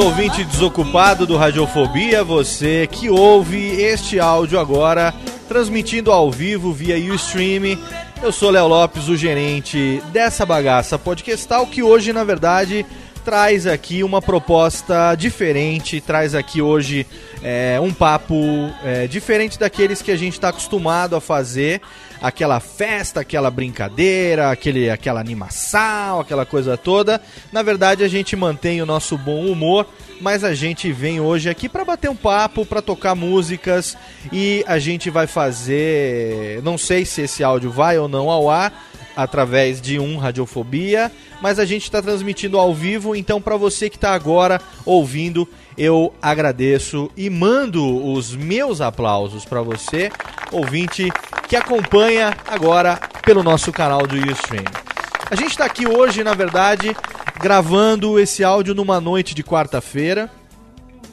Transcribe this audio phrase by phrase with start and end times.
[0.00, 5.12] Ouvinte desocupado do Radiofobia, você que ouve este áudio agora,
[5.48, 7.76] transmitindo ao vivo via Ustream.
[8.22, 12.86] Eu sou Léo Lopes, o gerente dessa bagaça podcastal, que hoje, na verdade,
[13.24, 17.06] traz aqui uma proposta diferente, traz aqui hoje
[17.42, 18.36] é, um papo
[18.84, 21.80] é, diferente daqueles que a gente está acostumado a fazer,
[22.20, 27.20] aquela festa, aquela brincadeira, aquele, aquela animação, aquela coisa toda.
[27.52, 29.86] Na verdade, a gente mantém o nosso bom humor,
[30.20, 33.96] mas a gente vem hoje aqui para bater um papo, para tocar músicas
[34.32, 38.88] e a gente vai fazer, não sei se esse áudio vai ou não ao ar
[39.18, 41.10] através de um Radiofobia,
[41.42, 46.12] mas a gente está transmitindo ao vivo, então para você que está agora ouvindo, eu
[46.20, 50.10] agradeço e mando os meus aplausos para você,
[50.50, 51.08] ouvinte
[51.46, 54.64] que acompanha agora pelo nosso canal do Ustream.
[55.30, 56.96] A gente está aqui hoje, na verdade,
[57.38, 60.28] gravando esse áudio numa noite de quarta-feira.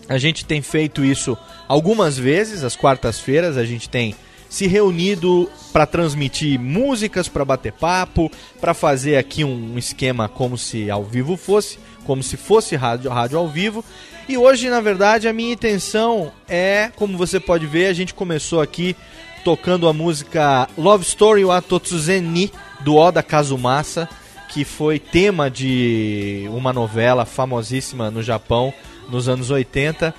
[0.10, 1.38] A gente tem feito isso
[1.68, 4.16] algumas vezes, às quartas-feiras, a gente tem
[4.50, 8.32] se reunido para transmitir músicas, para bater papo,
[8.62, 13.38] para fazer aqui um esquema como se ao vivo fosse, como se fosse rádio, rádio
[13.38, 13.84] ao vivo.
[14.28, 18.60] E hoje, na verdade, a minha intenção é, como você pode ver, a gente começou
[18.60, 18.96] aqui
[19.44, 24.10] tocando a música Love Story wa Totsuzeni do Oda Kazumasa,
[24.50, 28.74] que foi tema de uma novela famosíssima no Japão
[29.10, 30.12] nos anos 80.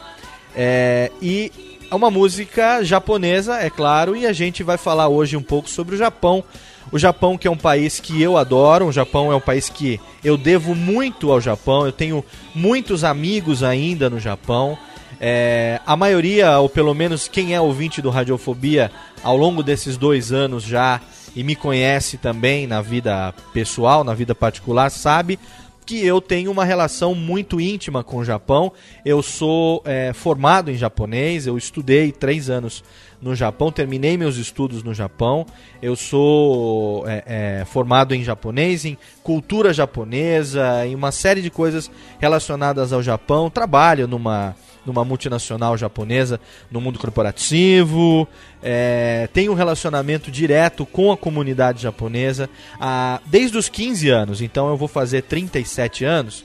[0.55, 1.51] É, e
[1.91, 5.97] é uma música japonesa, é claro, e a gente vai falar hoje um pouco sobre
[5.97, 6.45] o Japão.
[6.93, 10.01] O Japão, que é um país que eu adoro, o Japão é um país que
[10.23, 12.25] eu devo muito ao Japão, eu tenho
[12.55, 14.79] muitos amigos ainda no Japão.
[15.21, 18.93] É, a maioria, ou pelo menos quem é ouvinte do Radiofobia,
[19.23, 21.01] ao longo desses dois anos já,
[21.35, 25.39] e me conhece também na vida pessoal, na vida particular, sabe
[25.85, 28.73] que eu tenho uma relação muito íntima com o Japão.
[29.05, 32.83] Eu sou é, formado em japonês, eu estudei três anos
[33.27, 35.45] no Japão, terminei meus estudos no Japão.
[35.83, 37.25] Eu sou é,
[37.61, 43.51] é, formado em japonês, em cultura japonesa, em uma série de coisas relacionadas ao Japão.
[43.51, 44.55] Trabalho numa
[44.87, 46.41] numa multinacional japonesa
[46.71, 48.29] no mundo corporativo,
[48.63, 54.69] é, tenho um relacionamento direto com a comunidade japonesa há, desde os 15 anos, então
[54.69, 56.45] eu vou fazer 37 anos.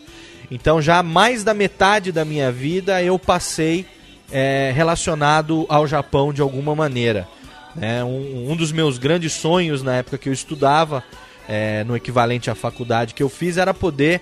[0.49, 3.85] Então já mais da metade da minha vida eu passei
[4.31, 7.27] é, relacionado ao Japão de alguma maneira.
[7.75, 8.03] Né?
[8.03, 11.03] Um, um dos meus grandes sonhos na época que eu estudava,
[11.47, 14.21] é, no equivalente à faculdade que eu fiz, era poder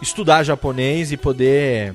[0.00, 1.94] estudar japonês e poder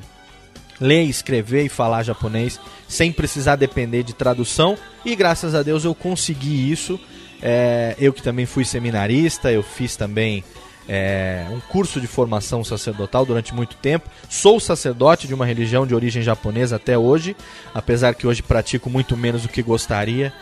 [0.80, 4.78] ler, escrever e falar japonês sem precisar depender de tradução.
[5.06, 7.00] E graças a Deus eu consegui isso.
[7.42, 10.44] É, eu que também fui seminarista, eu fiz também
[10.88, 14.10] é, um curso de formação sacerdotal durante muito tempo.
[14.30, 17.36] Sou sacerdote de uma religião de origem japonesa até hoje,
[17.74, 20.34] apesar que hoje pratico muito menos do que gostaria.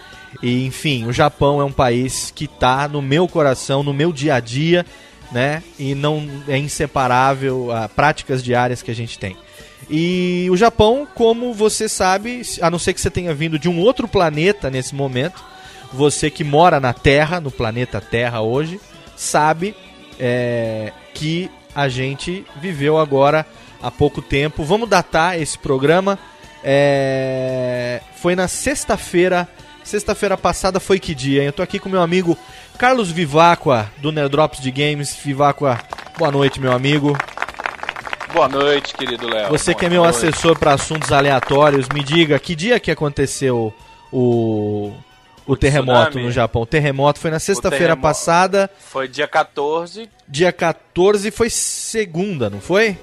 [0.41, 4.35] E enfim, o Japão é um país que está no meu coração, no meu dia
[4.35, 4.85] a dia,
[5.31, 5.61] né?
[5.77, 9.35] E não é inseparável a práticas diárias que a gente tem.
[9.89, 13.79] E o Japão, como você sabe, a não ser que você tenha vindo de um
[13.79, 15.43] outro planeta nesse momento,
[15.91, 18.79] você que mora na Terra, no planeta Terra hoje,
[19.17, 19.75] sabe
[20.21, 23.45] é, que a gente viveu agora
[23.81, 24.63] há pouco tempo.
[24.63, 26.19] Vamos datar esse programa.
[26.63, 29.49] É, foi na sexta-feira.
[29.83, 31.43] Sexta-feira passada foi que dia?
[31.43, 32.37] Eu tô aqui com meu amigo
[32.77, 35.17] Carlos Vivacqua, do Nerdrops de Games.
[35.23, 35.79] Vivacqua,
[36.19, 37.17] boa noite, meu amigo.
[38.31, 39.49] Boa noite, querido Léo.
[39.49, 40.15] Você Boa que é meu noite.
[40.15, 43.73] assessor para assuntos aleatórios, me diga que dia que aconteceu
[44.11, 44.93] o,
[45.45, 46.25] o, terremoto tsunami?
[46.25, 46.61] no Japão.
[46.61, 50.09] O terremoto foi na sexta-feira passada, Foi dia 14.
[50.27, 52.97] dia 14 foi segunda, não foi?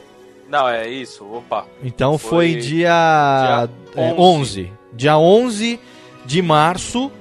[0.48, 1.24] Não, é isso.
[1.24, 1.66] Opa.
[1.82, 4.72] Então foi, Foi dia, dia é, 11.
[4.94, 5.78] Dia 11
[6.24, 7.12] de março,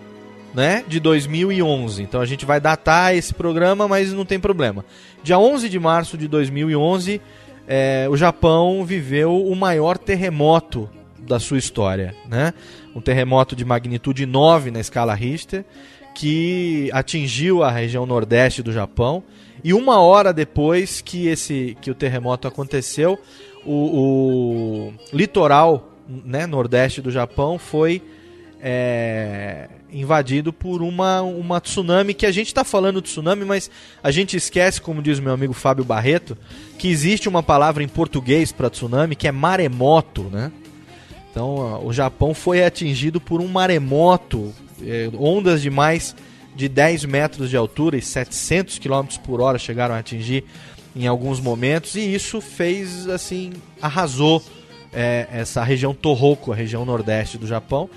[0.54, 2.02] né, de 2011.
[2.02, 4.86] Então a gente vai datar esse programa, mas não tem problema.
[5.22, 7.22] Dia 11 de março de 2011,
[7.68, 10.90] é, o Japão viveu o maior terremoto
[11.28, 12.54] da sua história, né?
[12.96, 15.64] Um terremoto de magnitude 9 na escala Richter,
[16.16, 19.24] que atingiu a região nordeste do Japão.
[19.64, 23.20] E uma hora depois que esse que o terremoto aconteceu,
[23.66, 28.02] o, o litoral né, nordeste do Japão foi
[28.62, 33.70] é, invadido por uma, uma tsunami que a gente está falando de tsunami, mas
[34.02, 36.38] a gente esquece, como diz meu amigo Fábio Barreto,
[36.78, 40.52] que existe uma palavra em português para tsunami que é maremoto, né?
[41.38, 44.52] Então o Japão foi atingido por um maremoto,
[44.82, 46.16] é, ondas de mais
[46.56, 50.44] de 10 metros de altura e 700 km por hora chegaram a atingir
[50.96, 54.44] em alguns momentos e isso fez assim arrasou
[54.92, 57.88] é, essa região Tohoku, a região nordeste do Japão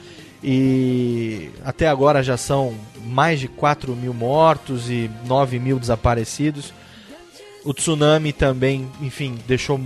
[0.44, 2.74] e até agora já são
[3.06, 6.74] mais de 4 mil mortos e 9 mil desaparecidos.
[7.64, 9.80] O tsunami também, enfim, deixou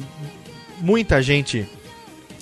[0.81, 1.69] muita gente,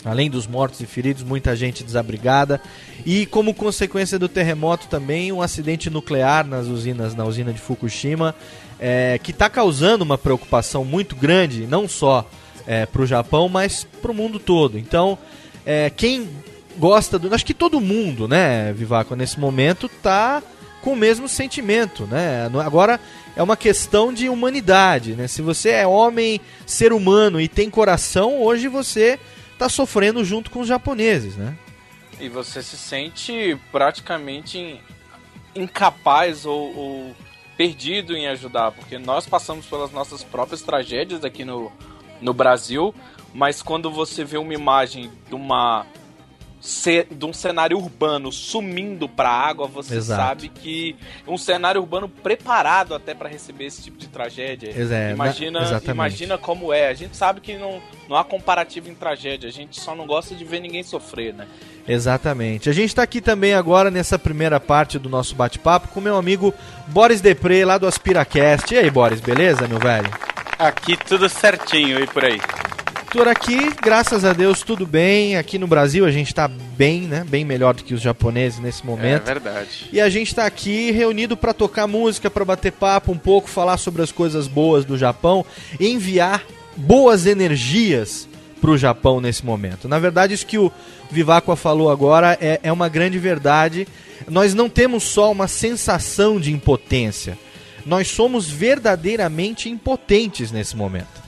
[0.05, 2.61] além dos mortos e feridos, muita gente desabrigada.
[3.05, 8.35] E como consequência do terremoto também, um acidente nuclear nas usinas, na usina de Fukushima,
[8.79, 12.29] é, que está causando uma preocupação muito grande, não só
[12.67, 14.79] é, para o Japão, mas para o mundo todo.
[14.79, 15.19] Então,
[15.65, 16.29] é, quem
[16.77, 17.33] gosta do.
[17.33, 20.43] Acho que todo mundo, né, Vivaco, nesse momento tá
[20.83, 22.51] com o mesmo sentimento, né?
[22.65, 22.99] Agora
[23.37, 25.29] é uma questão de humanidade, né?
[25.29, 29.19] Se você é homem, ser humano e tem coração, hoje você
[29.63, 31.57] tá sofrendo junto com os japoneses, né?
[32.21, 34.81] E você se sente praticamente in-
[35.55, 37.17] incapaz ou, ou
[37.57, 41.71] perdido em ajudar, porque nós passamos pelas nossas próprias tragédias aqui no,
[42.21, 42.95] no Brasil,
[43.35, 45.87] mas quando você vê uma imagem de uma
[47.11, 50.23] de um cenário urbano sumindo para água, você Exato.
[50.23, 50.95] sabe que
[51.27, 54.71] um cenário urbano preparado até para receber esse tipo de tragédia.
[54.71, 55.91] É, imagina, na- exatamente.
[55.95, 56.89] imagina como é.
[56.89, 59.49] A gente sabe que não, não há comparativo em tragédia.
[59.49, 61.49] A gente só não gosta de ver ninguém sofrer, né?
[61.89, 62.71] Exatamente.
[62.71, 66.55] A gente está aqui também agora nessa primeira parte do nosso bate-papo com meu amigo
[66.87, 68.73] Boris Depré, lá do AspiraCast.
[68.73, 70.09] E aí, Boris, beleza, meu velho?
[70.57, 72.39] Aqui tudo certinho e por aí.
[73.13, 75.37] Por aqui, graças a Deus, tudo bem.
[75.37, 77.25] Aqui no Brasil a gente tá bem, né?
[77.29, 79.25] Bem melhor do que os japoneses nesse É momento.
[79.27, 79.87] verdade.
[79.93, 83.77] E a gente tá aqui reunido para tocar música, para bater papo um pouco, falar
[83.77, 85.45] sobre as coisas boas do Japão
[85.79, 86.43] enviar
[86.75, 88.27] boas energias
[88.63, 89.87] pro Japão nesse momento.
[89.87, 90.73] Na verdade, isso que o
[91.11, 93.87] Vivacqua falou agora é, é uma grande verdade.
[94.27, 97.37] Nós não temos só uma sensação de impotência.
[97.85, 101.22] Nós somos verdadeiramente impotentes nesse momento.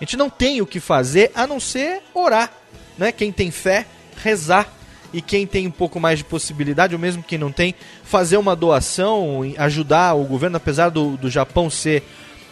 [0.00, 2.50] A gente não tem o que fazer a não ser orar,
[2.96, 3.12] né?
[3.12, 4.66] Quem tem fé, rezar.
[5.12, 8.54] E quem tem um pouco mais de possibilidade, ou mesmo quem não tem, fazer uma
[8.54, 12.04] doação, ajudar o governo, apesar do, do Japão ser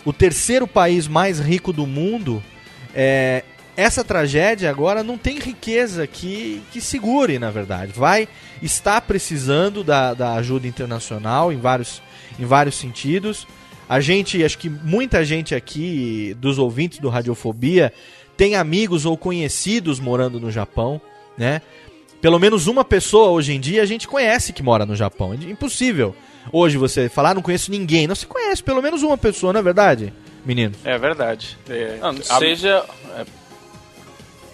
[0.04, 2.42] o terceiro país mais rico do mundo,
[2.92, 3.44] é,
[3.76, 7.92] essa tragédia agora não tem riqueza que, que segure, na verdade.
[7.92, 8.28] Vai
[8.60, 12.02] estar precisando da, da ajuda internacional em vários,
[12.40, 13.46] em vários sentidos.
[13.88, 17.92] A gente, acho que muita gente aqui, dos ouvintes do Radiofobia,
[18.36, 21.00] tem amigos ou conhecidos morando no Japão,
[21.36, 21.62] né?
[22.20, 25.32] Pelo menos uma pessoa hoje em dia a gente conhece que mora no Japão.
[25.32, 26.14] É impossível.
[26.52, 28.06] Hoje você falar, "Ah, não conheço ninguém.
[28.06, 30.12] Não se conhece pelo menos uma pessoa, não é verdade,
[30.44, 30.74] menino?
[30.84, 31.56] É verdade.
[31.68, 32.84] É, Não, seja.
[33.16, 33.24] é,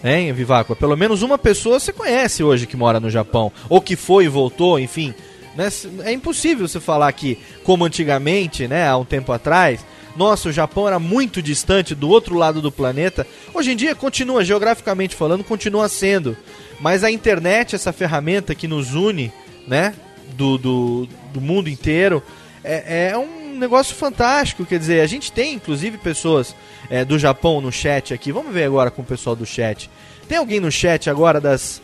[0.07, 0.77] Hein, Viváqua?
[0.77, 3.51] Pelo menos uma pessoa você conhece hoje que mora no Japão.
[3.71, 5.15] Ou que foi e voltou, enfim.
[5.57, 5.69] Né?
[6.05, 9.85] É impossível você falar que, como antigamente, né, há um tempo atrás,
[10.17, 13.27] nossa, o Japão era muito distante do outro lado do planeta.
[13.53, 16.37] Hoje em dia continua, geograficamente falando, continua sendo.
[16.81, 19.33] Mas a internet, essa ferramenta que nos une,
[19.67, 19.95] né,
[20.37, 22.23] do, do, do mundo inteiro,
[22.63, 24.65] é, é um negócio fantástico.
[24.65, 26.55] Quer dizer, a gente tem, inclusive, pessoas
[26.89, 28.31] é, do Japão no chat aqui.
[28.31, 29.91] Vamos ver agora com o pessoal do chat.
[30.29, 31.83] Tem alguém no chat agora das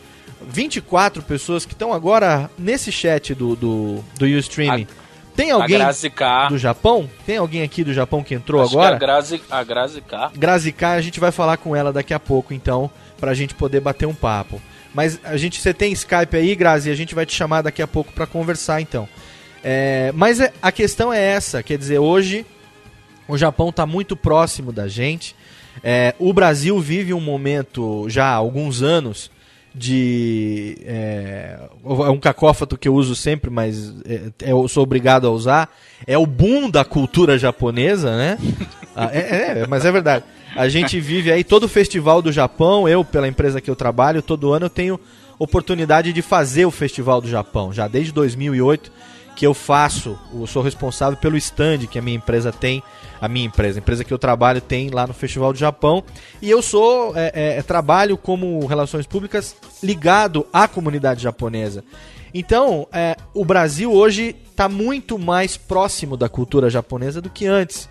[0.49, 4.85] 24 pessoas que estão agora nesse chat do, do, do Ustream?
[5.35, 5.79] Tem alguém
[6.49, 7.09] do Japão?
[7.25, 8.95] Tem alguém aqui do Japão que entrou acho que agora?
[8.95, 10.31] A Grazi, a Grazi K.
[10.35, 13.79] Grazi K, a gente vai falar com ela daqui a pouco, então, pra gente poder
[13.79, 14.61] bater um papo.
[14.93, 17.87] Mas a gente, você tem Skype aí, Grazi, a gente vai te chamar daqui a
[17.87, 19.07] pouco pra conversar, então.
[19.63, 22.45] É, mas é- a questão é essa, quer dizer, hoje
[23.27, 25.35] o Japão está muito próximo da gente.
[25.81, 29.31] É, o Brasil vive um momento já há alguns anos
[29.73, 30.77] de.
[30.85, 35.73] É, é um cacófato que eu uso sempre, mas é, eu sou obrigado a usar.
[36.05, 38.37] É o boom da cultura japonesa, né?
[38.93, 40.25] Ah, é, é, mas é verdade.
[40.53, 42.89] A gente vive aí todo o festival do Japão.
[42.89, 44.99] Eu, pela empresa que eu trabalho, todo ano eu tenho
[45.39, 47.71] oportunidade de fazer o Festival do Japão.
[47.73, 48.91] Já desde 2008
[49.35, 52.83] que eu faço, eu sou responsável pelo stand que a minha empresa tem,
[53.21, 56.03] a minha empresa, a empresa que eu trabalho tem lá no Festival do Japão,
[56.41, 61.83] e eu sou, é, é, trabalho como relações públicas ligado à comunidade japonesa.
[62.33, 67.87] Então, é, o Brasil hoje está muito mais próximo da cultura japonesa do que antes,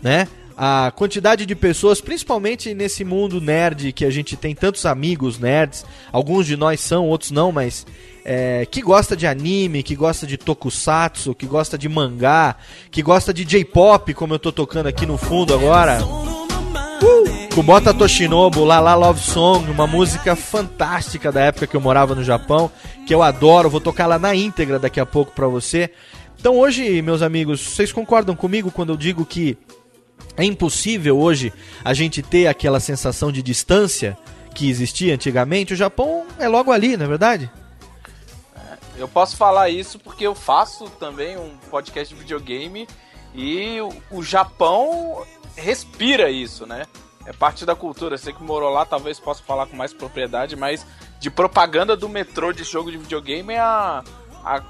[0.00, 0.28] né?
[0.56, 5.86] A quantidade de pessoas, principalmente nesse mundo nerd que a gente tem tantos amigos nerds,
[6.12, 7.86] alguns de nós são, outros não, mas
[8.24, 12.56] é, que gosta de anime, que gosta de tokusatsu, que gosta de mangá,
[12.90, 16.02] que gosta de J-pop, como eu tô tocando aqui no fundo agora.
[16.04, 16.40] Uh,
[17.54, 22.14] com Bota Toshinobu, La La Love Song, uma música fantástica da época que eu morava
[22.14, 22.70] no Japão,
[23.06, 25.90] que eu adoro, vou tocar lá na íntegra daqui a pouco pra você.
[26.38, 29.58] Então hoje, meus amigos, vocês concordam comigo quando eu digo que
[30.36, 31.52] é impossível hoje
[31.84, 34.16] a gente ter aquela sensação de distância
[34.54, 35.74] que existia antigamente?
[35.74, 37.50] O Japão é logo ali, não é verdade?
[39.00, 42.86] Eu posso falar isso porque eu faço também um podcast de videogame
[43.34, 45.24] e o, o Japão
[45.56, 46.84] respira isso, né?
[47.24, 48.18] É parte da cultura.
[48.18, 50.86] Você que morou lá, talvez possa falar com mais propriedade, mas
[51.18, 54.04] de propaganda do metrô de jogo de videogame é a,
[54.44, 54.62] a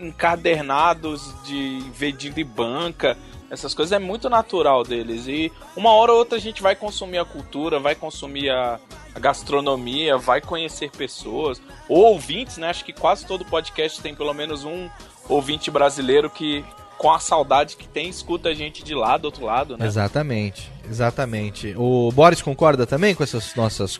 [0.00, 3.16] encadernados de vendido em banca.
[3.50, 5.26] Essas coisas é muito natural deles.
[5.26, 8.78] E uma hora ou outra a gente vai consumir a cultura, vai consumir a,
[9.14, 12.70] a gastronomia, vai conhecer pessoas, ou ouvintes, né?
[12.70, 14.88] Acho que quase todo podcast tem pelo menos um
[15.28, 16.64] ouvinte brasileiro que,
[16.96, 19.84] com a saudade que tem, escuta a gente de lá, do outro lado, né?
[19.84, 21.74] Exatamente, exatamente.
[21.76, 23.98] O Boris concorda também com essas nossas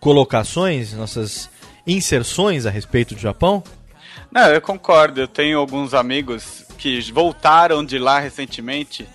[0.00, 1.50] colocações, nossas
[1.86, 3.62] inserções a respeito do Japão?
[4.30, 5.20] Não, eu concordo.
[5.20, 9.06] Eu tenho alguns amigos que voltaram de lá recentemente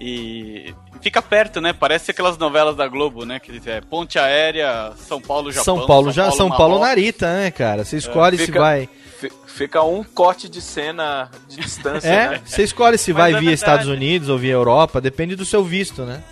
[0.00, 1.72] e fica perto, né?
[1.72, 3.38] Parece aquelas novelas da Globo, né?
[3.40, 5.76] Que é Ponte Aérea, São Paulo, Japão.
[5.78, 6.88] São Paulo já, São Paulo Marrocos.
[6.88, 7.84] Narita, né, cara?
[7.84, 8.88] Você escolhe se fica- vai.
[9.18, 12.40] Fi- Fica um corte de cena de distância, É, né?
[12.44, 13.54] você escolhe se Mas vai é via verdade.
[13.54, 16.22] Estados Unidos ou via Europa, depende do seu visto, né?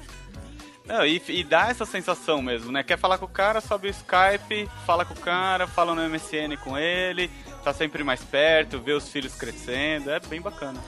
[0.86, 2.84] Não, e, e dá essa sensação mesmo, né?
[2.84, 6.56] Quer falar com o cara, sobe o Skype, fala com o cara, fala no MSN
[6.62, 7.28] com ele,
[7.66, 10.78] tá sempre mais perto, vê os filhos crescendo, é bem bacana.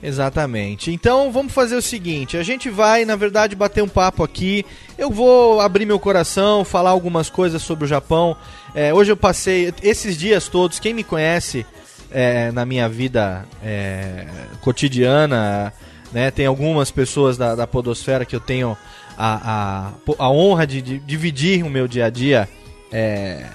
[0.00, 0.92] Exatamente.
[0.92, 4.64] Então vamos fazer o seguinte: a gente vai, na verdade, bater um papo aqui.
[4.96, 8.36] Eu vou abrir meu coração, falar algumas coisas sobre o Japão.
[8.72, 10.78] É, hoje eu passei esses dias todos.
[10.78, 11.66] Quem me conhece
[12.08, 14.26] é, na minha vida é,
[14.60, 15.72] cotidiana,
[16.12, 16.30] né?
[16.30, 18.76] Tem algumas pessoas da, da Podosfera que eu tenho
[19.18, 22.48] a, a, a honra de, de dividir o meu dia a dia.
[22.92, 23.46] é,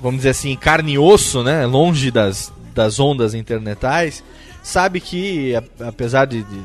[0.00, 1.66] vamos dizer assim, carne e osso, né?
[1.66, 4.22] Longe das, das ondas internetais,
[4.62, 6.60] sabe que, apesar de, de,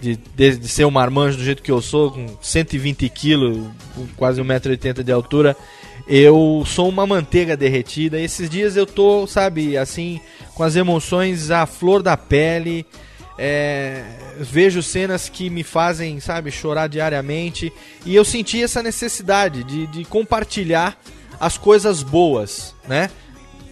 [0.00, 4.06] de, de- de ser um marmanjo do jeito que eu sou, com 120 quilos, com
[4.16, 5.56] quase 1,80m de altura,
[6.06, 8.20] eu sou uma manteiga derretida.
[8.20, 10.20] Esses dias eu tô, sabe, assim,
[10.54, 12.86] com as emoções à flor da pele.
[13.40, 14.02] É,
[14.40, 17.72] vejo cenas que me fazem, sabe, chorar diariamente.
[18.04, 20.98] E eu senti essa necessidade de, de compartilhar
[21.40, 23.10] as coisas boas, né?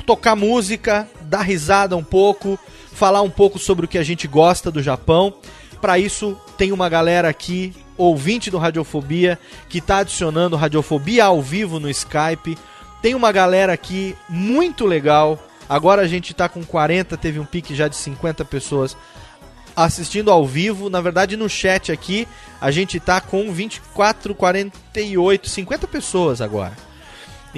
[0.05, 2.59] Tocar música, dar risada um pouco,
[2.93, 5.35] falar um pouco sobre o que a gente gosta do Japão.
[5.81, 11.81] Para isso, tem uma galera aqui, ouvinte do Radiofobia, que tá adicionando Radiofobia ao vivo
[11.81, 12.57] no Skype.
[13.03, 15.39] Tem uma galera aqui muito legal.
[15.69, 18.97] Agora a gente tá com 40, teve um pique já de 50 pessoas
[19.77, 20.89] assistindo ao vivo.
[20.89, 22.27] Na verdade, no chat aqui,
[22.61, 26.73] a gente tá com 24, 48, 50 pessoas agora.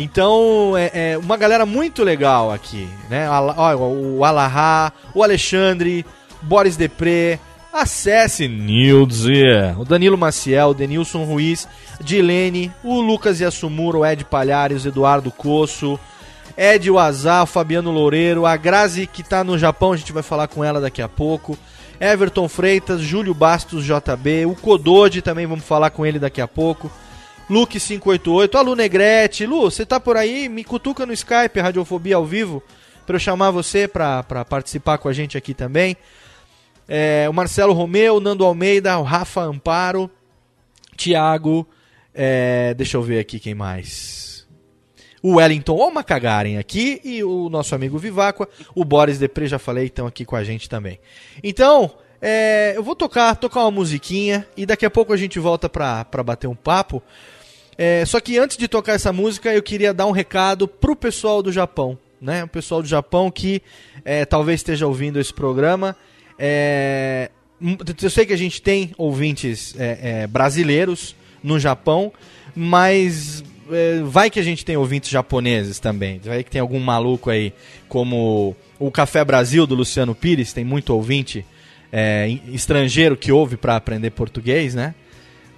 [0.01, 3.29] Então, é, é uma galera muito legal aqui, né?
[3.29, 6.07] O Alahá, o Alexandre,
[6.41, 7.41] Boris Depré,
[7.73, 9.43] Acesse Nilze,
[9.77, 11.67] o Danilo Maciel, o Denilson Ruiz,
[12.01, 15.99] Dilene, o Lucas Yasumuro, o Ed Palhares, o Eduardo Coço,
[16.57, 20.47] Ed Wazar, o Fabiano Loureiro, a Grazi que tá no Japão, a gente vai falar
[20.47, 21.59] com ela daqui a pouco.
[22.01, 26.89] Everton Freitas, Júlio Bastos JB, o Codode também vamos falar com ele daqui a pouco.
[27.51, 29.47] Luke 588, a Lu Negrete.
[29.47, 30.49] Lu, você tá por aí?
[30.49, 32.63] Me cutuca no Skype, Radiofobia ao vivo,
[33.07, 35.97] pra eu chamar você pra participar com a gente aqui também.
[36.87, 40.11] É, o Marcelo Romeu, o Nando Almeida, o Rafa Amparo,
[40.97, 41.67] Thiago,
[42.15, 44.47] é, deixa eu ver aqui quem mais.
[45.23, 49.87] O Wellington ou Macagarem aqui e o nosso amigo Viváqua, o Boris Depre, já falei,
[49.87, 50.99] estão aqui com a gente também.
[51.43, 55.69] Então, é, eu vou tocar, tocar uma musiquinha e daqui a pouco a gente volta
[55.69, 57.03] pra bater um papo.
[57.81, 61.41] É, só que antes de tocar essa música, eu queria dar um recado pro pessoal
[61.41, 62.43] do Japão, né?
[62.43, 63.63] O pessoal do Japão que
[64.05, 65.97] é, talvez esteja ouvindo esse programa.
[66.37, 67.31] É,
[68.03, 72.13] eu sei que a gente tem ouvintes é, é, brasileiros no Japão,
[72.53, 76.19] mas é, vai que a gente tem ouvintes japoneses também.
[76.19, 77.53] Vai que tem algum maluco aí,
[77.89, 81.47] como o Café Brasil do Luciano Pires, tem muito ouvinte
[82.53, 84.95] estrangeiro que ouve para aprender português, né?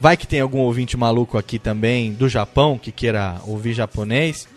[0.00, 4.48] Vai que tem algum ouvinte maluco aqui também do Japão que queira ouvir japonês.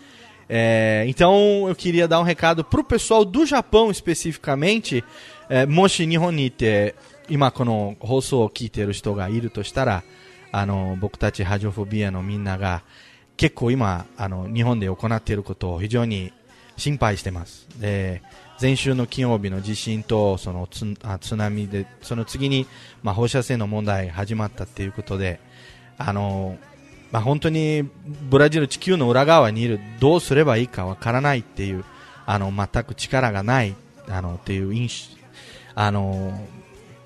[0.48, 5.04] É, então eu queria dar um recado pro pessoal do Japão especificamente.
[5.50, 6.94] É, Moshi Nihon ni te
[7.28, 10.02] ima kono hoso kiteru hito ga iru to shitara,
[10.50, 12.82] ano, boku tachi radiofobia no minna ga
[13.70, 14.88] ima, ano, Nihon de
[15.42, 16.32] koto o hijou ni
[16.74, 17.16] shinpai
[18.60, 22.66] 前週の金曜日の地震とそのつあ津波でその次に、
[23.02, 25.40] まあ、放射線の問題始まったっていうことで
[25.98, 26.56] あの、
[27.10, 27.88] まあ、本当に
[28.30, 31.84] ブラジル地球の裏側にいるどうすればいいかわからないっていう
[32.26, 33.74] あの全く力がない
[34.08, 35.18] あのっていう印象
[35.74, 36.46] あの、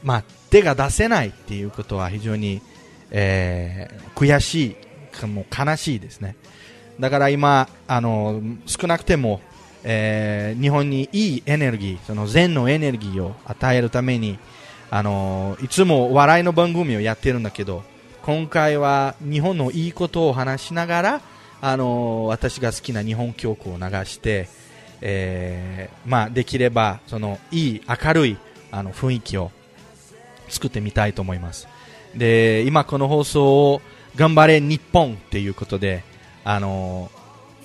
[0.03, 2.61] まあ、手が出せないっていうことは非常に、
[3.11, 4.77] えー悔し
[5.23, 6.37] いもう悲しいですね。
[6.99, 9.41] だから今あの少なくても、
[9.85, 14.39] えー日本にいいエネルギーその善のエネルギーを与えるために
[14.91, 17.83] あのいつも笑いの番組をやってるんだけど
[18.23, 21.21] 今回は日本のいいことを話しながら
[21.61, 24.49] あの私が好きな日本曲を流して、
[25.01, 28.37] えーまあ、できればそのいい明るい
[28.71, 29.51] あの雰囲気を
[30.49, 31.69] 作ってみたいと思います。
[32.15, 33.83] で今この放送を
[34.17, 36.03] 頑張れ日本っていうことで
[36.45, 37.11] あの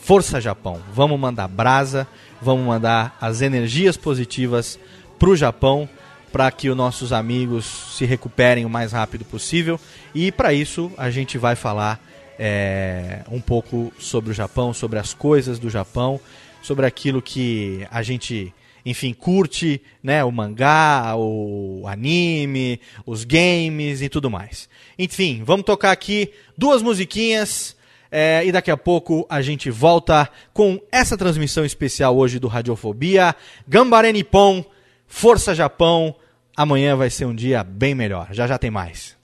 [0.03, 2.05] Força Japão, vamos mandar brasa,
[2.41, 4.77] vamos mandar as energias positivas
[5.17, 5.87] pro Japão
[6.29, 9.79] para que os nossos amigos se recuperem o mais rápido possível.
[10.13, 12.05] E para isso a gente vai falar
[12.37, 16.19] é, um pouco sobre o Japão, sobre as coisas do Japão,
[16.61, 18.53] sobre aquilo que a gente
[18.85, 24.67] enfim, curte né, o mangá, o anime, os games e tudo mais.
[24.99, 27.77] Enfim, vamos tocar aqui duas musiquinhas
[28.15, 33.35] é, e daqui a pouco a gente volta com essa transmissão especial hoje do Radiofobia.
[33.67, 34.63] Gambare Nippon,
[35.07, 36.13] Força Japão.
[36.55, 38.27] Amanhã vai ser um dia bem melhor.
[38.29, 39.17] Já já tem mais.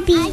[0.00, 0.27] will be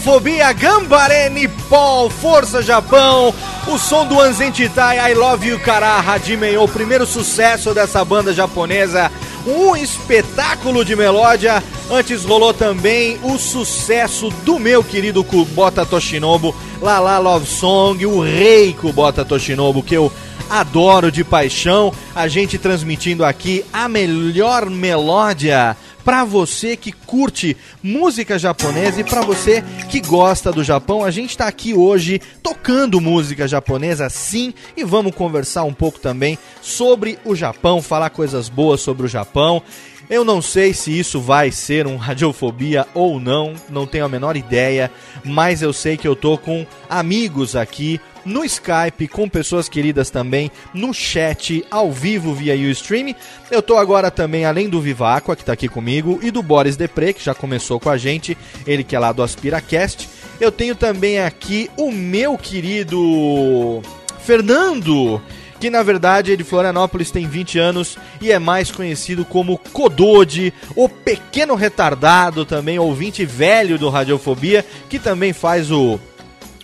[0.00, 3.34] Fobia, Gambarene, Paul, Força Japão,
[3.68, 8.32] o som do Anzentitai, I Love You Kara, Hajime, é o primeiro sucesso dessa banda
[8.32, 9.12] japonesa,
[9.46, 11.62] um espetáculo de melódia.
[11.90, 18.72] Antes rolou também o sucesso do meu querido Kubota Toshinobu, Lala Love Song, o rei
[18.72, 20.10] Kubota Toshinobu, que eu
[20.48, 21.92] adoro de paixão.
[22.14, 29.00] A gente transmitindo aqui a melhor melódia para você que curte música japonesa.
[29.00, 34.08] E para você que gosta do Japão, a gente está aqui hoje tocando música japonesa
[34.08, 39.08] sim e vamos conversar um pouco também sobre o Japão, falar coisas boas sobre o
[39.08, 39.62] Japão.
[40.10, 44.36] Eu não sei se isso vai ser um radiofobia ou não, não tenho a menor
[44.36, 44.90] ideia,
[45.24, 50.50] mas eu sei que eu tô com amigos aqui no Skype, com pessoas queridas também,
[50.74, 53.14] no chat, ao vivo via Ustream.
[53.50, 57.14] Eu tô agora também, além do Viváqua, que tá aqui comigo, e do Boris Depre,
[57.14, 60.08] que já começou com a gente, ele que é lá do AspiraCast.
[60.40, 63.82] Eu tenho também aqui o meu querido
[64.20, 65.20] Fernando,
[65.60, 70.52] que na verdade é de Florianópolis, tem 20 anos e é mais conhecido como Codode,
[70.74, 76.00] o pequeno retardado também, ouvinte velho do Radiofobia, que também faz o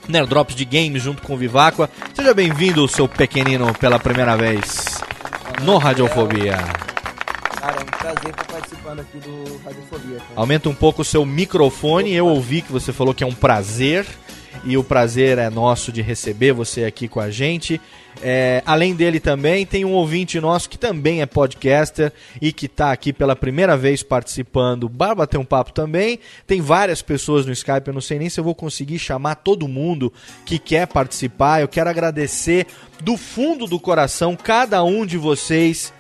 [0.09, 1.91] Nerdrops de Games junto com o Viváqua.
[2.15, 5.01] Seja bem-vindo, seu pequenino, pela primeira vez
[5.63, 6.57] no Radiofobia.
[7.61, 10.19] Cara, é um prazer estar participando aqui do Radiofobia.
[10.19, 10.31] cara.
[10.37, 12.13] Aumenta um pouco o seu microfone.
[12.13, 14.07] Eu ouvi que você falou que é um prazer.
[14.65, 17.81] E o prazer é nosso de receber você aqui com a gente.
[18.23, 22.91] É, além dele também, tem um ouvinte nosso que também é podcaster e que está
[22.91, 24.89] aqui pela primeira vez participando.
[24.89, 26.19] Para bater um papo também.
[26.47, 27.89] Tem várias pessoas no Skype.
[27.89, 30.13] Eu não sei nem se eu vou conseguir chamar todo mundo
[30.45, 31.61] que quer participar.
[31.61, 32.67] Eu quero agradecer
[33.03, 35.93] do fundo do coração cada um de vocês,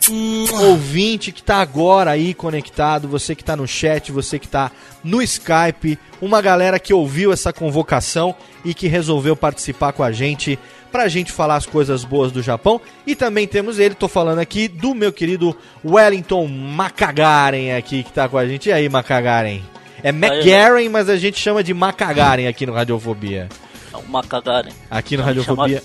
[0.60, 4.70] ouvinte que tá agora aí conectado, você que tá no chat, você que tá
[5.04, 10.58] no Skype, uma galera que ouviu essa convocação e que resolveu participar com a gente
[10.96, 12.80] pra gente falar as coisas boas do Japão.
[13.06, 15.54] E também temos ele, tô falando aqui do meu querido
[15.84, 18.70] Wellington Macagaren aqui que tá com a gente.
[18.70, 19.60] E aí, Macagaren?
[20.02, 23.48] É McGaren, mas a gente chama de Macagaren aqui no Radiofobia.
[23.92, 24.70] É Macagaren.
[24.90, 25.82] Aqui no Já me Radiofobia.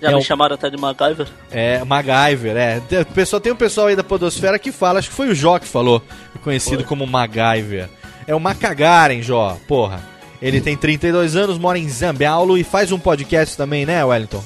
[0.00, 1.26] Já É me chamaram até de MacGyver?
[1.50, 2.80] É, MacGyver, é.
[3.14, 5.66] Pessoal, tem um pessoal aí da Podosfera que fala, acho que foi o Jó que
[5.66, 6.02] falou,
[6.42, 6.84] conhecido Foi.
[6.84, 7.88] como MacGyver.
[8.26, 10.13] É o Macagaren, Jó, porra.
[10.46, 14.44] Ele tem 32 anos, mora em Zambiaulo e faz um podcast também, né, Wellington?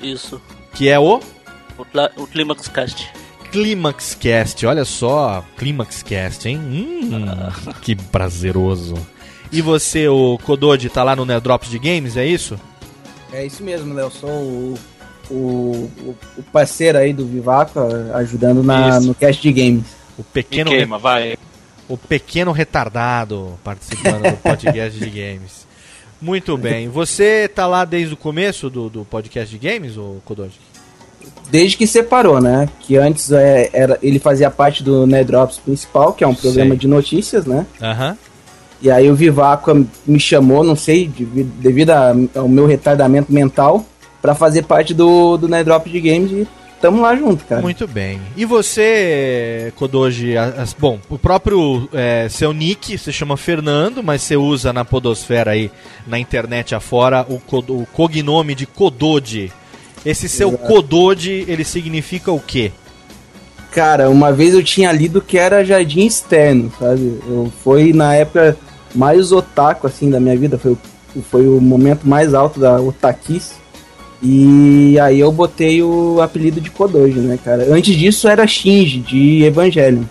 [0.00, 0.40] Isso.
[0.74, 1.20] Que é o
[1.78, 3.08] O, o Climax Cast.
[3.50, 4.66] Climax Cast.
[4.66, 6.58] Olha só, Climax Cast, hein?
[6.58, 7.10] Hum,
[7.80, 8.94] que prazeroso.
[9.50, 12.58] E você, o Kododi, tá lá no Nerdrops de Games, é isso?
[13.32, 14.10] É isso mesmo, Léo.
[14.10, 14.78] Sou o,
[15.30, 15.34] o,
[16.04, 17.80] o- o parceiro aí do Vivaco,
[18.14, 19.08] ajudando na, Isso.
[19.08, 19.84] no cast de games.
[20.18, 21.36] O pequeno, Me queima, vai.
[21.90, 25.66] O pequeno retardado participando do podcast de games.
[26.22, 26.88] Muito bem.
[26.88, 30.54] Você tá lá desde o começo do, do podcast de games, ou Kodoji?
[31.50, 32.68] Desde que separou, né?
[32.80, 36.78] Que antes é, era, ele fazia parte do Nedrops principal, que é um programa Sei.
[36.78, 37.66] de notícias, né?
[37.82, 38.16] Aham.
[38.82, 43.84] E aí o Vivaco me chamou, não sei, devi- devido a- ao meu retardamento mental,
[44.22, 46.48] pra fazer parte do, do Nedrop de Games e
[46.80, 47.60] tamo lá junto, cara.
[47.60, 48.20] Muito bem.
[48.36, 54.36] E você, Kodoji, as- bom, o próprio é, seu nick se chama Fernando, mas você
[54.36, 55.70] usa na podosfera aí,
[56.06, 57.40] na internet afora, o,
[57.72, 59.52] o cognome de Kododi.
[60.04, 60.64] Esse seu Exato.
[60.66, 62.72] Kododi, ele significa o quê?
[63.70, 67.20] Cara, uma vez eu tinha lido que era jardim externo, sabe?
[67.28, 68.56] Eu, foi na época
[68.94, 70.58] mais otaku, assim, da minha vida.
[70.58, 73.59] Foi, o- foi o momento mais alto da otakice.
[74.22, 77.66] E aí eu botei o apelido de Kodoji, né, cara?
[77.72, 80.02] Antes disso era Shinji, de Evangelion.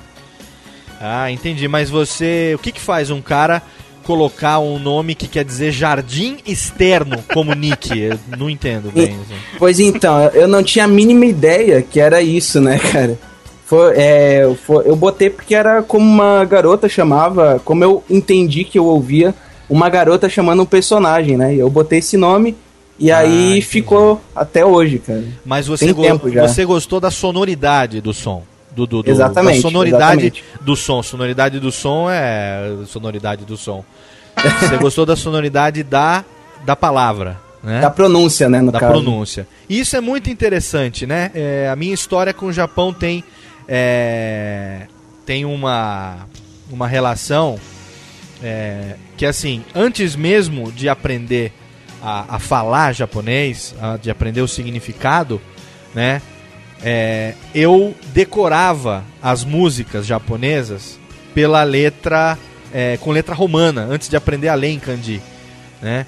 [1.00, 1.68] Ah, entendi.
[1.68, 3.62] Mas você, o que que faz um cara
[4.04, 7.92] colocar um nome que quer dizer jardim externo como nick?
[8.02, 9.10] Eu não entendo bem.
[9.10, 9.36] assim.
[9.60, 13.18] Pois então, eu não tinha a mínima ideia que era isso, né, cara?
[13.66, 18.80] Foi, é, foi- eu botei porque era como uma garota chamava, como eu entendi que
[18.80, 19.36] eu ouvia
[19.70, 21.54] uma garota chamando um personagem, né?
[21.54, 22.56] E eu botei esse nome
[23.00, 23.62] e Ah, aí entendi.
[23.66, 25.24] ficou até hoje, cara.
[25.46, 26.04] Mas você, go-
[26.48, 28.44] você gostou da sonoridade do som?
[28.76, 30.44] Do, do, do- Exatamente, Da sonoridade exatamente.
[30.62, 31.02] do som.
[31.04, 32.62] Sonoridade do som é.
[32.88, 33.84] Sonoridade do som.
[34.62, 36.24] Você gostou da sonoridade da,
[36.66, 37.82] da palavra, né?
[37.82, 38.92] Da pronúncia, né, no da caso.
[38.94, 39.48] pronúncia.
[39.68, 41.32] E isso é muito interessante, né?
[41.34, 43.24] É, a minha história com o Japão tem
[43.68, 44.82] é,
[45.26, 46.28] tem uma
[46.72, 47.58] uma relação
[48.44, 51.52] é, que assim antes mesmo de aprender
[52.02, 55.42] a, a falar japonês, a- de aprender o significado,
[55.94, 56.22] né?
[56.82, 60.98] é, eu decorava as músicas japonesas
[61.34, 62.38] pela letra
[62.74, 65.22] é, com letra romana antes de aprender a ler em kanji,
[65.82, 66.06] né?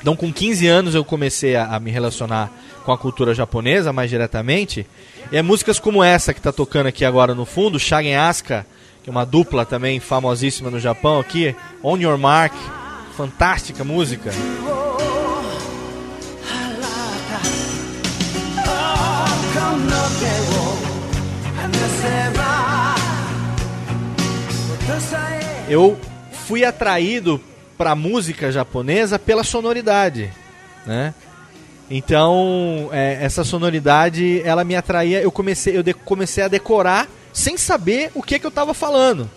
[0.00, 2.50] Então, com 15 anos, eu comecei a, a me relacionar
[2.84, 4.86] com a cultura japonesa mais diretamente.
[5.32, 8.64] E é músicas como essa que tá tocando aqui agora no fundo, Shagen Asuka,
[9.02, 12.54] que é uma dupla também famosíssima no Japão aqui, On Your Mark,
[13.18, 14.30] fantástica música.
[25.68, 25.98] Eu
[26.46, 27.40] fui atraído
[27.76, 30.32] pra música japonesa pela sonoridade,
[30.86, 31.12] né?
[31.90, 38.12] Então, é, essa sonoridade, ela me atraía, eu comecei, eu comecei a decorar sem saber
[38.14, 39.28] o que que eu tava falando.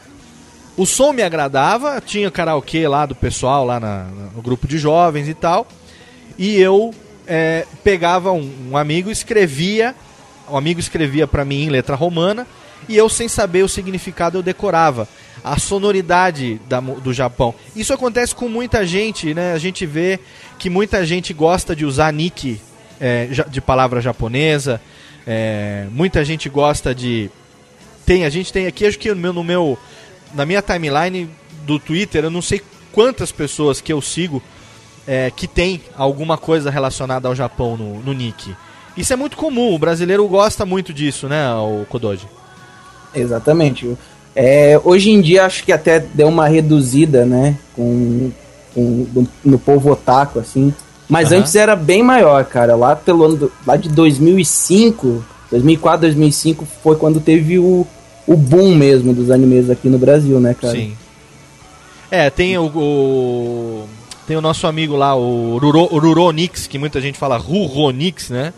[0.78, 4.06] O som me agradava, tinha karaokê lá do pessoal, lá na-
[4.36, 5.68] no grupo de jovens e tal.
[6.38, 6.94] E eu
[7.28, 9.94] é, pegava um, um amigo, escrevia,
[10.50, 12.48] o amigo escrevia pra mim em letra romana,
[12.90, 15.08] e eu sem saber o significado eu decorava
[15.44, 17.54] a sonoridade da do Japão.
[17.76, 19.54] Isso acontece com muita gente, né?
[19.54, 20.20] A gente vê
[20.58, 22.60] que muita gente gosta de usar nick
[23.00, 24.82] é, de palavra japonesa,
[25.28, 27.30] é, muita gente gosta de
[28.06, 29.78] tem, a gente tem aqui, acho que no meu, no meu
[30.34, 31.30] na minha timeline
[31.66, 34.42] do Twitter, eu não sei quantas pessoas que eu sigo
[35.08, 38.56] é, que tem alguma coisa relacionada ao Japão no, no nick.
[38.96, 42.28] Isso é muito comum, o brasileiro gosta muito disso, né, o Kodoji?
[43.14, 43.98] Exatamente.
[44.36, 47.58] É, hoje em dia acho que até deu uma reduzida, né?
[47.76, 48.32] Com,
[48.74, 50.74] com- no, no povo otaku, assim.
[51.10, 51.42] Mas Aham.
[51.42, 52.76] antes era bem maior, cara.
[52.76, 57.86] Lá pelo ano lá de 2005, 2004, 2005 foi quando teve o,
[58.28, 60.74] o boom mesmo dos animes aqui no Brasil, né, cara?
[60.74, 60.96] Sim.
[62.10, 63.86] É, tem o, o-
[64.28, 68.54] tem o nosso amigo lá, o Ruro, o Ruronix, que muita gente fala Ruronix, né?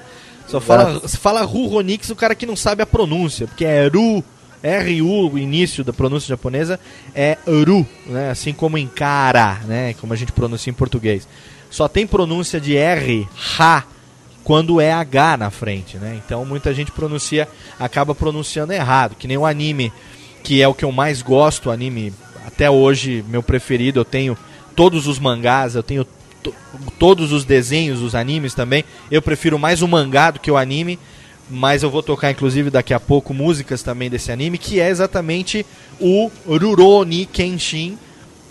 [0.48, 4.24] Só fala, fala Ruronix o cara que não sabe a pronúncia, porque é Ru,
[4.62, 6.80] R-U, o início da pronúncia japonesa
[7.16, 8.30] é Ru, né?
[8.32, 9.94] Assim como em cara, né?
[10.00, 11.28] Como a gente pronuncia em português.
[11.70, 13.84] Só tem pronúncia de R, Ra,
[14.44, 16.20] quando é H na frente, né?
[16.26, 17.48] Então muita gente pronuncia,
[17.80, 19.92] acaba pronunciando errado, que nem o anime,
[20.44, 22.14] que é o que eu mais gosto, anime
[22.46, 24.38] até hoje meu preferido, eu tenho
[24.76, 26.06] todos os mangás, eu tenho
[26.42, 26.54] to-
[27.00, 28.84] todos os desenhos, os animes também.
[29.10, 31.00] Eu prefiro mais o mangá do que o anime,
[31.50, 35.66] mas eu vou tocar inclusive daqui a pouco músicas também desse anime, que é exatamente
[36.00, 37.98] o Rurouni Kenshin,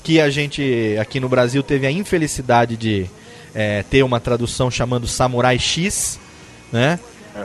[0.03, 3.07] que a gente aqui no Brasil teve a infelicidade de
[3.55, 6.18] eh, ter uma tradução chamando Samurai X,
[6.72, 6.98] né?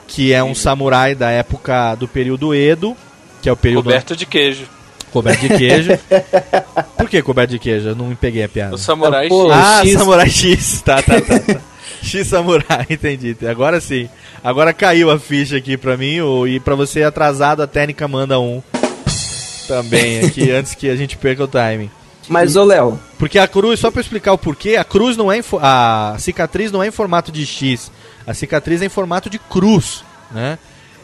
[0.08, 2.96] Que é um samurai da época do período Edo,
[3.42, 4.66] que é o período Coberto de queijo.
[5.12, 5.92] coberto de queijo.
[6.98, 7.90] Por que coberto de queijo?
[7.90, 8.76] Eu não peguei a piada.
[8.76, 9.58] O Samurai Pô, X.
[9.58, 9.94] Ah, X.
[9.94, 10.82] Samurai X.
[10.82, 11.40] Tá, tá, tá.
[11.40, 11.62] tá.
[12.04, 13.36] X Samurai, entendi.
[13.50, 14.10] Agora sim.
[14.44, 16.20] Agora caiu a ficha aqui pra mim.
[16.48, 18.62] E pra você atrasado, a técnica manda um
[19.68, 21.90] também aqui, antes que a gente perca o timing.
[22.28, 25.38] Mas, ô Léo, Porque a cruz, só pra explicar o porquê, a cruz não é
[25.38, 27.92] em a cicatriz não é em formato de X,
[28.26, 30.58] a cicatriz é em formato de cruz, né?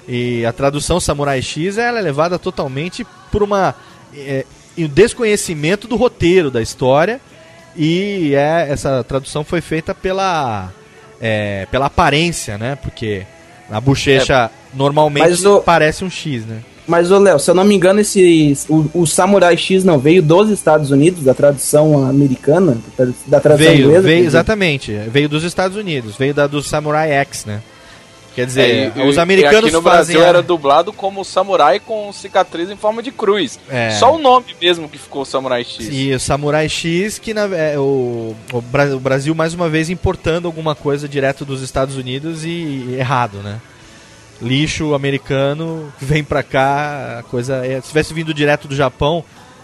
[0.08, 3.74] E a tradução Samurai X ela é levada totalmente por uma
[4.14, 4.46] é,
[4.78, 7.22] o desconhecimento do roteiro da história
[7.76, 10.70] e é, essa tradução foi feita pela
[11.22, 12.76] é, pela aparência, né?
[12.76, 13.26] Porque
[13.72, 16.60] a bochecha normalmente Mas o- parece um X, né?
[16.88, 20.22] Mas ô Léo, se eu não me engano, esse o, o Samurai X não veio
[20.22, 22.78] dos Estados Unidos, da tradução americana,
[23.28, 24.02] da tradução Veio, inglesa.
[24.08, 24.92] veio exatamente.
[25.10, 27.62] Veio dos Estados Unidos, veio da do Samurai X, né?
[28.36, 30.16] Quer dizer, É, e- os e americanos aqui no fazem.
[30.16, 33.60] Brasil era dublado como samurai com cicatriz em forma de cruz.
[33.70, 33.92] É.
[33.92, 35.88] Só o nome mesmo que ficou Samurai X.
[35.92, 40.74] E o Samurai X, que na, é, o, o Brasil mais uma vez importando alguma
[40.74, 43.60] coisa direto dos Estados Unidos e, e errado, né?
[44.44, 47.66] Lixo americano vem pra cá, a coisa.
[47.66, 49.24] é- se tivesse vindo direto do Japão,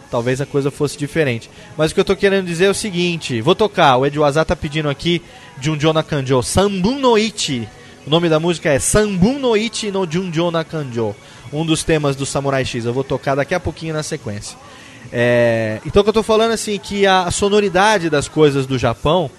[0.09, 1.49] talvez a coisa fosse diferente.
[1.77, 4.45] Mas o que eu tô querendo dizer é o seguinte: vou tocar, o Ed Wazá
[4.45, 5.21] tá pedindo aqui
[5.57, 7.67] de um Jona Kanjo, Sambun no Ichi.
[8.07, 11.13] O nome da música é Sambun no Ichi no Junjo na Kanjo,
[11.51, 12.85] um dos temas do Samurai X.
[12.85, 14.57] Eu vou tocar daqui a pouquinho na sequência.
[15.11, 19.29] É, então o que eu tô falando assim que a sonoridade das coisas do Japão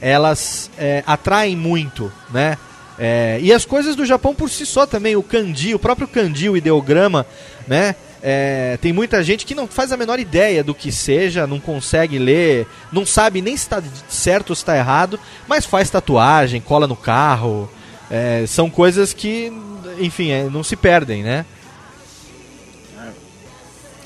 [0.00, 2.56] elas é, atraem muito, né?
[3.02, 6.50] É, e as coisas do Japão por si só também, o kanji, o próprio kanji,
[6.50, 7.24] o ideograma,
[7.66, 7.94] né?
[8.22, 12.18] É, tem muita gente que não faz a menor ideia do que seja, não consegue
[12.18, 16.86] ler, não sabe nem se está certo ou se está errado, mas faz tatuagem, cola
[16.86, 17.70] no carro.
[18.10, 19.50] É, são coisas que,
[19.98, 21.46] enfim, é, não se perdem, né?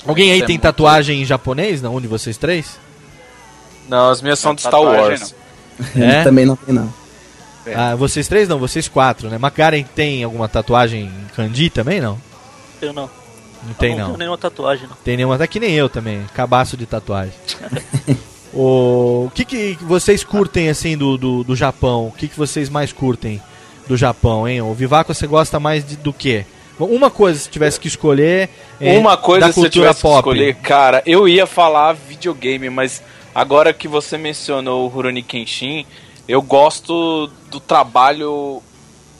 [0.07, 1.97] Alguém aí tem tatuagem em japonês, não?
[1.97, 2.79] Um de vocês três?
[3.89, 5.35] Não, as minhas são de Star Wars.
[5.97, 6.23] É?
[6.23, 7.04] Também não tem, não.
[7.65, 7.73] É.
[7.73, 9.37] Ah, vocês três não, vocês quatro, né?
[9.37, 12.19] Macaren tem alguma tatuagem em kanji também, não?
[12.81, 13.09] Eu não.
[13.65, 14.01] Não tem, eu não.
[14.01, 14.07] não.
[14.07, 14.95] tenho nenhuma tatuagem, não.
[15.03, 17.33] Tem nenhuma, até que nem eu também, cabaço de tatuagem.
[18.53, 22.07] o que, que vocês curtem, assim, do, do, do Japão?
[22.07, 23.41] O que, que vocês mais curtem
[23.87, 24.61] do Japão, hein?
[24.61, 26.45] O Vivaco, você gosta mais de, do quê?
[26.77, 28.49] Uma coisa, se tivesse que escolher,
[28.81, 30.17] é, Uma coisa da se eu cultura tivesse que pop.
[30.17, 33.01] escolher, cara, eu ia falar videogame, mas
[33.33, 35.85] agora que você mencionou o Rurouni Kenshin,
[36.27, 38.61] eu gosto do trabalho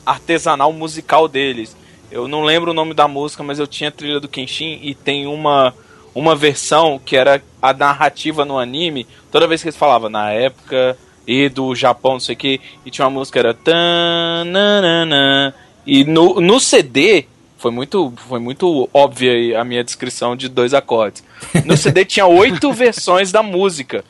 [0.04, 1.76] artesanal musical deles.
[2.10, 4.94] Eu não lembro o nome da música, mas eu tinha a trilha do Kenshin e
[4.94, 5.74] tem uma
[6.14, 9.06] uma versão que era a narrativa no anime.
[9.30, 10.96] Toda vez que eles falavam na época
[11.26, 15.54] e do Japão, não sei o que, e tinha uma música era tan, nanana,
[15.86, 17.26] e no, no CD
[17.58, 21.22] foi muito foi muito óbvia a minha descrição de dois acordes.
[21.64, 24.02] No CD tinha oito versões da música,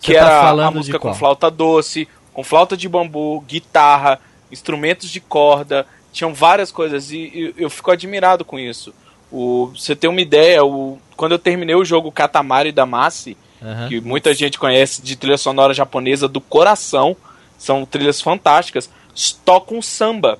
[0.00, 4.20] que Você tá era a música com flauta doce, com flauta de bambu, guitarra,
[4.50, 8.94] instrumentos de corda, tinham várias coisas e, e eu fico admirado com isso.
[9.30, 13.88] O, você ter uma ideia, o, quando eu terminei o jogo Katamari Damacy, Aham.
[13.88, 17.16] que muita gente conhece de trilha sonora japonesa do coração,
[17.56, 20.38] são trilhas fantásticas, s- tocam samba.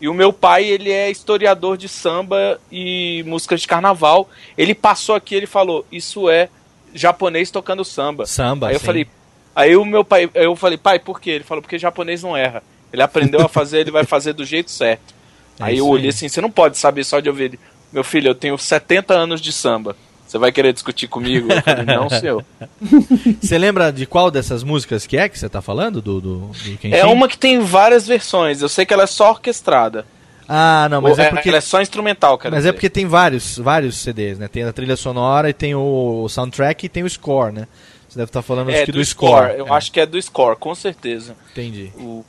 [0.00, 4.28] E o meu pai, ele é historiador de samba e músicas de carnaval.
[4.58, 6.48] Ele passou aqui, ele falou: "Isso é
[6.92, 8.26] japonês tocando samba".
[8.26, 8.84] Samba, Aí eu sim.
[8.86, 9.06] falei:
[9.54, 12.62] Aí o meu pai, eu falei: "Pai, por quê?" Ele falou: "Porque japonês não erra.
[12.92, 15.14] Ele aprendeu a fazer, ele vai fazer do jeito certo".
[15.60, 16.10] É aí eu olhei aí.
[16.10, 17.60] assim: "Você não pode saber só de ouvir ele.
[17.92, 19.96] Meu filho, eu tenho 70 anos de samba.
[20.26, 22.44] Você vai querer discutir comigo?" Eu falei: "Não, senhor".
[23.40, 26.02] Você lembra de qual dessas músicas que é que você tá falando?
[26.02, 26.50] Do, do, do?
[26.90, 28.60] É uma que tem várias versões.
[28.60, 30.04] Eu sei que ela é só orquestrada.
[30.48, 31.48] Ah, não, mas Ou é porque.
[31.48, 32.68] ela é só instrumental, quero Mas dizer.
[32.68, 34.46] é porque tem vários, vários CDs, né?
[34.48, 37.66] Tem a trilha sonora e tem o soundtrack e tem o score, né?
[38.14, 39.58] Você deve estar falando acho é que do, do, score.
[39.58, 41.34] Eu É, acho que é do score, com certeza.
[41.50, 41.90] Entendi.
[41.96, 42.24] O-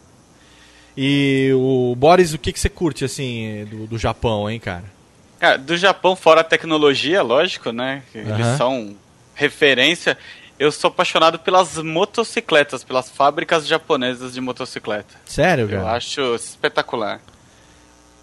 [0.97, 4.85] E o Boris, o que, que você curte, assim, do, do Japão, hein, cara?
[5.39, 8.01] Cara, do Japão, fora a tecnologia, lógico, né?
[8.15, 8.95] Eles são
[9.35, 10.17] referência.
[10.57, 15.13] Eu sou apaixonado pelas motocicletas, pelas fábricas japonesas de motocicleta.
[15.25, 15.91] Sério, Eu cara?
[15.91, 17.19] acho espetacular.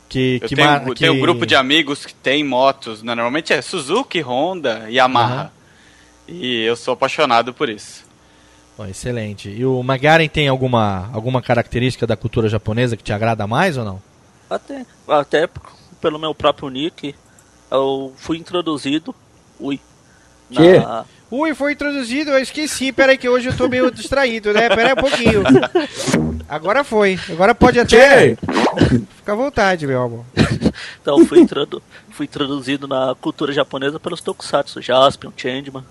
[0.08, 3.02] Que, Eu que tenho, mar- eu que- tenho um grupo de amigos que tem motos,
[3.04, 3.14] né?
[3.14, 5.52] Normalmente é Suzuki, Honda, Yamaha.
[6.26, 8.04] E eu sou apaixonado por isso.
[8.76, 9.50] Bom, excelente.
[9.50, 13.84] E o Magaren tem alguma, alguma característica da cultura japonesa que te agrada mais ou
[13.84, 14.02] não?
[14.48, 15.48] Até, até
[16.00, 17.14] pelo meu próprio nick,
[17.70, 19.14] eu fui introduzido.
[19.60, 19.80] Ui.
[20.50, 20.78] Quê?
[20.78, 22.92] Na, Ui, foi introduzido, eu esqueci.
[22.92, 24.68] Peraí que hoje eu tô meio distraído, né?
[24.68, 25.42] Peraí um pouquinho.
[26.46, 27.18] Agora foi.
[27.30, 28.36] Agora pode até...
[29.16, 30.26] Fica à vontade, meu amor.
[31.00, 35.84] então fui, introdu, fui introduzido na cultura japonesa pelos tokusatsu, Jaspion, Changeman.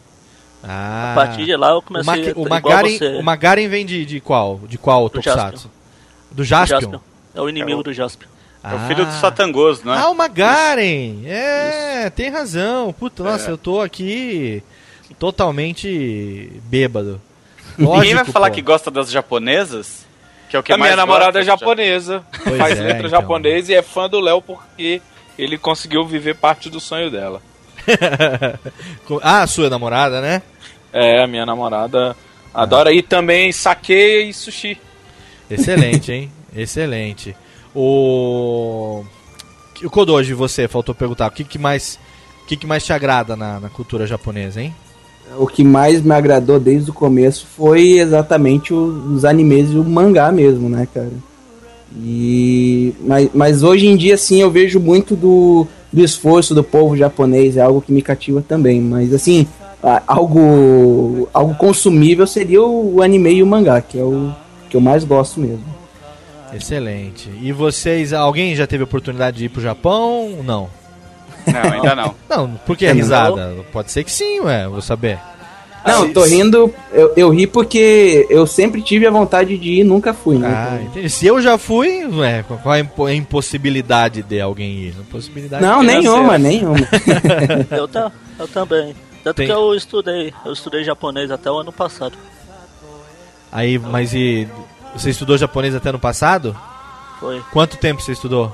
[0.64, 1.12] Ah.
[1.12, 3.08] A partir de lá eu comecei o, Maki- a- o igual Magaren, você.
[3.18, 4.60] o Magaren vem de, de qual?
[4.68, 5.70] De qual Do Tokusatsu?
[6.30, 7.00] Do Do Jaspion?
[7.34, 8.28] É o inimigo É o- do Jaspion.
[8.64, 9.98] É o filho dos Satangos, não é?
[9.98, 11.24] Ah, o Magaren!
[11.26, 12.94] É, tem razão.
[12.94, 13.52] Puta, nossa, É.
[13.52, 14.62] eu tô aqui
[15.18, 17.20] totalmente bêbado.
[17.78, 18.56] Ninguém vai Lógico, falar pô.
[18.56, 20.06] que gosta das japonesas,
[20.50, 23.10] que é o que a mais minha namorada é japonesa, Pois faz é, letra então.
[23.10, 25.02] japonesa e é fã do Léo porque
[25.40, 27.42] ele conseguiu viver parte do sonho dela.
[29.22, 30.42] ah, sua namorada, né?
[30.94, 32.16] É, a minha namorada
[32.54, 32.94] adora.
[32.94, 34.78] E também saque e sushi.
[35.50, 36.32] Excelente, hein?
[36.56, 37.36] Excelente.
[37.76, 39.04] O.
[39.84, 41.28] O Kodoji, você, faltou perguntar.
[41.28, 42.00] O que, que mais.
[42.44, 44.74] O que, que mais te agrada na, na cultura japonesa, hein?
[45.38, 50.32] O que mais me agradou desde o começo foi exatamente os animes e o mangá
[50.32, 51.12] mesmo, né, cara?
[51.96, 56.96] E mas, mas hoje em dia sim eu vejo muito do, do esforço do povo
[56.96, 59.48] japonês, é algo que me cativa também, mas assim,
[60.08, 64.32] algo algo consumível seria o, anime e o mangá, que é o
[64.70, 65.66] que eu mais gosto mesmo.
[66.54, 67.30] Excelente.
[67.42, 70.40] E vocês, alguém já teve oportunidade de ir pro Japão?
[70.44, 70.70] Não.
[71.48, 72.16] Não, ainda não.
[72.30, 72.94] Não, por que Não.
[72.94, 73.56] risada?
[73.72, 75.18] Pode ser que sim, ué, vou saber.
[75.87, 80.13] Não, tô rindo, eu, eu ri porque eu sempre tive a vontade de ir, nunca
[80.13, 80.49] fui, né?
[80.49, 81.09] Ah, entendi.
[81.09, 84.95] Se eu já fui, ué, qual é a impo- a impossibilidade de alguém ir?
[84.99, 86.01] Impossibilidade Não, financeira.
[86.03, 86.89] nenhuma, nenhuma.
[87.71, 88.97] eu, ta, eu também.
[89.23, 92.19] Tanto Tem- que eu estudei, eu estudei japonês até o ano passado.
[93.53, 94.49] Aí, mas e.
[94.95, 96.57] Você estudou japonês até no passado?
[97.21, 98.51] Foi Quanto tempo você estudou?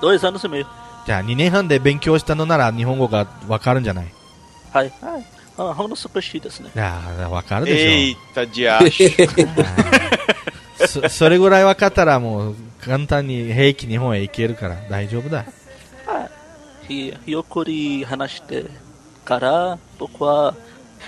[0.00, 0.66] dois anos e meio.
[1.06, 4.06] じゃあ2年半で勉強したのなら日本語がわかるんじゃない
[4.74, 5.00] Hai, hai.
[5.00, 5.24] Ah, Hono
[5.96, 6.70] Supershi desu ne.
[6.80, 9.26] ああ、わかるでし Eita, diacho.
[10.84, 10.86] ょ。
[10.86, 15.44] そそれぐらい分かったらもう簡単に平気日本へ行けるから大丈夫だ。
[16.88, 18.66] Hi- Hyokuri hanashite
[19.24, 20.54] kara, boku wa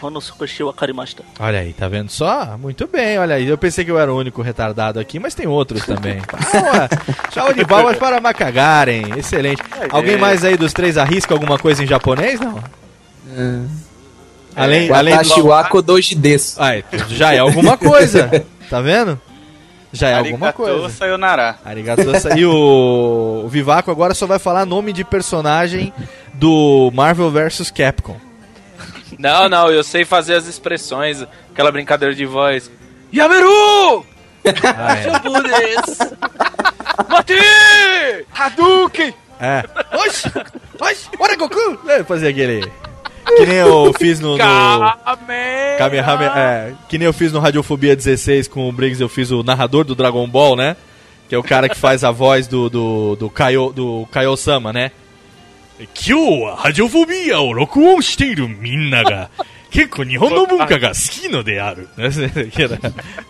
[0.00, 1.22] Hono Supershi wakarimashita.
[1.38, 2.56] Olha aí, tá vendo só?
[2.56, 3.46] Muito bem, olha aí.
[3.46, 6.16] Eu pensei que eu era o único retardado aqui, mas tem outros também.
[6.20, 6.88] Boa!
[7.32, 9.04] Salve de palmas para Macagarem.
[9.18, 9.62] Excelente.
[9.90, 12.40] Alguém mais aí dos três arrisca alguma coisa em japonês?
[12.40, 12.62] Não?
[14.55, 15.69] Além, além Watashi do...
[15.69, 16.61] kodoshi desu.
[16.61, 18.45] Ai, já é alguma coisa.
[18.69, 19.21] Tá vendo?
[19.91, 20.89] Já é alguma Arigatou, coisa.
[20.97, 21.57] sayonara.
[21.63, 22.01] Arigato.
[22.35, 23.43] E o...
[23.45, 25.93] o Vivaco agora só vai falar nome de personagem
[26.33, 28.17] do Marvel vs Capcom.
[29.19, 32.71] Não, não, eu sei fazer as expressões, aquela brincadeira de voz.
[33.13, 34.03] Yameru!
[34.75, 35.11] Ah, é.
[37.09, 37.33] Mate!
[38.33, 39.13] Hadouken!
[39.39, 39.63] É.
[39.97, 40.31] Oxi!
[40.79, 41.09] Oxi!
[41.17, 41.79] Bora, Goku!
[41.87, 42.71] É, fazer aquele.
[43.25, 44.31] Que nem eu fiz no.
[44.31, 44.37] no
[45.77, 46.31] Kamehameha.
[46.35, 49.83] É, que nem eu fiz no Radiofobia 16 com o Briggs, eu fiz o narrador
[49.83, 50.75] do Dragon Ball, né?
[51.29, 54.73] Que é o cara que faz a voz do, do, do, Kaio, do Kaio Sama,
[54.73, 54.91] né?
[55.93, 59.29] Kyo, Radiofobia, Oroku Shiteru Minaga.
[59.73, 61.87] Keko Nihon no Bunka ga suki de aru.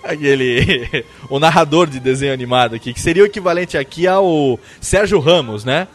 [0.04, 1.06] Aquele.
[1.30, 5.88] o narrador de desenho animado aqui, que seria o equivalente aqui ao Sérgio Ramos, né?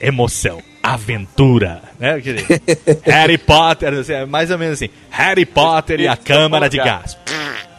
[0.00, 2.20] Emoção aventura, né?
[3.04, 7.16] Harry Potter, assim, é mais ou menos assim, Harry Potter e a Câmara de Gás.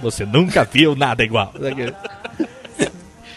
[0.02, 1.54] Você nunca viu nada igual.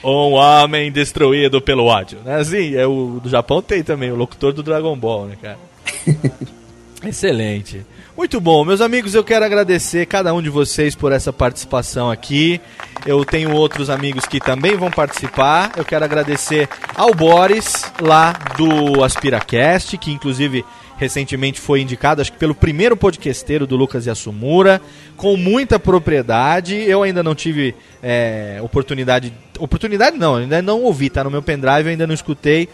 [0.02, 2.18] Um homem destruído pelo ódio.
[2.24, 2.36] Né?
[2.36, 5.58] Assim, é o do Japão tem também, o locutor do Dragon Ball, né, cara?
[7.08, 7.84] Excelente.
[8.16, 12.60] Muito bom, meus amigos, eu quero agradecer cada um de vocês por essa participação aqui.
[13.04, 15.72] Eu tenho outros amigos que também vão participar.
[15.76, 20.64] Eu quero agradecer ao Boris, lá do AspiraCast, que inclusive
[20.96, 24.80] recentemente foi indicado, acho que pelo primeiro podcasteiro do Lucas Yasumura,
[25.16, 26.76] com muita propriedade.
[26.76, 29.34] Eu ainda não tive é, oportunidade.
[29.58, 32.68] Oportunidade não, ainda não ouvi, tá no meu pendrive, ainda não escutei,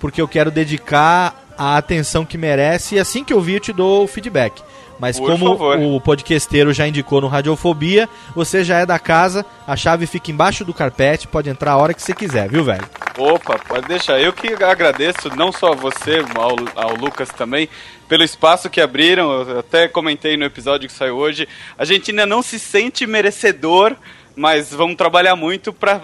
[0.00, 3.72] porque eu quero dedicar a atenção que merece e assim que eu vi eu te
[3.72, 4.62] dou o feedback.
[4.98, 5.78] Mas Por como favor.
[5.78, 10.64] o podcasteiro já indicou no Radiofobia, você já é da casa, a chave fica embaixo
[10.64, 12.84] do carpete, pode entrar a hora que você quiser, viu, velho?
[13.16, 14.20] Opa, pode deixar.
[14.20, 17.68] Eu que agradeço, não só a você, ao, ao Lucas também,
[18.08, 19.30] pelo espaço que abriram.
[19.30, 21.48] Eu até comentei no episódio que saiu hoje.
[21.76, 23.96] A gente ainda não se sente merecedor,
[24.36, 26.02] mas vamos trabalhar muito para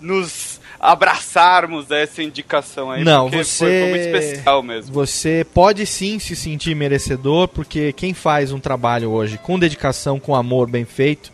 [0.00, 0.51] nos
[0.82, 3.04] abraçarmos essa indicação aí.
[3.04, 3.58] Não, porque você.
[3.58, 4.92] foi muito especial mesmo.
[4.92, 10.34] Você pode sim se sentir merecedor, porque quem faz um trabalho hoje com dedicação, com
[10.34, 11.32] amor bem feito,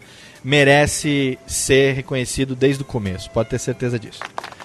[0.48, 3.30] merece ser reconhecido desde o começo.
[3.30, 4.20] Pode ter certeza disso.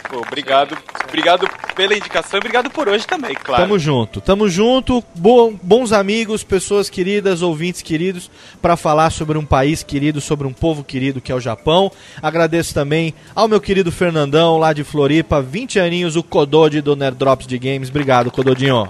[0.10, 0.78] Pô, obrigado,
[1.08, 3.64] obrigado pela indicação e obrigado por hoje também, claro.
[3.64, 8.30] Tamo junto, tamo junto, bo- bons amigos, pessoas queridas, ouvintes queridos,
[8.62, 11.92] para falar sobre um país querido, sobre um povo querido que é o Japão.
[12.22, 17.18] Agradeço também ao meu querido Fernandão, lá de Floripa, 20 aninhos, o Codode do Nerd
[17.18, 17.90] Drops de Games.
[17.90, 18.88] Obrigado, Cododinho.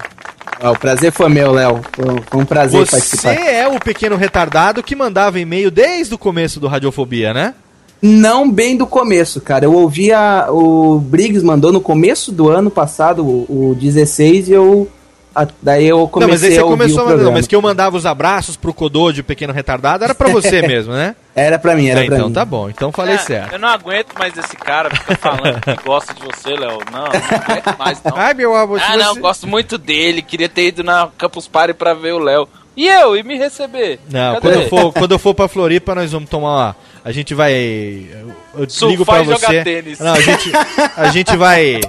[0.64, 1.82] Ó, o prazer foi meu, Léo.
[1.92, 3.34] Foi, um prazer Você participar.
[3.34, 7.54] é o pequeno retardado que mandava e-mail desde o começo do Radiofobia, né?
[8.02, 9.66] Não bem do começo, cara.
[9.66, 10.48] Eu ouvia.
[10.50, 14.88] O Briggs mandou no começo do ano passado, o, o 16, e eu.
[15.36, 17.38] A- daí eu comecei não, mas aí você a ouvir começou o a mandar, programa.
[17.38, 20.94] mas que eu mandava os abraços pro Codode, o pequeno retardado, era pra você mesmo,
[20.94, 21.16] né?
[21.36, 22.34] Era pra mim, era Ah, pra então mim.
[22.34, 23.54] tá bom, então falei É, certo.
[23.54, 26.80] Eu não aguento mais esse cara fica falando que gosta de você, Léo.
[26.92, 28.14] Não, não aguento mais, não.
[28.16, 30.22] Ai, meu amor, Ah, não, você- gosto muito dele.
[30.22, 32.48] Queria ter ido na Campus Party pra ver o Léo.
[32.76, 33.16] E eu?
[33.16, 34.00] E me receber?
[34.12, 34.42] Não, Cadê?
[34.42, 36.76] quando eu, for, quando eu for pra Floripa, nós vamos tomar uma.
[37.06, 37.54] A gente vai.
[37.54, 38.32] Eu,
[38.62, 39.64] eu ligo pra e jogar você.
[39.64, 40.00] tênis.
[40.00, 40.52] Não, a gente,
[40.98, 41.80] a gente vai.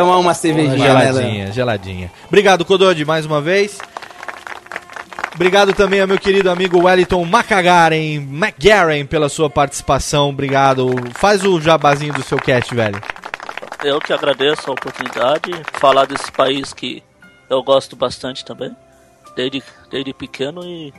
[0.00, 1.14] Tomar uma cervejinha, né, Léo?
[1.14, 2.12] geladinha, geladinha.
[2.26, 3.78] Obrigado, Codode, mais uma vez.
[5.34, 10.28] Obrigado também ao meu querido amigo Wellington Macagaren, McGaren, pela sua participação.
[10.28, 10.94] Obrigado.
[11.14, 13.00] Faz o jabazinho do seu cast, velho.
[13.82, 17.02] Eu que agradeço a oportunidade de falar desse país que
[17.48, 18.74] eu gosto bastante também,
[19.34, 20.92] desde, desde pequeno e...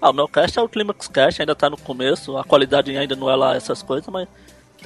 [0.00, 3.16] Ah, o meu cast é o Climax Cast, ainda tá no começo, a qualidade ainda
[3.16, 4.28] não é lá essas coisas, mas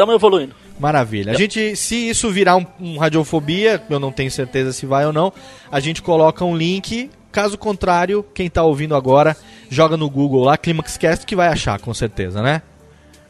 [0.01, 0.55] estamos evoluindo.
[0.79, 1.33] Maravilha.
[1.33, 5.13] A gente, se isso virar um, um radiofobia, eu não tenho certeza se vai ou
[5.13, 5.33] não,
[5.71, 7.11] a gente coloca um link.
[7.31, 9.37] Caso contrário, quem tá ouvindo agora,
[9.69, 12.61] joga no Google lá, ClimaxCast, que vai achar, com certeza, né?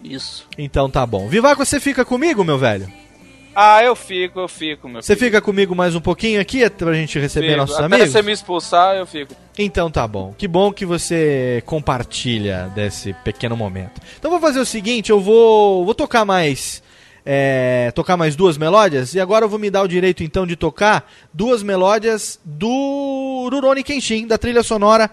[0.03, 0.47] Isso.
[0.57, 1.29] Então tá bom.
[1.29, 2.91] Vivaco, você fica comigo, meu velho?
[3.63, 5.27] Ah, eu fico, eu fico, meu Você filho.
[5.27, 7.59] fica comigo mais um pouquinho aqui pra gente receber Fico.
[7.59, 8.09] nossos Até amigos?
[8.09, 9.35] você me expulsar, eu fico.
[9.59, 10.35] Então tá bom.
[10.39, 14.01] Que bom que você compartilha desse pequeno momento.
[14.19, 16.83] Então vou fazer o seguinte, eu vou vou tocar mais
[17.23, 20.57] é, tocar mais duas melódias e agora eu vou me dar o direito então de
[20.57, 25.11] tocar duas melódias do Rurouni Kenshin, da trilha sonora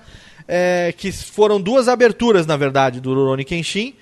[0.48, 3.94] é, que foram duas aberturas na verdade do Rurouni Kenshin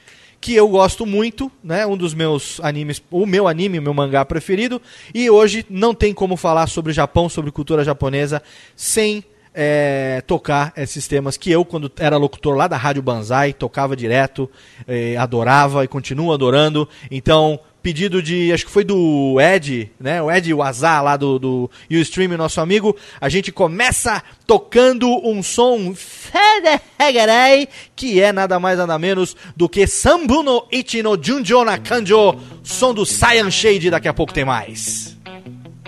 [0.45, 1.87] que eu gosto muito, né?
[1.87, 4.79] Um dos meus animes, o meu anime, o meu mangá preferido.
[5.11, 8.43] E hoje não tem como falar sobre Japão, sobre cultura japonesa,
[8.75, 9.23] sem
[9.55, 14.47] é, tocar esses temas que eu, quando era locutor lá da Rádio Banzai, tocava direto,
[14.87, 16.87] eh, adorava e continuo adorando.
[17.09, 20.19] Então, pedido de, acho que foi do Ed, né?
[20.19, 22.97] O Ed Wazar lá do, do Ustream, nosso amigo.
[23.21, 29.85] A gente começa tocando um som Federhegerei, que é nada mais nada menos do que
[29.85, 33.91] Sambuno Ichino Junjo Nakanjo, som do Cyan Shade.
[33.91, 35.15] Daqui a pouco tem mais.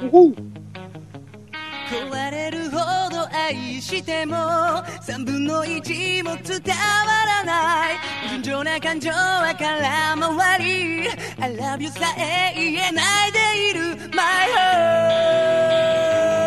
[0.03, 0.35] Uhul!
[3.47, 6.75] 愛しても3分の1も伝わ
[7.25, 7.95] らない。
[8.29, 11.07] 純情な感情は空回り。
[11.39, 13.95] I love you さえ言えないでいる。
[14.13, 16.46] My heart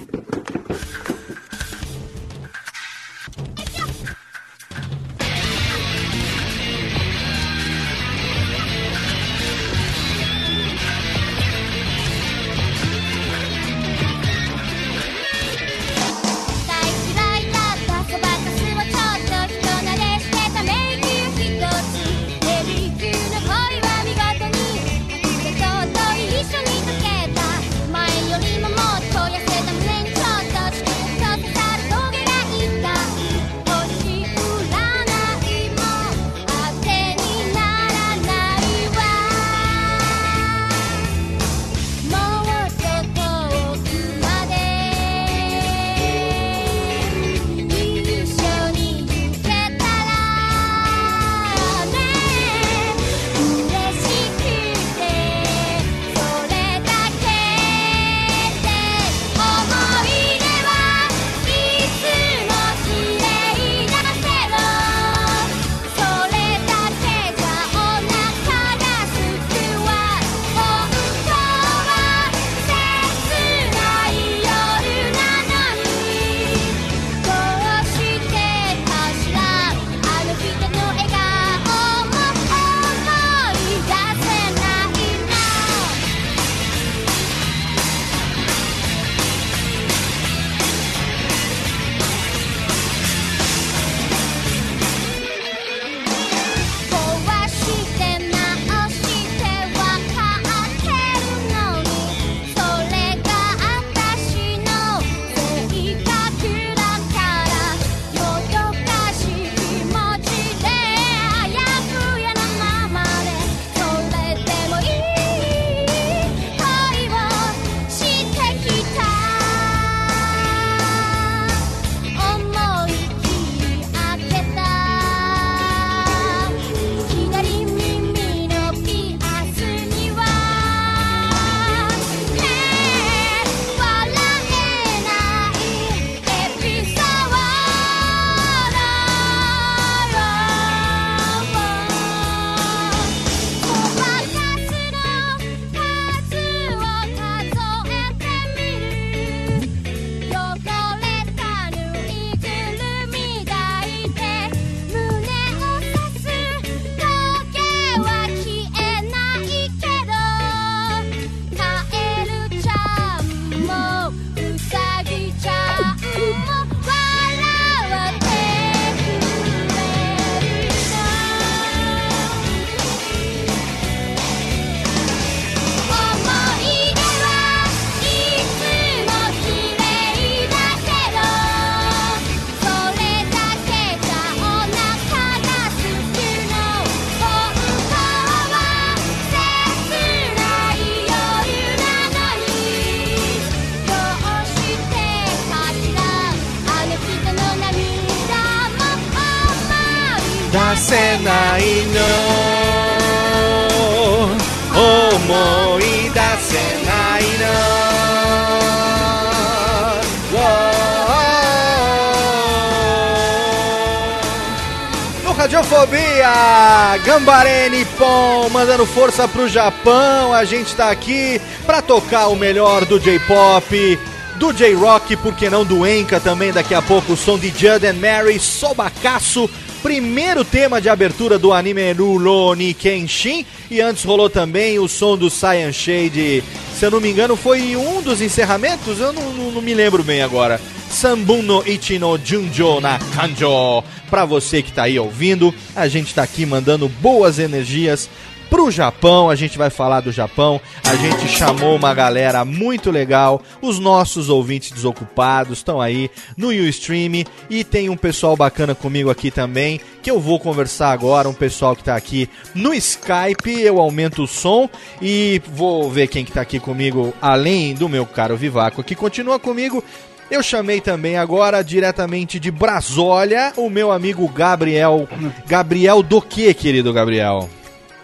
[217.11, 220.31] Gambaré Nippon, mandando força pro Japão.
[220.31, 223.99] A gente tá aqui pra tocar o melhor do J-pop,
[224.37, 226.53] do J-Rock, por que não do Enka também.
[226.53, 229.49] Daqui a pouco o som de Judd and Mary, Sobacaço,
[229.83, 233.45] primeiro tema de abertura do anime Rurouni Kenshin.
[233.69, 236.41] E antes rolou também o som do Saiyan Shade.
[236.79, 240.01] Se eu não me engano, foi um dos encerramentos, eu não, não- não me lembro
[240.01, 240.61] bem agora.
[241.01, 243.83] Sambun no Ichino Junjo na Kanjo.
[244.07, 248.07] Pra você que tá aí ouvindo, a gente tá aqui mandando boas energias
[248.51, 250.61] pro Japão, a gente vai falar do Japão.
[250.83, 253.41] A gente chamou uma galera muito legal.
[253.63, 259.31] Os nossos ouvintes desocupados estão aí no Ustream e tem um pessoal bacana comigo aqui
[259.31, 263.59] também, que eu vou conversar agora, um pessoal que tá aqui no Skype.
[263.59, 264.69] Eu aumento o som
[265.01, 269.39] e vou ver quem que tá aqui comigo além do meu caro Vivaco, que continua
[269.39, 269.83] comigo.
[270.31, 275.05] Eu chamei também agora diretamente de Brasólia o meu amigo Gabriel.
[275.45, 277.49] Gabriel do que, querido Gabriel?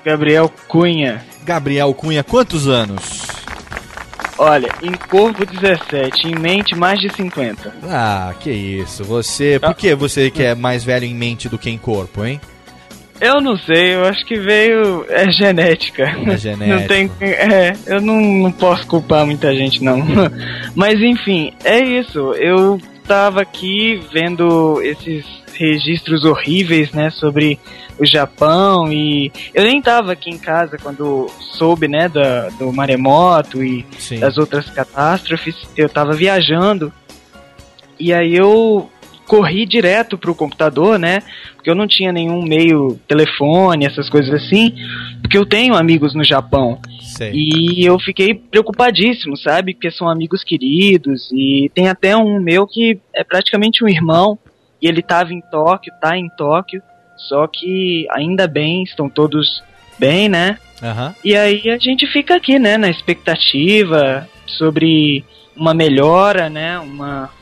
[0.04, 1.26] Gabriel Cunha.
[1.46, 3.26] Gabriel Cunha, quantos anos?
[4.38, 7.74] Olha, em corpo 17, em mente mais de 50.
[7.84, 9.06] Ah, que isso.
[9.06, 9.58] Você.
[9.58, 12.42] Por que você que é mais velho em mente do que em corpo, hein?
[13.20, 15.06] Eu não sei, eu acho que veio.
[15.10, 16.04] É genética.
[16.04, 16.80] É genético.
[16.80, 17.12] Não tem.
[17.22, 20.04] É, eu não, não posso culpar muita gente, não.
[20.76, 22.34] Mas enfim, é isso.
[22.34, 27.60] Eu tava aqui vendo esses registros horríveis, né, sobre
[27.98, 33.64] o Japão e eu nem tava aqui em casa quando soube, né, da, do maremoto
[33.64, 34.20] e Sim.
[34.20, 35.56] das outras catástrofes.
[35.76, 36.94] Eu tava viajando
[38.00, 38.88] e aí eu
[39.28, 41.22] corri direto pro computador, né?
[41.56, 44.74] Porque eu não tinha nenhum meio telefone, essas coisas assim,
[45.22, 46.80] porque eu tenho amigos no Japão.
[47.02, 47.32] Sei.
[47.34, 49.74] E eu fiquei preocupadíssimo, sabe?
[49.74, 54.40] Porque são amigos queridos e tem até um meu que é praticamente um irmão
[54.82, 56.82] e ele tava em Tóquio, tá em Tóquio,
[57.18, 59.62] só que ainda bem, estão todos
[60.00, 60.58] bem, né?
[60.82, 61.16] Aham.
[61.24, 65.26] E aí a gente fica aqui, né, na expectativa sobre
[65.56, 67.37] uma melhora, né, uma um,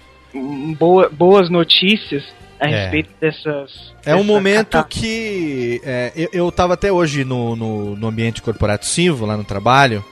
[0.78, 2.24] boa, boas notícias
[2.60, 2.82] a É.
[2.84, 3.94] respeito dessas.
[4.06, 5.82] É um momento que.
[5.84, 10.04] é, eu, eu tava até hoje no, no, no ambiente corporativo, lá no trabalho.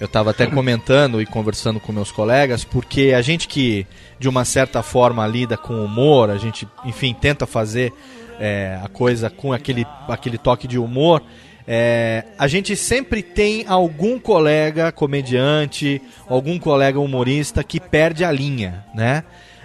[0.00, 3.86] Eu tava até comentando e conversando com meus colegas, porque a gente que,
[4.18, 7.92] de uma certa forma, lida com humor, a gente, enfim, tenta fazer
[8.38, 11.22] é, a coisa com aquele, aquele toque de humor.
[11.68, 18.84] é, a gente sempre tem algum colega comediante, algum colega humorista que perde a linha,
[18.94, 19.22] né?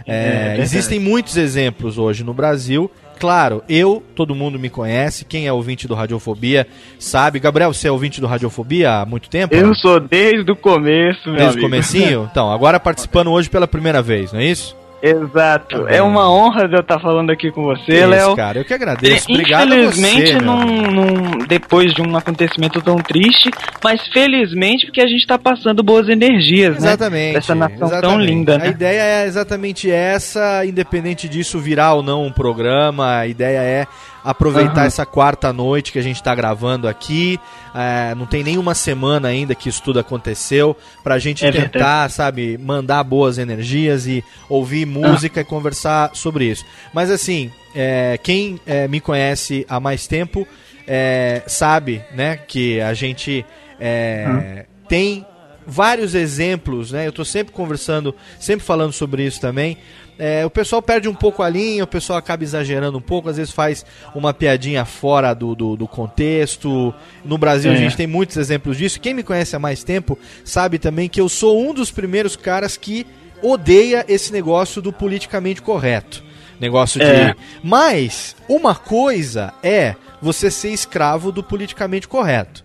[0.08, 0.62] É É, verdade.
[0.62, 2.90] existem muitos exemplos hoje no Brasil.
[3.20, 5.24] Claro, eu, todo mundo me conhece.
[5.26, 6.68] Quem é ouvinte do Radiofobia
[7.00, 7.40] sabe.
[7.40, 9.56] Gabriel, você é ouvinte do Radiofobia há muito tempo?
[9.56, 11.62] Eu sou desde o começo, meu Desde o amigo.
[11.62, 12.28] comecinho?
[12.32, 14.76] Então, agora participando hoje pela primeira vez, não é isso?
[15.02, 15.84] Exato.
[15.84, 18.36] Tá é uma honra de eu estar falando aqui com você, Isso, Léo.
[18.36, 19.32] cara, eu que agradeço.
[19.32, 23.52] Obrigado a Infelizmente, você, meu num, num- depois de um acontecimento tão triste,
[23.84, 26.90] mas felizmente porque a gente tá passando boas energias, né?
[26.90, 27.34] Exatamente.
[27.34, 28.26] Dessa nação tão exatamente.
[28.28, 28.68] linda, A né?
[28.70, 33.88] ideia é exatamente essa, independente disso virar ou não um programa, a ideia é
[34.26, 34.86] aproveitar Aham.
[34.88, 37.40] essa quarta noite que a gente está gravando aqui.
[37.74, 42.14] É, não tem nenhuma semana ainda que isso tudo aconteceu, pra gente É tentar, verdade.
[42.14, 46.66] sabe, mandar boas energias e ouvir música e conversar sobre isso.
[46.94, 50.48] Mas assim, é, quem é, me conhece há mais tempo
[50.88, 53.46] é, sabe, né, que a gente
[53.80, 55.26] é, tem
[55.68, 57.08] vários exemplos, né?
[57.08, 59.78] Eu tô sempre conversando, sempre falando sobre isso também.
[60.18, 63.36] É, o pessoal perde um pouco a linha, o pessoal acaba exagerando um pouco, às
[63.38, 66.94] vezes faz uma piadinha fora do, do, do contexto.
[67.24, 67.78] No Brasil a É.
[67.78, 69.00] gente tem muitos exemplos disso.
[69.02, 72.78] Quem me conhece há mais tempo sabe também que eu sou um dos primeiros caras
[72.78, 73.06] que
[73.42, 76.24] odeia esse negócio do politicamente correto.
[76.60, 77.06] Negócio de.
[77.06, 77.36] É.
[77.62, 82.64] Mas uma coisa é você ser escravo do politicamente correto.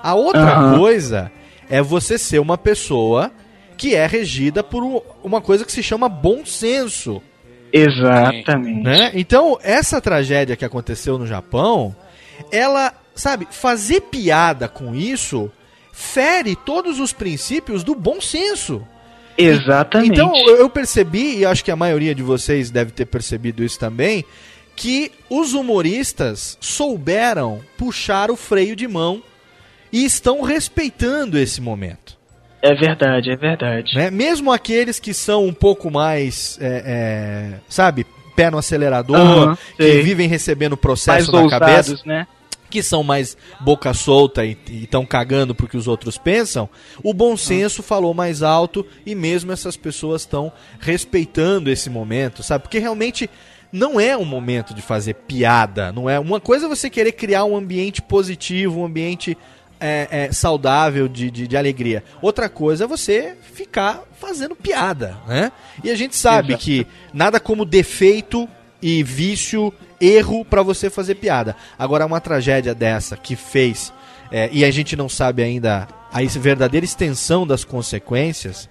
[0.00, 0.78] A outra Aham.
[0.78, 1.32] coisa
[1.68, 3.32] é você ser uma pessoa
[3.82, 7.20] que é regida por um- uma coisa que se chama bom senso.
[7.72, 8.80] Exatamente.
[8.80, 9.10] Né?
[9.12, 11.92] Então, essa tragédia que aconteceu no Japão,
[12.52, 15.50] ela, sabe, fazer piada com isso
[15.92, 18.86] fere todos os princípios do bom senso.
[19.36, 20.12] Exatamente.
[20.12, 24.24] Então, eu percebi, e acho que a maioria de vocês deve ter percebido isso também,
[24.76, 29.20] que os humoristas souberam puxar o freio de mão
[29.90, 32.21] e estão respeitando esse momento.
[32.62, 33.94] É verdade, é verdade.
[33.96, 34.08] né?
[34.08, 38.06] Mesmo aqueles que são um pouco mais, é, é, sabe,
[38.36, 42.26] pé no acelerador, Aham, que vivem recebendo processo Mais na cabeça ousados, né?
[42.70, 46.68] que são mais boca solta e estão cagando porque os outros pensam,
[47.02, 50.50] o bom senso falou mais alto e mesmo essas pessoas estão
[50.80, 52.62] respeitando esse momento, sabe?
[52.62, 53.28] Porque realmente
[53.70, 56.18] não é um momento de fazer piada, não é?
[56.18, 59.36] Uma coisa é você querer criar um ambiente positivo, um ambiente
[59.82, 62.04] é, é, saudável de, de, de alegria.
[62.22, 65.50] Outra coisa é você ficar fazendo piada, né?
[65.82, 66.64] E a gente sabe Exato.
[66.64, 68.48] que nada como defeito
[68.80, 71.56] e vício, erro pra você fazer piada.
[71.78, 73.92] Agora, uma tragédia dessa que fez,
[74.30, 78.68] é, e a gente não sabe ainda a verdadeira extensão das consequências,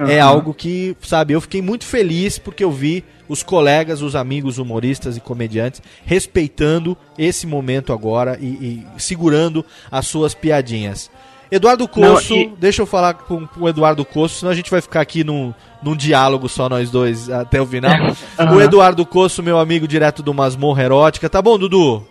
[0.00, 0.28] é Aham.
[0.30, 5.16] algo que, sabe, eu fiquei muito feliz porque eu vi os colegas, os amigos humoristas
[5.16, 11.10] e comediantes respeitando esse momento agora e, e segurando as suas piadinhas.
[11.50, 14.80] Eduardo Coço, e- deixa eu falar com, com o Eduardo Coço, senão a gente vai
[14.80, 17.92] ficar aqui num, num diálogo só nós dois até o final.
[18.38, 18.56] Aham.
[18.56, 21.28] O Eduardo Coço, meu amigo direto do Masmorra Erótica.
[21.28, 22.06] Tá bom, Dudu?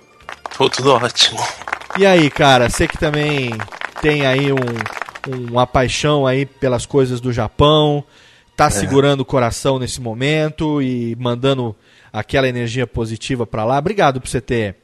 [0.56, 1.40] Pô, tudo ótimo.
[1.98, 3.52] E aí, cara, você que também
[4.02, 4.56] tem aí um,
[5.28, 8.04] uma paixão aí pelas coisas do Japão,
[8.56, 11.76] tá segurando o coração nesse momento e mandando
[12.12, 13.78] aquela energia positiva pra lá.
[13.78, 14.76] Obrigado por você ter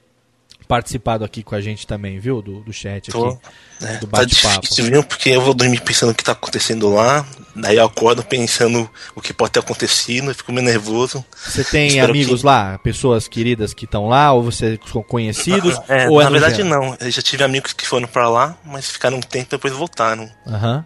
[0.68, 2.42] participado aqui com a gente também, viu?
[2.42, 3.38] Do, do chat Tô, aqui.
[3.82, 4.62] né, do tá bate-papo.
[4.62, 5.04] difícil, viu?
[5.04, 9.22] Porque eu vou dormir pensando o que tá acontecendo lá, daí eu acordo pensando o
[9.22, 11.24] que pode ter acontecido, eu fico meio nervoso.
[11.36, 15.80] Você tem Espero amigos que- lá, pessoas queridas que estão lá, ou você são conhecidos?
[15.88, 18.90] É, ou é na verdade não, eu já tive amigos que foram pra lá, mas
[18.90, 20.30] ficaram um tempo e depois voltaram.
[20.46, 20.86] Aham.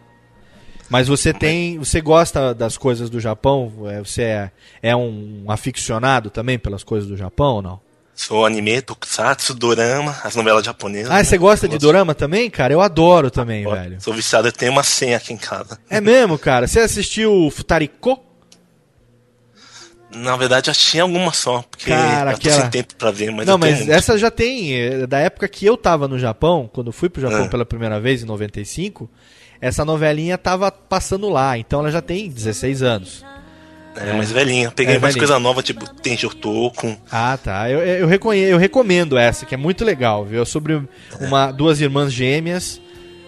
[0.90, 1.80] Mas você tem.
[1.80, 3.72] Você gosta das coisas do Japão?
[3.90, 4.52] É, Você é,
[4.84, 7.80] é um aficionado também pelas coisas do Japão ou não?
[8.24, 11.10] Sou anime, tokusatsu, dorama, as novelas japonesas.
[11.10, 11.24] Ah, né?
[11.24, 12.72] você gosta de dorama também, cara?
[12.72, 14.00] Eu adoro também, velho.
[14.00, 15.80] Sou viciado, eu tenho uma senha aqui em casa.
[15.90, 16.68] É mesmo, cara?
[16.68, 18.20] Você assistiu Futariko?
[20.14, 23.32] Na verdade, eu tinha alguma só, porque Cara, eu tô aquela- sem tempo pra ver,
[23.32, 23.92] mas não, mas muito.
[23.92, 24.76] essa já tem.
[24.76, 27.50] é, Da época que eu tava no Japão, quando eu fui pro Japão Ah.
[27.50, 29.10] pela primeira vez, em 95,
[29.60, 31.58] essa novelinha tava passando lá.
[31.58, 33.26] Então ela já tem 16 anos.
[33.96, 34.72] É, mais velhinha.
[34.72, 35.28] Peguei É, mais velhinha.
[35.28, 36.96] coisa nova, tipo, tem Jotoko.
[37.12, 37.70] Ah, tá.
[37.70, 40.42] Eu, eu, reconhe- eu recomendo essa, que é muito legal, viu?
[40.42, 40.82] É sobre
[41.20, 42.80] uma, duas irmãs gêmeas.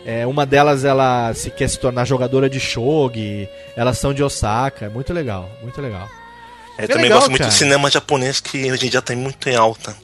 [0.05, 3.47] É, uma delas, ela se quer se tornar jogadora de shogi.
[3.75, 4.85] Elas são de Osaka.
[4.85, 6.07] É muito legal, muito legal.
[6.77, 7.51] É, É também legal, gosto muito cara.
[7.51, 9.95] do cinema japonês, que hoje em dia tá muito em alta.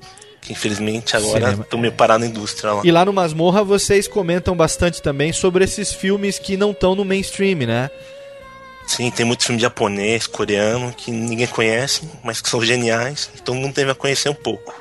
[0.41, 2.81] Que infelizmente agora tô meio parado na indústria lá.
[2.85, 7.03] E lá no Masmorra vocês comentam bastante também sobre esses filmes que não estão no
[7.03, 7.89] mainstream, né?
[8.89, 13.29] Sim, tem muito filme japonês, coreano, que ninguém conhece, mas que são geniais.
[13.35, 14.73] E todo mundo deve conhecer um pouco.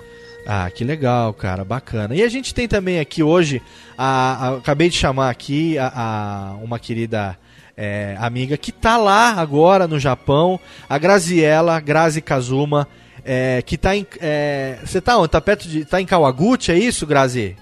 [0.47, 2.15] Ah, que legal, cara, bacana.
[2.15, 3.61] E a gente tem também aqui hoje,
[3.99, 7.37] a, a- acabei de chamar aqui a, a- uma querida
[7.77, 12.89] é, amiga que tá lá agora no Japão, a Graziella, Grazi Kazuma,
[13.23, 14.07] é, que tá em.
[14.23, 15.29] é, Você tá onde?
[15.29, 15.85] Tá perto de.
[15.85, 17.55] Tá em Kawaguchi, é isso, Grazi?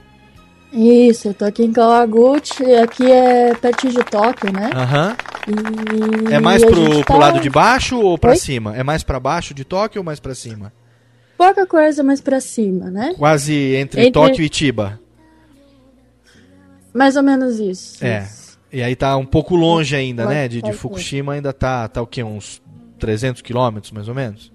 [0.73, 4.71] Isso, eu tô aqui em Kawaguchi, aqui é pertinho de Tóquio, né?
[4.75, 5.17] Aham.
[5.47, 8.37] E É mais pro, gente pro tá- lado de baixo ou pra Oi?
[8.37, 8.77] cima?
[8.77, 10.73] É mais pra baixo de Tóquio ou mais pra cima?
[11.39, 13.15] Pouca coisa mais pra cima, né?
[13.17, 14.99] Quase entre, Entre- Tóquio e Chiba.
[16.93, 18.05] Mais ou menos isso.
[18.05, 18.27] É.
[18.73, 20.49] E aí tá um pouco longe ainda, né?
[20.49, 20.75] De, de ser.
[20.75, 22.23] Fukushima ainda tá, tá o quê?
[22.23, 22.61] Uns
[22.99, 24.51] 300 quilômetros, mais ou menos?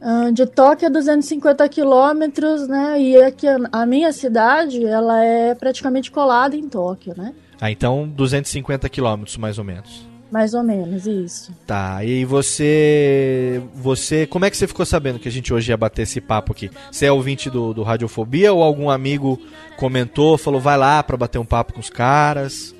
[0.00, 3.00] Ah, de Tóquio é 250 quilômetros, né?
[3.00, 7.32] E aqui a, a minha cidade, ela é praticamente colada em Tóquio, né?
[7.60, 10.06] Ah, então 250 quilômetros, mais ou menos.
[10.30, 11.52] Mais ou menos, isso.
[11.66, 13.62] Tá, e você.
[13.74, 14.26] Você.
[14.26, 16.70] Como é que você ficou sabendo que a gente hoje ia bater esse papo aqui?
[16.92, 19.40] Você é ouvinte do, do Radiofobia ou algum amigo
[19.78, 22.74] comentou, falou, vai lá pra bater um papo com os caras?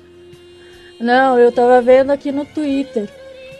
[0.99, 3.09] Não, eu tava vendo aqui no Twitter.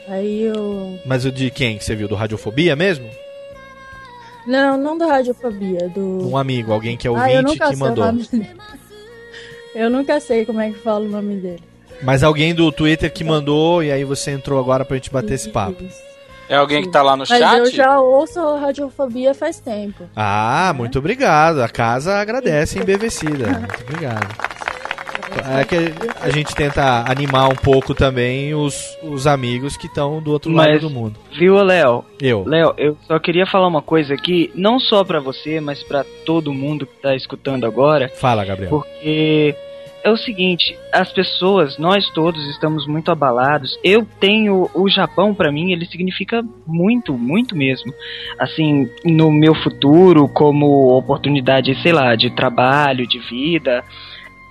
[0.07, 0.99] Aí eu.
[1.05, 2.07] Mas o de quem que você viu?
[2.07, 3.09] Do Radiofobia mesmo?
[4.45, 6.30] Não, não do Radiofobia, do.
[6.30, 8.05] Um amigo, alguém que é ah, eu ouvinte nunca que mandou.
[9.76, 11.63] Eu nunca sei como é que fala o nome dele.
[12.01, 15.49] Mas alguém do Twitter que mandou e aí você entrou agora pra gente bater esse
[15.49, 15.84] papo.
[16.47, 17.57] É alguém que tá lá no Mas chat?
[17.59, 20.05] eu já ouço a Radiofobia faz tempo.
[20.15, 21.61] Ah, muito obrigado.
[21.61, 23.47] A casa agradece embevecida.
[23.47, 24.36] Muito obrigado.
[25.60, 25.76] É que
[26.22, 30.70] a gente tenta animar um pouco também os, os amigos que estão do outro lado
[30.70, 31.20] Mas, do mundo.
[31.38, 32.04] viu, Léo?
[32.22, 32.44] Eu.
[32.46, 36.54] Léo, eu só queria falar uma coisa aqui, não só pra você, mas pra todo
[36.54, 38.10] mundo que tá escutando agora.
[38.10, 38.70] Fala, Gabriel.
[38.70, 39.56] Porque
[40.04, 43.78] é o seguinte, as pessoas, nós todos estamos muito abalados.
[43.84, 47.94] Eu tenho o Japão pra mim, ele significa muito, muito mesmo.
[48.38, 53.84] Assim, no meu futuro como oportunidade, sei lá, de trabalho, de vida,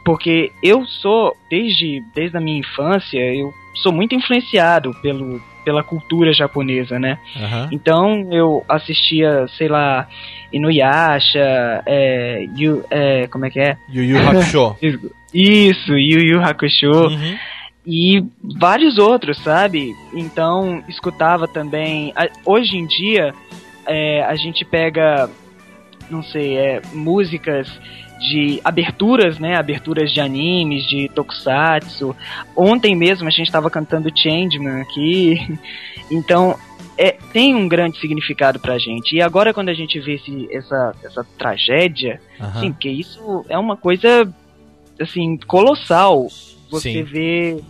[0.08, 6.32] porque eu sou desde desde a minha infância, eu sou muito influenciado pelo pela cultura
[6.32, 7.18] japonesa, né?
[7.36, 7.68] Aham.
[7.70, 10.08] Então eu assistia, sei lá,
[10.50, 13.76] Inuyasha, é, Yu, é, como é que é?
[13.92, 14.76] Yu Yu Hakusho.
[15.34, 16.90] Isso, Yu Yu Hakusho.
[16.90, 17.36] Uhum.
[17.86, 18.24] E
[18.58, 19.94] vários outros, sabe?
[20.14, 22.14] Então, escutava também.
[22.46, 23.34] Hoje em dia,
[23.86, 25.28] é, a gente pega,
[26.10, 27.68] não sei, é, músicas
[28.18, 29.56] de aberturas, né?
[29.56, 32.14] Aberturas de animes, de tokusatsu.
[32.56, 35.58] Ontem mesmo a gente estava cantando Changeman aqui.
[36.10, 36.56] Então,
[36.96, 39.14] é, tem um grande significado pra gente.
[39.14, 42.60] E agora quando a gente vê esse, essa, essa tragédia, Aham.
[42.60, 44.26] sim, porque isso é uma coisa
[44.98, 46.28] assim colossal.
[46.70, 47.02] Você Sim.
[47.02, 47.60] vê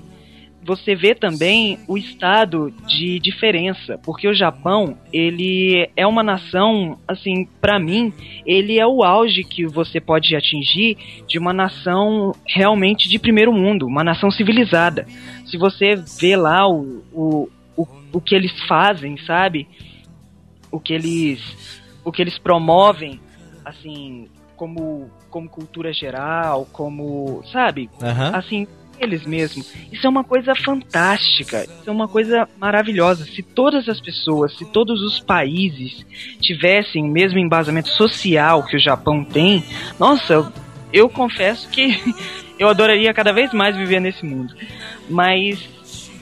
[0.68, 7.48] você vê também o estado de diferença, porque o Japão, ele é uma nação, assim,
[7.58, 8.12] pra mim,
[8.44, 13.86] ele é o auge que você pode atingir de uma nação realmente de primeiro mundo,
[13.86, 15.06] uma nação civilizada.
[15.46, 19.66] Se você vê lá o, o, o, o que eles fazem, sabe?
[20.70, 23.18] O que eles o que eles promovem,
[23.64, 27.88] assim, como como cultura geral, como, sabe?
[28.02, 28.30] Aham.
[28.34, 28.66] Assim,
[29.00, 29.72] eles mesmos.
[29.92, 33.24] Isso é uma coisa fantástica, isso é uma coisa maravilhosa.
[33.24, 36.04] Se todas as pessoas, se todos os países
[36.40, 39.64] tivessem o mesmo embasamento social que o Japão tem,
[39.98, 40.52] nossa,
[40.92, 42.14] eu, confesso que
[42.58, 44.54] eu adoraria cada vez mais viver nesse mundo.
[45.08, 45.77] Mas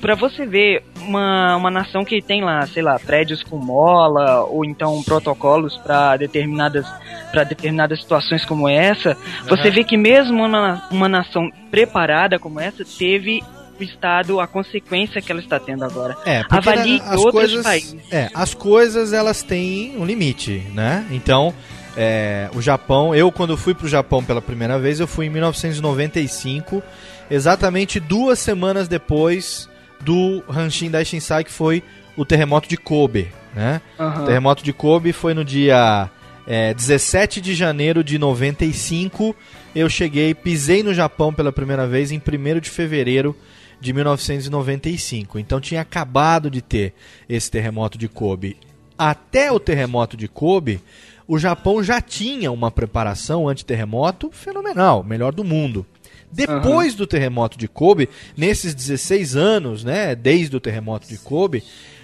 [0.06, 4.64] pra você ver uma, uma nação que tem lá, sei lá, prédios com mola ou
[4.64, 6.86] então protocolos pra determinadas
[7.32, 9.16] para determinadas situações como essa,
[9.48, 9.70] você Aham.
[9.72, 13.42] vê que mesmo uma, uma nação preparada como essa teve
[13.80, 16.16] o estado a consequência que ela está tendo agora.
[16.24, 17.96] É, Avalie né, as outros coisas, países.
[18.12, 21.04] é, as coisas elas têm um limite, né?
[21.10, 21.52] Então,
[21.96, 26.80] é, o Japão, eu quando fui pro Japão pela primeira vez, eu fui em 1995,
[27.28, 29.68] exatamente duas semanas depois
[30.00, 31.82] do Hanshin Daishinsai, que foi
[32.16, 33.80] o terremoto de Kobe, né?
[33.98, 34.22] Aham.
[34.22, 36.10] O terremoto de Kobe foi no dia
[36.46, 39.34] é, 17 de janeiro de 95.
[39.74, 43.36] Eu cheguei, pisei no Japão pela primeira vez em 1 de fevereiro
[43.80, 45.38] de 1995.
[45.38, 46.94] Então tinha acabado de ter
[47.28, 48.56] esse terremoto de Kobe.
[48.96, 50.80] Até o terremoto de Kobe,
[51.28, 55.84] o Japão já tinha uma preparação anti-terremoto fenomenal, melhor do mundo.
[56.32, 61.62] Depois do terremoto de Kobe, nesses 16 anos, né, desde o terremoto de Kobe,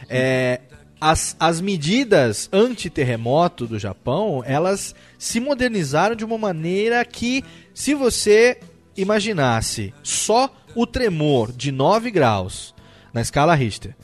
[0.09, 0.61] é,
[1.01, 7.45] as, as medidas anti-terremoto do Japão, elas se modernizaram de uma maneira que,
[7.75, 8.59] se você
[8.97, 12.75] imaginasse só o tremor de 9 graus
[13.13, 13.95] na escala Richter,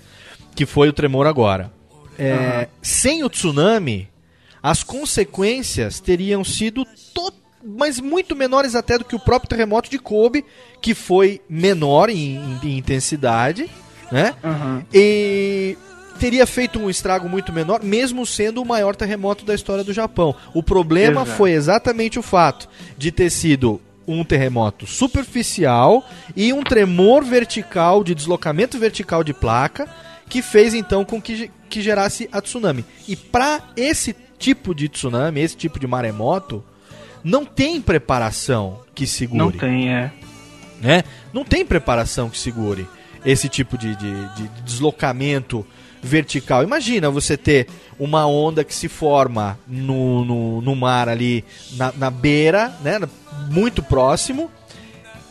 [0.54, 1.72] que foi o tremor agora,
[2.18, 2.66] é, Aham.
[2.82, 4.08] sem o tsunami,
[4.62, 7.32] as consequências teriam sido to-
[7.64, 10.44] mas muito menores até do que o próprio terremoto de Kobe,
[10.80, 13.68] que foi menor em, em- intensidade,
[14.10, 14.34] né?
[14.42, 14.84] Aham.
[14.92, 15.76] E
[16.18, 20.34] teria feito um estrago muito menor, mesmo sendo o maior terremoto da história do Japão.
[20.52, 21.36] O problema Exato.
[21.36, 26.04] foi exatamente o fato de ter sido um terremoto superficial
[26.34, 29.88] e um tremor vertical, de deslocamento vertical de placa,
[30.28, 32.84] que fez então com que, que gerasse a tsunami.
[33.06, 36.64] E para esse tipo de tsunami, esse tipo de maremoto,
[37.24, 40.12] não tem preparação que segure Não tem, é.
[40.80, 41.04] né?
[41.32, 42.86] Não tem preparação que segure
[43.24, 45.66] esse tipo de, de- de deslocamento
[46.02, 46.62] vertical.
[46.62, 47.66] Imagina você ter
[47.98, 53.00] uma onda que se forma no, no, no mar ali na, na beira, né?
[53.50, 54.50] Muito próximo.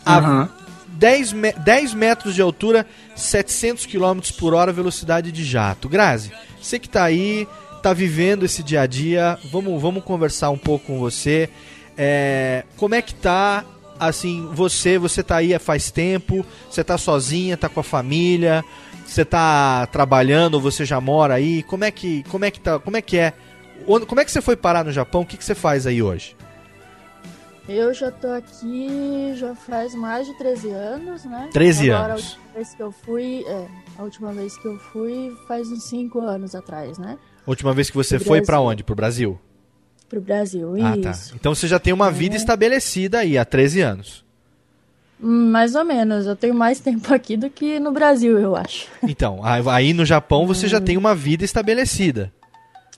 [0.05, 0.49] A Aham.
[0.89, 2.85] 10, me- 10 metros de altura,
[3.15, 5.87] 700 km por hora, velocidade de jato.
[5.87, 6.31] Grazi,
[6.61, 7.47] você que tá aí,
[7.81, 11.49] tá vivendo esse dia a dia, vamos, vamos conversar um pouco com você.
[11.97, 13.65] É, como é que tá,
[13.99, 18.63] assim, você, você tá aí faz tempo, você tá sozinha, tá com a família,
[19.05, 22.97] você tá trabalhando, você já mora aí, como é que, como é que tá, como
[22.97, 23.33] é que é?
[24.07, 25.21] Como é que você foi parar no Japão?
[25.21, 26.35] O que, que você faz aí hoje?
[27.69, 31.49] Eu já tô aqui já faz mais de 13 anos, né?
[31.51, 32.23] 13 Agora, anos.
[32.23, 33.67] A última vez que eu fui, é,
[33.97, 37.17] a última vez que eu fui faz uns 5 anos atrás, né?
[37.45, 38.69] A última vez que você Pro foi pra Brasil.
[38.69, 38.83] onde?
[38.83, 39.39] Pro Brasil?
[40.09, 41.11] Pro Brasil, Ah, tá.
[41.11, 41.33] isso.
[41.35, 42.37] Então você já tem uma vida É.
[42.37, 44.23] estabelecida aí há 13 anos.
[45.21, 48.87] Hum, Mais ou menos, eu tenho mais tempo aqui do que no Brasil, eu acho.
[49.03, 52.31] Então, aí no Japão você já tem uma vida estabelecida.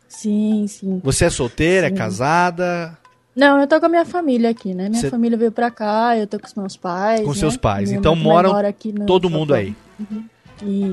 [0.08, 1.00] Sim, sim.
[1.04, 1.96] Você é solteira, é Sim.
[1.96, 2.98] casada,
[3.36, 4.90] Não, eu tô com a minha família aqui, né?
[4.90, 7.22] Minha Cê- família veio pra cá, eu tô com os meus pais.
[7.22, 7.36] com né?
[7.36, 7.88] seus pais.
[7.90, 8.76] Minha Então moram mora
[9.08, 9.40] todo Japão.
[9.40, 9.74] mundo aí.
[10.00, 10.26] Uhum.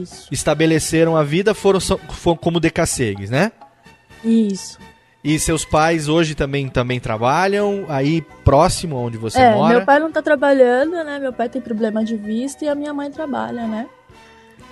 [0.02, 3.50] Isso, Estabeleceram a vida, foram, foram como decassegues, né?
[4.24, 4.78] isso.
[5.26, 9.74] E seus pais hoje também, também trabalham aí próximo onde você é, mora?
[9.74, 11.18] meu pai não tá trabalhando, né?
[11.18, 13.88] Meu pai tem problema de vista e a minha mãe trabalha, né?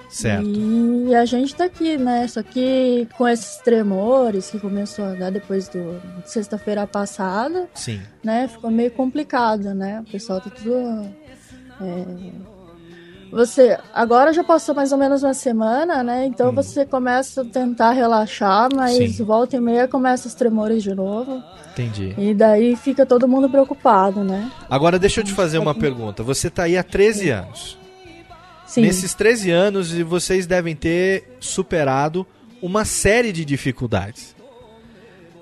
[0.09, 0.47] Certo.
[0.47, 2.29] E a gente tá aqui, né?
[2.29, 8.01] Só que com esses tremores que começou a dar depois do de sexta-feira passada, Sim.
[8.23, 8.47] né?
[8.47, 10.05] Ficou meio complicado, né?
[10.07, 10.73] O pessoal tá tudo.
[11.81, 12.54] é,
[13.35, 16.25] Você agora já passou mais ou menos uma semana, né?
[16.27, 19.09] Então você começa a tentar relaxar, mas Hum.
[19.09, 19.25] Sim.
[19.25, 21.43] volta e meia começa os tremores de novo.
[21.73, 22.15] Entendi.
[22.17, 24.49] E daí fica todo mundo preocupado, né?
[24.71, 26.23] Agora deixa eu te fazer uma pergunta.
[26.23, 27.77] Você tá aí há 13 anos.
[28.67, 28.83] Sim.
[28.83, 32.25] Nesses 13 anos, e vocês devem ter superado
[32.63, 34.34] uma série de dificuldades.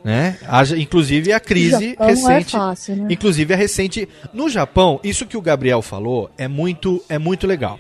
[0.04, 0.36] Né?
[0.78, 2.52] Inclusive a crise é recente.
[2.52, 3.06] fácil, né?
[3.10, 4.08] Inclusive a recente.
[4.32, 7.78] No Japão, isso que o Gabriel falou é muito, é muito legal.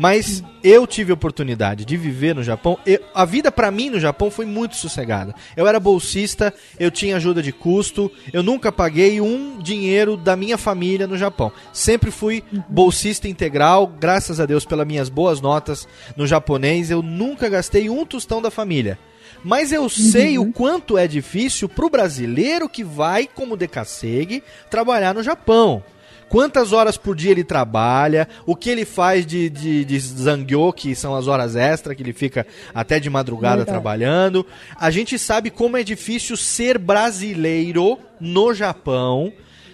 [0.00, 2.78] Mas eu tive a oportunidade de viver no Japão.
[2.86, 5.34] Eu- a vida pra mim no Japão foi muito sossegada.
[5.56, 10.56] Eu era bolsista, eu tinha ajuda de custo, eu nunca paguei um dinheiro da minha
[10.56, 11.50] família no Japão.
[11.72, 17.48] Sempre fui bolsista integral, graças a Deus pelas minhas boas notas no japonês, eu nunca
[17.48, 18.96] gastei um tostão da família.
[19.44, 25.22] Mas eu sei o quanto é difícil pro brasileiro que vai como decassegue trabalhar no
[25.22, 25.82] Japão.
[26.28, 30.94] Quantas horas por dia ele trabalha, o que ele faz de, de, de zangyo, que
[30.94, 33.70] são as horas extras, que ele fica até de madrugada Verdade.
[33.70, 34.46] trabalhando.
[34.78, 39.32] A gente sabe como é difícil ser brasileiro no Japão.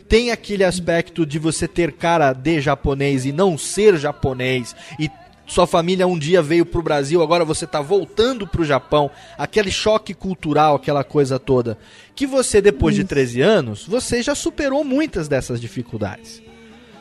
[0.08, 5.10] Tem aquele aspecto de você ter cara de japonês e não ser japonês e
[5.46, 10.14] sua família um dia veio pro Brasil, agora você tá voltando pro Japão, aquele choque
[10.14, 11.78] cultural, aquela coisa toda.
[12.14, 16.42] Que você, depois de 13 anos, você já superou muitas dessas dificuldades.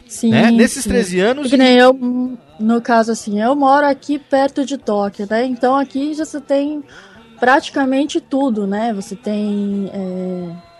[0.07, 0.51] Sim, né?
[0.51, 0.89] Nesses sim.
[0.89, 1.49] 13 anos.
[1.49, 1.97] Que nem eu,
[2.59, 5.45] no caso assim, eu moro aqui perto de Tóquio, né?
[5.45, 6.83] Então aqui já você tem
[7.39, 8.93] praticamente tudo, né?
[8.93, 9.89] Você tem.
[9.93, 10.72] é,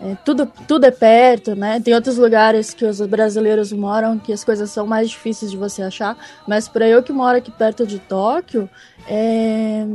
[0.00, 1.80] é, tudo, tudo é perto, né?
[1.80, 5.82] Tem outros lugares que os brasileiros moram que as coisas são mais difíceis de você
[5.82, 6.16] achar,
[6.46, 8.68] mas para eu que moro aqui perto de Tóquio,
[9.08, 9.86] é,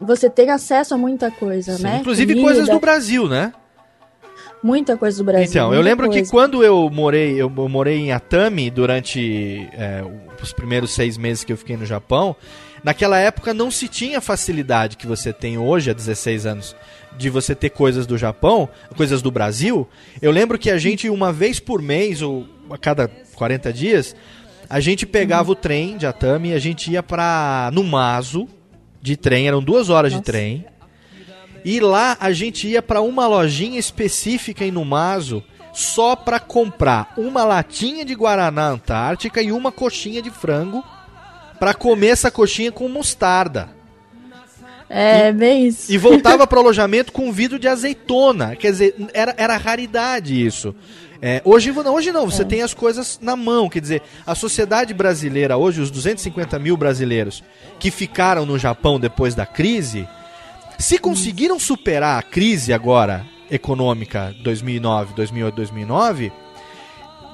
[0.00, 1.98] você tem acesso a muita coisa, Sim, né?
[2.00, 3.52] Inclusive Comida, coisas do Brasil, né?
[4.62, 5.48] Muita coisa do Brasil.
[5.48, 6.30] Então, eu lembro que coisa.
[6.30, 10.02] quando eu morei, eu, morei em Atami durante é,
[10.42, 12.36] os primeiros seis meses que eu fiquei no Japão,
[12.82, 16.76] naquela época não se tinha facilidade que você tem hoje, há 16 anos,
[17.20, 19.86] de você ter coisas do Japão, coisas do Brasil.
[20.22, 24.16] Eu lembro que a gente, uma vez por mês, ou a cada 40 dias,
[24.68, 28.48] a gente pegava o trem de Atami e a gente ia pra Numazu
[29.02, 30.64] de trem, eram duas horas de trem.
[31.62, 35.44] E lá a gente ia pra uma lojinha específica em Numazu
[35.74, 40.82] só pra comprar uma latinha de guaraná Antártica e uma coxinha de frango
[41.58, 43.79] pra comer essa coxinha com mostarda.
[44.92, 45.92] É, bem isso.
[45.92, 48.56] E voltava pro alojamento com um vidro de azeitona.
[48.56, 50.74] Quer dizer, era, era raridade isso.
[51.22, 53.68] É, hoje não, hoje não, você tem as coisas na mão.
[53.68, 57.44] Quer dizer, a sociedade brasileira hoje, os 250 mil brasileiros
[57.78, 60.08] que ficaram no Japão depois da crise,
[60.76, 66.32] se conseguiram superar a crise agora econômica 2009, 2008, 2009,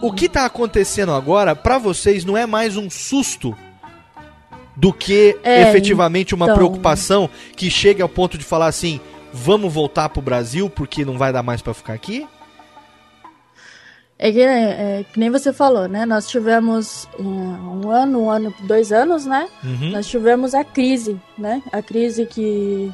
[0.03, 3.57] o que está acontecendo agora para vocês não é mais um susto
[4.77, 6.57] do que É, efetivamente uma então.
[6.57, 9.01] preocupação que chegue ao ponto de falar assim,
[9.33, 12.27] vamos voltar pro Brasil porque não vai dar mais para ficar aqui?
[14.19, 16.07] É que, é, que nem você falou, né?
[16.07, 19.47] Nós tivemos é, um ano, um ano, dois anos, né?
[19.63, 19.91] Uhum.
[19.91, 21.63] Nós tivemos a crise, né?
[21.71, 22.91] A crise que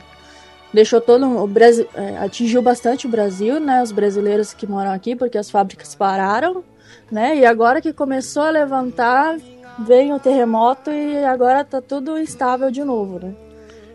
[0.74, 3.80] deixou todo o Brasil, é, atingiu bastante o Brasil, né?
[3.82, 6.64] Os brasileiros que moram aqui, porque as fábricas pararam,
[7.08, 7.36] né?
[7.36, 9.36] E agora que começou a levantar,
[9.80, 13.34] veio o terremoto e agora tá tudo instável de novo, né?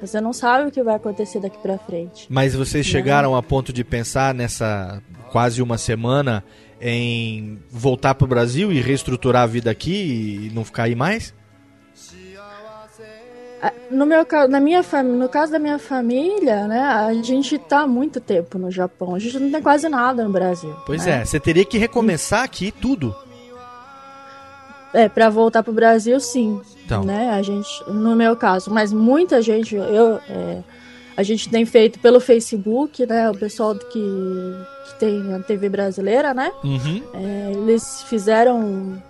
[0.01, 2.27] Você não sabe o que vai acontecer daqui pra frente.
[2.29, 5.01] Mas vocês chegaram a ponto de pensar nessa
[5.31, 6.43] quase uma semana
[6.79, 11.33] em voltar pro Brasil e reestruturar a vida aqui e não ficar aí mais?
[13.59, 17.81] Ah, No meu caso, na minha no caso da minha família, né, a gente tá
[17.81, 19.15] há muito tempo no Japão.
[19.15, 20.75] A gente não tem quase nada no Brasil.
[20.85, 21.21] Pois né?
[21.21, 23.15] é, você teria que recomeçar aqui tudo.
[24.97, 26.59] É, para voltar pro Brasil, sim.
[26.85, 27.03] Então.
[27.03, 30.63] Né, a gente, no meu caso, mas muita gente, eu, é,
[31.15, 36.33] a gente tem feito pelo Facebook, né, o pessoal que, que tem a TV brasileira,
[36.33, 37.03] né, Uhum.
[37.13, 39.01] é, eles fizeram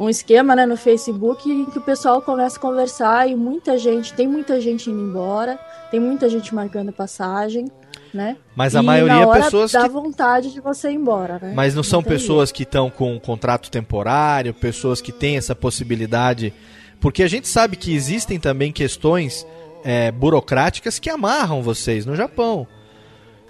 [0.00, 4.12] um, esquema, né, no Facebook em que o pessoal começa a conversar e muita gente,
[4.14, 5.58] tem muita gente indo embora,
[5.92, 7.70] tem muita gente marcando passagem,
[8.12, 8.36] né.
[8.54, 11.52] Mas a E maioria na hora pessoas dá que- vontade de você ir embora, né.
[11.54, 15.54] Mas não são tem pessoas que estão com um contrato temporário, pessoas que têm essa
[15.54, 16.52] possibilidade.
[17.00, 19.46] Porque a gente sabe que existem também questões
[19.84, 22.66] é, burocráticas que amarram vocês no Japão.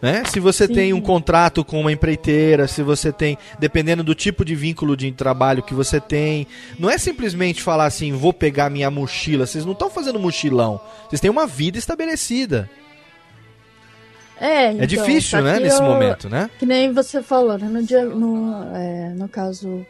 [0.00, 0.24] Né?
[0.26, 0.72] Se você Sim.
[0.74, 5.12] tem um contrato com uma empreiteira, se você tem, dependendo do tipo de vínculo de
[5.12, 6.44] trabalho que você tem,
[6.76, 9.46] não é simplesmente falar assim, vou pegar minha mochila.
[9.46, 10.80] Vocês não estão fazendo mochilão.
[11.08, 12.68] Vocês têm uma vida estabelecida.
[14.42, 16.50] É, É então, difícil, só né, que nesse eu- momento, né?
[16.58, 17.68] Que nem você falou, né?
[17.68, 19.86] No dia, no, é, no caso,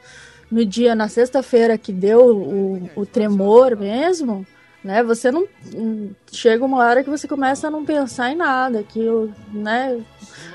[0.51, 4.47] no dia, na sexta-feira que deu o, o tremor mesmo,
[4.85, 5.03] né?
[5.05, 9.01] Você não hum, chega uma hora que você começa a não pensar em nada, que
[9.01, 9.99] o, né?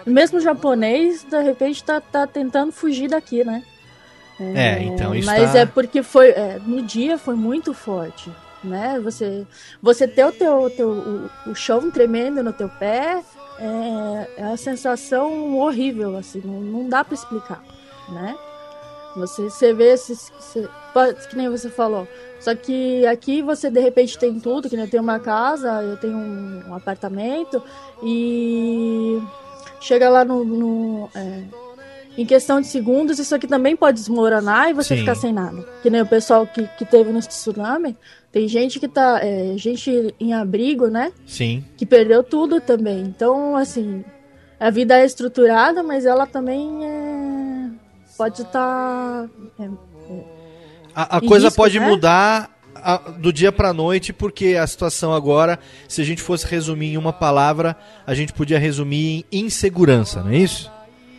[0.06, 3.64] Mesmo o japonês de repente tá, tá tentando fugir daqui, né?
[4.40, 8.30] É, então isso Mas tá- é porque foi é, no dia foi muito forte,
[8.64, 8.99] né?
[9.03, 9.48] Você
[9.82, 13.24] você ter o teu, teu o, o chão tremendo no teu pé
[13.59, 17.63] é, é uma sensação horrível assim, não, não dá pra explicar,
[18.09, 18.35] né?
[19.15, 20.69] Você, você vê esses você,
[21.29, 22.07] que nem você falou.
[22.39, 25.97] Só que aqui você de repente tem tudo, que nem eu tenho uma casa, eu
[25.97, 27.61] tenho um, um apartamento
[28.03, 29.19] e
[29.81, 31.43] chega lá no, no, é,
[32.17, 35.01] em questão de segundos, isso aqui também pode desmoronar e você Sim.
[35.01, 35.63] ficar sem nada.
[35.81, 37.95] Que nem o pessoal que, que teve no tsunami,
[38.38, 39.19] tem gente que tá.
[39.23, 41.11] é, gente em abrigo, né?
[41.26, 41.65] Sim.
[41.76, 43.01] Que perdeu tudo também.
[43.01, 44.03] Então, assim,
[44.59, 47.69] a vida é estruturada, mas ela também é,
[48.15, 49.27] pode estar.
[50.95, 51.88] A, a Em coisa risco, pode né?
[51.88, 56.93] mudar a- do dia pra noite, porque a situação agora, se a gente fosse resumir
[56.93, 60.72] em uma palavra, a gente podia resumir em insegurança, não é isso?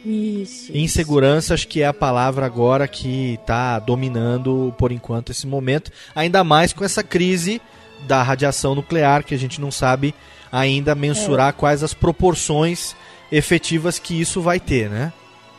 [0.05, 0.77] Isso.
[0.77, 6.45] Insegurança, acho que é a palavra agora que está dominando por enquanto esse momento, ainda
[6.45, 7.61] mais com essa crise
[8.07, 10.15] da radiação nuclear, que a gente não sabe
[10.51, 12.95] ainda mensurar quais as proporções
[13.31, 15.13] efetivas que isso vai ter, né?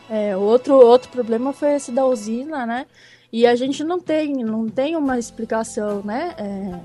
[0.08, 2.86] É, outro, outro problema foi esse da usina, né?
[3.32, 6.34] E a gente não tem, não tem uma explicação, né?
[6.36, 6.78] É,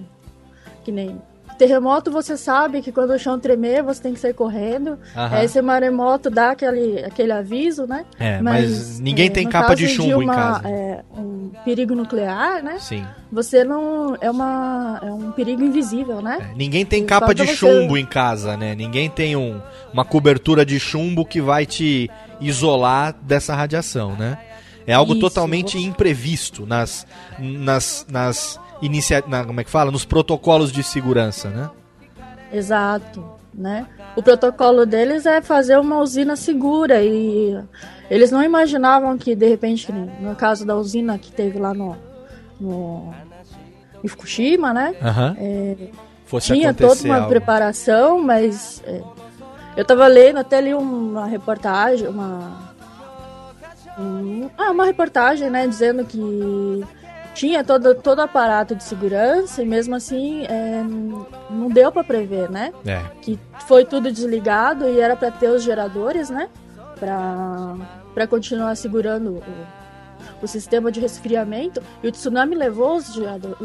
[0.83, 1.19] que nem
[1.57, 4.97] terremoto, você sabe que quando o chão tremer, você tem que sair correndo.
[5.15, 5.43] Aham.
[5.43, 8.05] Esse maremoto dá aquele, aquele aviso, né?
[8.19, 10.67] É, mas ninguém tem no capa de chumbo em uma, casa.
[10.69, 12.77] é, um perigo nuclear, né?
[12.79, 13.05] Sim.
[13.31, 16.51] Você não é uma é um perigo invisível, né?
[16.55, 18.75] Ninguém tem capa pra de você- chumbo em casa, né?
[18.75, 19.59] Ninguém tem um,
[19.91, 22.09] uma cobertura de chumbo que vai te
[22.39, 24.37] isolar dessa radiação, né?
[24.87, 27.07] É algo Isso, totalmente imprevisto nas
[27.39, 29.91] nas nas inicia na, como é que fala?
[29.91, 31.69] Nos protocolos de segurança, né?
[32.51, 33.87] Exato, né?
[34.15, 37.57] O protocolo deles é fazer uma usina segura e
[38.09, 41.97] eles não imaginavam que de repente, no caso da usina que teve lá no,
[42.59, 43.13] no
[44.03, 44.95] em Fukushima, né?
[45.01, 45.35] Aham.
[45.39, 45.75] É,
[46.25, 47.29] Fosse tinha toda uma algo.
[47.29, 49.01] preparação, mas é,
[49.77, 52.73] eu tava lendo até ali uma reportagem, uma
[53.99, 56.83] um- ah, uma reportagem, né, dizendo que
[57.35, 60.81] tinha todo todo aparato de segurança e mesmo assim é,
[61.49, 62.73] não deu para prever, né?
[62.85, 63.03] É.
[63.21, 63.37] que
[63.67, 66.49] foi tudo desligado e era para ter os geradores, né?
[66.97, 71.83] Para continuar segurando o, o sistema de resfriamento.
[72.01, 73.15] E o tsunami levou os, os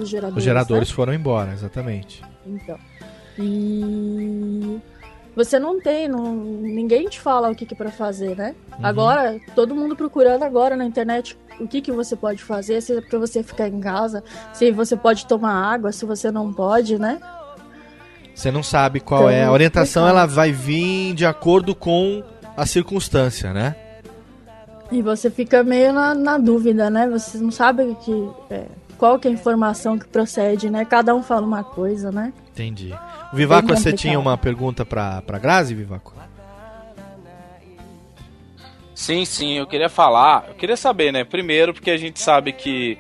[0.09, 0.37] geradores.
[0.37, 0.95] Os geradores né?
[0.95, 2.23] foram embora, exatamente.
[2.45, 2.77] Então.
[3.39, 4.50] E
[5.35, 8.55] você não tem, não, ninguém te fala o que, que para fazer, né?
[8.79, 8.87] Uhum.
[8.87, 13.01] Agora, todo mundo procurando agora na internet o que, que você pode fazer, se é
[13.01, 17.21] para você ficar em casa, se você pode tomar água, se você não pode, né?
[18.35, 22.23] Você não sabe qual Então, é a orientação, ela vai vir de acordo com
[22.57, 23.77] a circunstância, né?
[24.91, 27.09] E você fica meio na, na dúvida, né?
[27.09, 28.67] Você não sabe que, é,
[28.99, 30.85] qual que é a informação que procede, né?
[30.85, 32.33] Cada um fala uma coisa, né?
[32.53, 32.93] Entendi.
[33.33, 36.13] O Vivaco, você tinha uma pergunta pra, pra Grazi, Vivaco?
[38.95, 41.25] Sim, sim, eu queria falar, eu queria saber, né?
[41.25, 42.99] Primeiro, porque a gente sabe que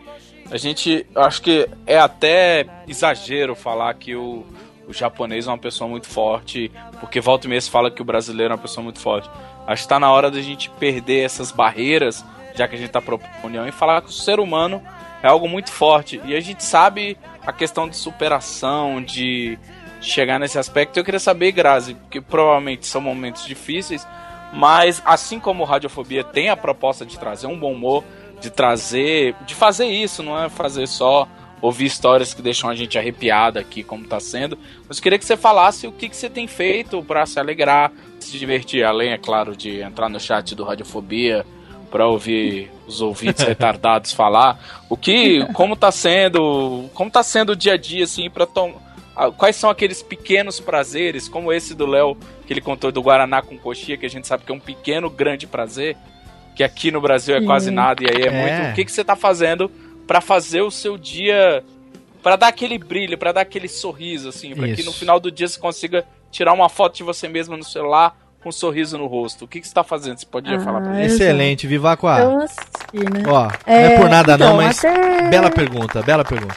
[0.50, 4.46] a gente, acho que é até exagero falar que o,
[4.88, 8.52] o japonês é uma pessoa muito forte, porque volta e meia fala que o brasileiro
[8.52, 9.30] é uma pessoa muito forte.
[9.66, 12.24] Acho que tá na hora da gente perder essas barreiras,
[12.54, 14.82] já que a gente tá propondo união, e falar que o ser humano
[15.22, 16.20] é algo muito forte.
[16.24, 17.16] E a gente sabe
[17.50, 19.58] a questão de superação, de,
[20.00, 20.98] chegar nesse aspecto.
[20.98, 24.06] Eu queria saber, Grazi, porque provavelmente são momentos difíceis,
[24.52, 28.04] mas assim como Radiofobia tem a proposta de trazer um bom humor,
[28.40, 31.28] de trazer, de fazer isso, não é fazer só
[31.60, 34.58] ouvir histórias que deixam a gente arrepiada aqui, como tá sendo.
[34.88, 38.38] Mas queria que você falasse o que, que você tem feito para se alegrar, se
[38.38, 41.44] divertir, além, é claro, de entrar no chat do Radiofobia
[41.90, 44.82] para ouvir os ouvintes retardados falar.
[44.88, 48.46] O que, como tá sendo, como tá sendo o dia a dia assim para
[49.36, 53.58] quais são aqueles pequenos prazeres, como esse do Léo que ele contou do Guaraná com
[53.58, 55.96] coxinha, que a gente sabe que é um pequeno grande prazer,
[56.54, 58.30] que aqui no Brasil é quase nada e aí é, É.
[58.30, 58.72] muito.
[58.72, 59.70] O que que você tá fazendo
[60.06, 61.62] para fazer o seu dia
[62.22, 65.48] para dar aquele brilho, para dar aquele sorriso assim, para que no final do dia
[65.48, 69.44] você consiga tirar uma foto de você mesmo no celular com um sorriso no rosto.
[69.44, 70.18] O que, que você tá fazendo?
[70.18, 71.06] Você podia Ah, falar pra gente?
[71.12, 72.20] Excelente, Vivaco A.
[72.20, 73.22] Eu assisti, né?
[73.26, 76.56] Ó, não É, é por nada não, então, mas até- bela pergunta, bela pergunta.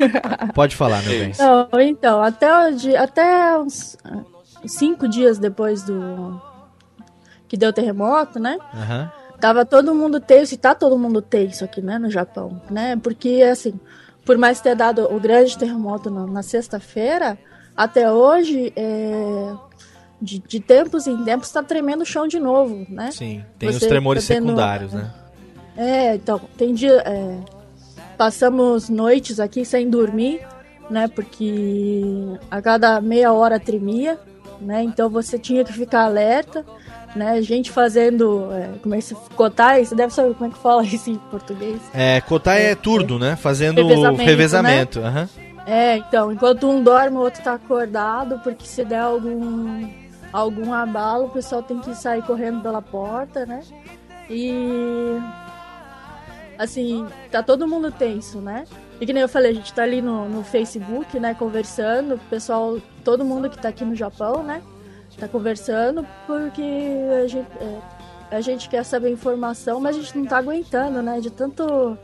[0.54, 1.32] Pode falar, meu bem.
[1.38, 3.96] Não, então, até, dia- até uns
[4.66, 6.40] cinco dias depois do.
[7.48, 8.56] que deu o terremoto, né?
[8.74, 9.12] Aham.
[9.40, 12.94] Tava todo mundo tenso, e tá todo mundo tenso aqui, né, no Japão, né?
[13.02, 13.72] Porque, assim,
[14.24, 17.38] por mais ter dado o grande terremoto na, na sexta-feira,
[17.74, 19.52] até hoje, é,
[20.20, 23.10] de, de tempos em tempos, tá tremendo o chão de novo, né?
[23.12, 25.10] Sim, tem os Você tremores tá tendo- secundários, né?
[25.76, 27.02] É, então, tem dia.
[27.06, 27.38] é,
[28.16, 30.40] passamos noites aqui sem dormir,
[30.90, 31.08] né?
[31.08, 32.02] Porque
[32.50, 34.18] a cada meia hora tremia,
[34.60, 34.82] né?
[34.82, 36.64] Então você tinha que ficar alerta,
[37.16, 37.40] né?
[37.40, 38.48] Gente fazendo.
[38.52, 39.82] É, como é que se cotar?
[39.82, 41.80] Você deve saber como é que fala isso em português.
[41.94, 43.36] É, Kotai é turno, né?
[43.36, 45.00] Fazendo Revezamento, revezamento.
[45.00, 45.28] aham.
[45.66, 49.88] É, então, enquanto um dorme, o outro tá acordado, porque se der algum,
[50.32, 53.62] algum abalo, o pessoal tem que sair correndo pela porta, né?
[54.28, 55.18] E.
[56.58, 58.66] Assim, tá todo mundo tenso, né?
[59.00, 62.18] E que nem eu falei, a gente tá ali no, no Facebook, né, conversando, o
[62.28, 64.62] pessoal, todo mundo que tá aqui no Japão, né?
[65.18, 66.62] Tá conversando porque
[67.22, 71.20] a gente, é, a gente quer saber informação, mas a gente não tá aguentando, né?
[71.20, 71.98] De tanto.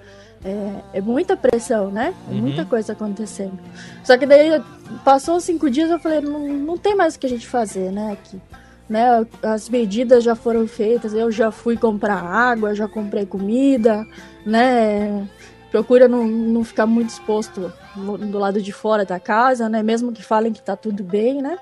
[0.47, 2.15] É, é muita pressão, né?
[2.29, 2.41] É Uhum.
[2.41, 3.59] muita coisa acontecendo.
[4.05, 4.63] Só que daí
[5.05, 7.91] passou os cinco dias, eu falei, não, não tem mais o que a gente fazer,
[7.91, 8.13] né?
[8.13, 8.41] Aqui.
[8.89, 9.27] Né?
[9.43, 14.07] As medidas já foram feitas, eu já fui comprar água, já comprei comida,
[14.45, 15.27] né?
[15.73, 19.83] Procura não, não ficar muito exposto do lado de fora da casa, né?
[19.83, 21.59] Mesmo que falem que tá tudo bem, né?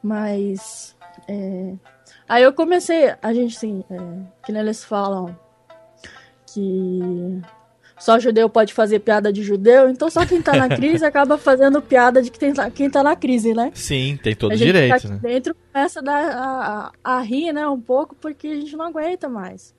[0.00, 0.94] Mas.
[1.26, 1.72] é,
[2.28, 3.98] Aí eu comecei, a gente assim, é,
[4.46, 5.36] que eles falam
[6.46, 7.40] que
[8.04, 11.80] só judeu pode fazer piada de judeu, então só quem tá na crise acaba fazendo
[11.80, 13.70] piada de quem tá, quem tá na crise, né?
[13.74, 15.18] Sim, tem todo a gente direito, tá aqui né?
[15.22, 19.28] dentro começa a, dar, a, a, rir, né, um pouco, porque a gente não aguenta
[19.28, 19.72] mais.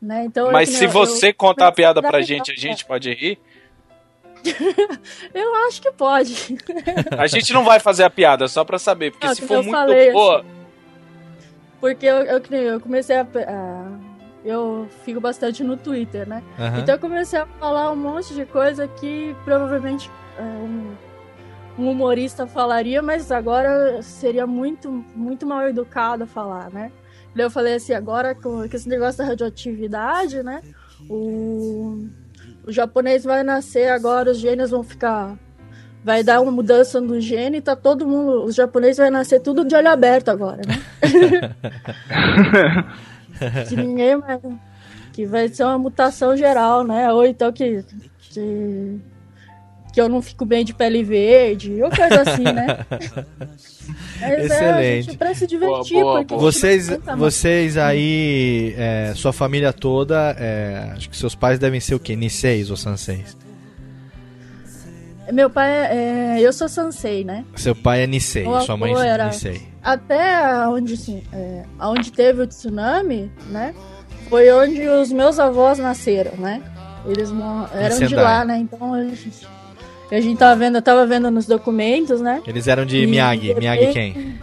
[0.00, 0.24] Né?
[0.26, 2.54] Então, eu- Mas que se nem eu- você eu contar a piada pra gente, a
[2.54, 3.38] gente pode rir?
[5.34, 6.56] Eu acho que pode.
[7.18, 9.62] A gente não vai fazer a piada, só pra saber, porque Não, se for eu
[9.62, 10.38] muito falei, boa.
[10.40, 10.48] assim,
[11.80, 13.79] Porque eu, eu, eu comecei a, a-
[14.44, 16.42] Eu fico bastante no Twitter, né?
[16.58, 16.78] Aham.
[16.78, 20.92] Então eu comecei a falar um monte de coisa que provavelmente é, um,
[21.78, 26.90] um humorista falaria, mas agora seria muito, muito mal educado falar, né?
[27.34, 30.62] Daí eu falei assim, agora com, com esse negócio da radioatividade, né?
[31.08, 32.08] O,
[32.66, 35.36] o japonês vai nascer agora, os genes vão ficar.
[36.02, 38.44] Vai dar uma mudança no gene e tá todo mundo.
[38.44, 40.80] Os japoneses vai nascer tudo de olho aberto agora, né?
[43.68, 44.38] que ninguém vai.
[45.12, 47.12] Que vai ser uma mutação geral, né?
[47.12, 47.84] Ou então que.
[48.20, 49.00] que,
[49.92, 52.86] que eu não fico bem de pele verde, ou coisa assim, né?
[54.20, 55.02] Mas é, Excelente.
[55.06, 57.18] gente pra se divertir, porque a gente Vocês, mais.
[57.18, 62.14] vocês aí, é, sua família toda, é, acho que seus pais devem ser o quê?
[62.14, 63.36] Niseis ou Sanseis?
[65.32, 66.36] Meu pai é.
[66.36, 67.44] é, eu sou Sansei, né?
[67.56, 69.62] Seu pai é Nisei, O sua mãe avô é era- Nisei.
[69.82, 73.74] Até onde, assim, é, onde teve o tsunami, né?
[74.28, 76.62] Foi onde os meus avós nasceram, né?
[77.06, 77.30] Eles
[77.74, 78.58] eram de lá, né?
[78.58, 79.46] Então a gente,
[80.12, 82.42] a gente tava vendo, eu tava vendo nos documentos, né?
[82.46, 83.54] Eles eram de E, Miyagi.
[83.54, 84.38] Miyagi quem?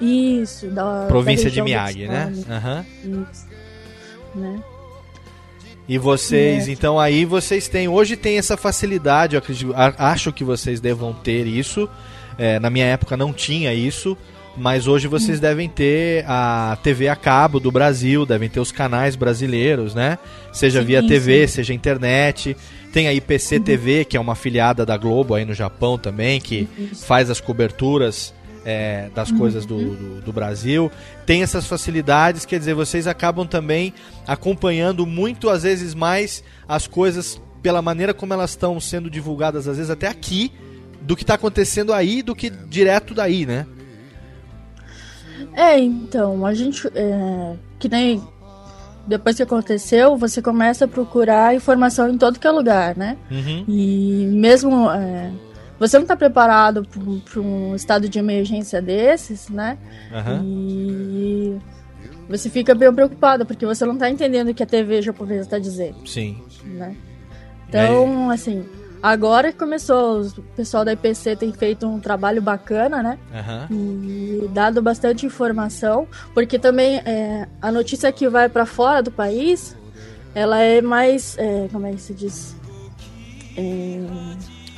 [0.00, 2.32] Isso, da Província da de Miyagi, né?
[2.50, 2.84] Aham.
[3.04, 3.46] Isso.
[4.34, 4.60] Né?
[5.88, 6.72] E vocês, É.
[6.72, 11.46] então aí vocês têm, hoje tem essa facilidade, eu acredito, acho que vocês devam ter
[11.46, 11.88] isso.
[12.36, 14.16] É, na minha época não tinha isso,
[14.56, 19.16] mas hoje vocês devem ter a TV a cabo do Brasil, devem ter os canais
[19.16, 20.18] brasileiros, né?
[20.52, 21.54] Seja Sim, via TV, sim.
[21.54, 22.56] seja internet.
[22.92, 26.68] Tem a IPC TV, que é uma afiliada da Globo aí no Japão também, que
[27.06, 28.34] faz as coberturas
[28.68, 30.92] é, das coisas do, do, do Brasil.
[31.24, 33.94] Tem essas facilidades, quer dizer, vocês acabam também
[34.26, 39.78] acompanhando muito, às vezes, mais as coisas pela maneira como elas estão sendo divulgadas, às
[39.78, 40.52] vezes até aqui,
[41.00, 43.66] do que está acontecendo aí, do que direto daí, né?
[45.54, 46.86] É, então, a gente.
[46.94, 48.22] é, que nem.
[49.06, 53.16] Depois que aconteceu, você começa a procurar informação em todo que é lugar, né?
[53.30, 53.64] Uhum.
[53.66, 54.90] E mesmo.
[54.90, 55.30] é,
[55.78, 59.78] você não está preparado para um estado de emergência desses, né?
[60.12, 60.42] Aham.
[60.44, 61.58] E
[62.28, 65.58] você fica bem preocupado, porque você não está entendendo o que a TV japonesa está
[65.58, 66.42] dizendo, Sim.
[66.64, 66.94] né?
[67.68, 68.66] Então, assim,
[69.02, 73.18] agora que começou, o pessoal da IPC tem feito um trabalho bacana, né?
[73.34, 73.68] Aham.
[73.70, 79.76] e dado bastante informação, porque também é, a notícia que vai para fora do país,
[80.34, 82.56] ela é mais, é, como é que se diz?
[83.56, 84.00] É,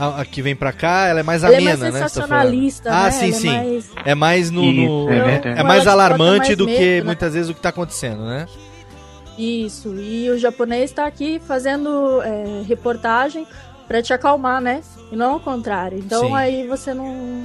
[0.00, 2.00] A, a que vem pra cá, ela é mais Ela é amena, mais né?
[2.00, 3.00] tá sensacionalista, falando.
[3.02, 3.10] Ah, né?
[3.12, 3.46] sim, Ela é sim.
[3.48, 4.62] mais- É mais no.
[4.62, 7.06] no- Isso, é é mais alarmante mais do que medo, né?
[7.06, 8.46] muitas vezes o que tá acontecendo, né?
[9.38, 13.46] Isso, e o japonês tá aqui fazendo é, reportagem
[13.88, 14.82] pra te acalmar, né?
[15.10, 15.98] E não ao contrário.
[15.98, 16.34] Então Sim.
[16.34, 17.44] aí você não.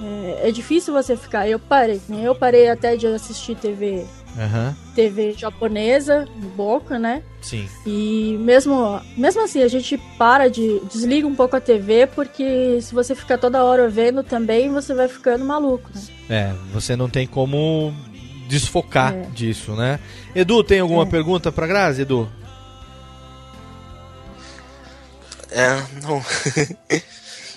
[0.00, 1.48] É, é difícil você ficar.
[1.48, 2.20] Eu parei, né?
[2.24, 4.04] Eu parei até de assistir TV,
[4.36, 4.76] Aham.
[4.94, 7.22] TV japonesa, boca, né?
[7.40, 7.68] Sim.
[7.86, 10.80] E mesmo, mesmo assim, a gente para de.
[10.92, 15.08] desliga um pouco a TV, porque se você ficar toda hora vendo também, você vai
[15.08, 16.02] ficando maluco, né?
[16.28, 17.94] É, você não tem como
[18.48, 19.20] desfocar É.
[19.32, 20.00] disso, né?
[20.34, 22.28] Edu, tem alguma pergunta pra Grazi, Edu?
[25.50, 26.22] É, não.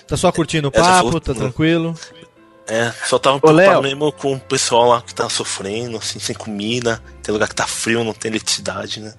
[0.08, 1.94] Tá só curtindo o papo, tá tranquilo?
[2.68, 7.02] É, só tava preocupado mesmo com o pessoal lá que tá sofrendo, assim, sem comida.
[7.22, 9.14] Tem lugar que tá frio, não tem eletricidade, né?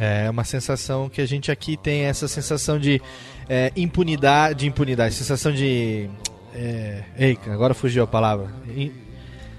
[0.00, 3.00] É uma sensação que a gente aqui tem essa sensação de
[3.48, 6.08] é, impunidade, de impunidade, sensação de
[6.54, 8.48] é, ei, agora fugiu a palavra.
[8.76, 8.92] In-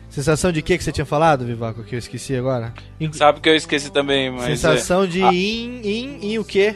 [0.09, 2.73] sensação de que que você tinha falado, Vivaco, que eu esqueci agora?
[2.99, 4.45] In- Sabe que eu esqueci também, mas.
[4.59, 6.75] sensação é, de a in, in, in o quê?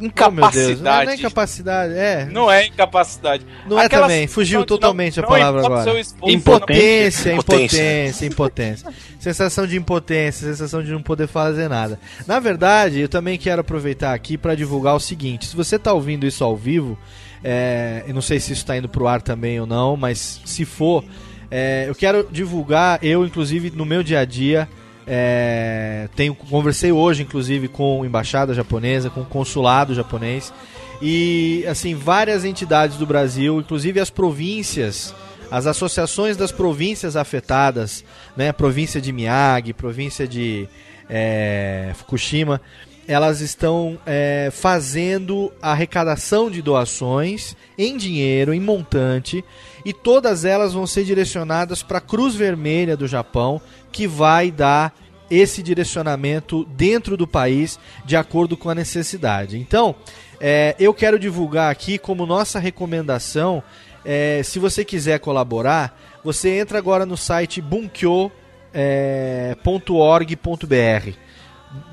[0.00, 0.56] Incapacidade.
[0.56, 2.24] Oh, meu Deus, não é incapacidade, é.
[2.30, 3.46] Não é incapacidade.
[3.66, 5.92] Não é Aquela também, fugiu totalmente não- a palavra agora.
[5.94, 8.88] o esforço, Impotência, não- impotência, impotência.
[9.18, 11.98] sensação de impotência, sensação de não poder fazer nada.
[12.26, 16.26] Na verdade, eu também quero aproveitar aqui para divulgar o seguinte: se você tá ouvindo
[16.26, 16.98] isso ao vivo,
[17.42, 20.64] é, eu não sei se isso tá indo pro ar também ou não, mas se
[20.64, 21.04] for,
[21.50, 24.68] é, eu quero divulgar, eu inclusive no meu dia a dia.
[25.08, 30.52] É, tenho, conversei hoje, inclusive, com embaixada japonesa, com consulado japonês.
[31.00, 35.14] E assim várias entidades do Brasil, inclusive as províncias,
[35.50, 38.04] as associações das províncias afetadas,
[38.36, 40.68] né, província de Miyagi, província de
[41.08, 42.60] é, Fukushima,
[43.08, 49.42] elas estão é, fazendo arrecadação de doações em dinheiro, em montante,
[49.82, 54.94] e todas elas vão ser direcionadas para a Cruz Vermelha do Japão, que vai dar
[55.30, 59.58] esse direcionamento dentro do país de acordo com a necessidade.
[59.58, 59.94] Então,
[60.38, 63.62] é, eu quero divulgar aqui como nossa recomendação.
[64.04, 71.27] é, se você quiser colaborar, você entra agora no site é, bunkyo.org.br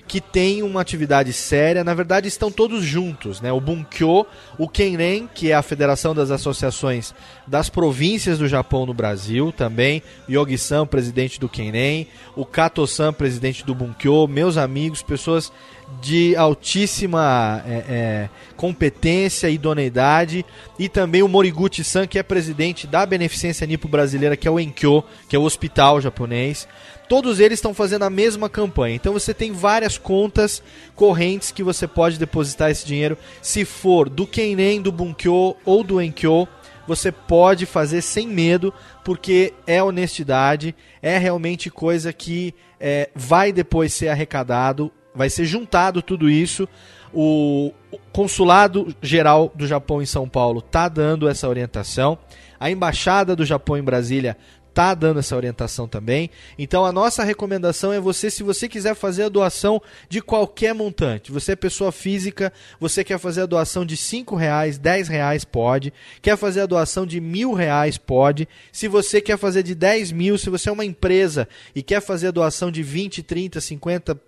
[0.09, 1.83] que tem uma atividade séria.
[1.83, 3.51] Na verdade, estão todos juntos, né?
[3.53, 4.25] O Bunkyo,
[4.57, 7.13] o Kenren, que é a Federação das Associações
[7.47, 12.07] das Províncias do Japão no Brasil, também, Yogi-san, presidente do Kenren,
[12.37, 15.53] o Kato-san, presidente do Bunkyo, meus amigos, pessoas
[16.01, 20.45] de altíssima é, é, competência idoneidade,
[20.79, 25.03] e também o Moriguchi-san, que é presidente da Beneficência Nipo Brasileira, que é o Enkyo,
[25.29, 26.69] que é o hospital japonês.
[27.09, 28.97] Todos eles estão fazendo a mesma campanha.
[28.97, 30.63] Então você tem várias contas
[30.95, 33.17] correntes que você pode depositar esse dinheiro.
[33.41, 36.49] Se for do Kenren, do Bunkyo ou do Enkyo,
[36.87, 38.73] você pode fazer sem medo,
[39.05, 46.03] porque é honestidade, é realmente coisa que é, vai depois ser arrecadado, vai ser juntado
[46.03, 46.69] tudo isso.
[47.13, 47.73] O
[48.13, 52.19] Consulado Geral do Japão em São Paulo está dando essa orientação.
[52.61, 54.37] A Embaixada do Japão em Brasília
[54.77, 56.29] está dando essa orientação também.
[56.59, 61.33] Então a nossa recomendação é você, se você quiser fazer a doação de qualquer montante,
[61.33, 65.95] você é pessoa física, você quer fazer a doação de 5 reais, 10 reais, pode.
[66.21, 68.47] Quer fazer a doação de mil reais, pode.
[68.71, 72.29] Se você quer fazer de 10 mil, se você é uma empresa e quer fazer
[72.29, 74.21] a doação de 20, 30, 50,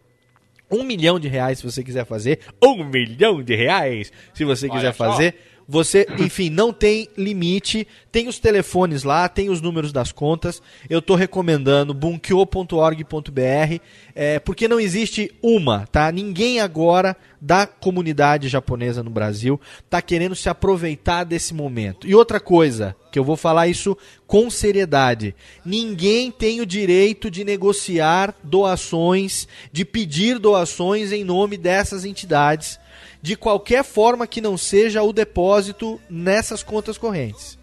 [0.70, 4.74] um milhão de reais se você quiser fazer, um milhão de reais se você Olha
[4.74, 5.11] quiser só.
[5.11, 5.35] fazer.
[5.70, 7.86] Você, enfim, não tem limite.
[8.11, 10.62] Tem os telefones lá, tem os números das contas.
[10.89, 13.81] Eu tô recomendando bunkyo.org.br,
[14.15, 16.11] é, porque não existe uma, tá?
[16.11, 22.09] Ninguém agora da comunidade japonesa no Brasil tá querendo se aproveitar desse momento.
[22.09, 23.95] E outra coisa, que eu vou falar isso
[24.27, 25.35] com seriedade.
[25.62, 32.81] Ninguém tem o direito de negociar doações, de pedir doações em nome dessas entidades
[33.20, 37.59] de qualquer forma que não seja o depósito nessas contas correntes.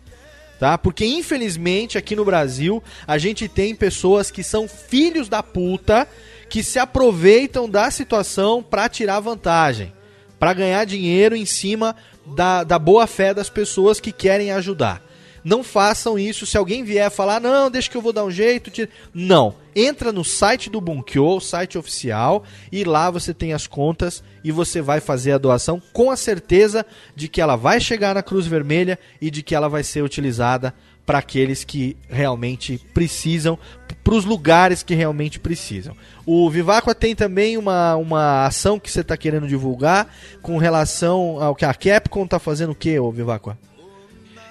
[0.59, 0.77] Tá?
[0.77, 6.07] Porque infelizmente aqui no Brasil a gente tem pessoas que são filhos da puta
[6.49, 9.93] que se aproveitam da situação para tirar vantagem,
[10.39, 11.95] para ganhar dinheiro em cima
[12.25, 15.03] da, da boa fé das pessoas que querem ajudar.
[15.43, 16.45] Não façam isso.
[16.45, 18.71] Se alguém vier falar, não, deixa que eu vou dar um jeito.
[18.71, 19.55] tira-" Não.
[19.75, 24.81] Entra no site do Bunkyo, site oficial, e lá você tem as contas e você
[24.81, 26.85] vai fazer a doação com a certeza
[27.15, 30.73] de que ela vai chegar na Cruz Vermelha e de que ela vai ser utilizada
[31.05, 33.59] para aqueles que realmente precisam,
[34.03, 35.95] para os lugares que realmente precisam.
[36.25, 40.07] O Vivacqua tem também uma, uma ação que você está querendo divulgar
[40.41, 43.57] com relação ao que a Capcom está fazendo o que, Vivacqua?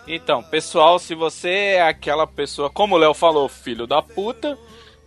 [0.07, 4.57] Então, pessoal, se você é aquela pessoa, como o Léo falou, filho da puta,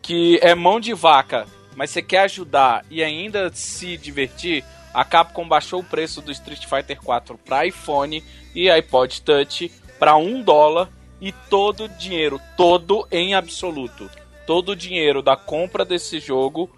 [0.08, 4.64] que é mão de vaca, mas você quer ajudar e ainda se divertir,
[4.94, 8.24] a Capcom baixou o preço do Street Fighter 4 para iPhone
[8.56, 9.70] e iPod Touch
[10.00, 10.90] para um dólar
[11.20, 14.10] e todo o dinheiro, todo em absoluto,
[14.46, 16.74] todo o dinheiro da compra desse jogo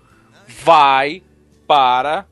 [0.47, 1.21] vai
[1.67, 2.25] para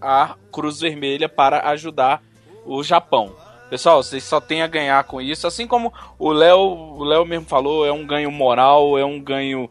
[0.00, 2.20] a Cruz Vermelha para ajudar
[2.66, 3.32] o Japão.
[3.72, 5.46] Pessoal, vocês só têm a ganhar com isso.
[5.46, 9.70] Assim como o Léo, o Léo mesmo falou, é um ganho moral, é um ganho,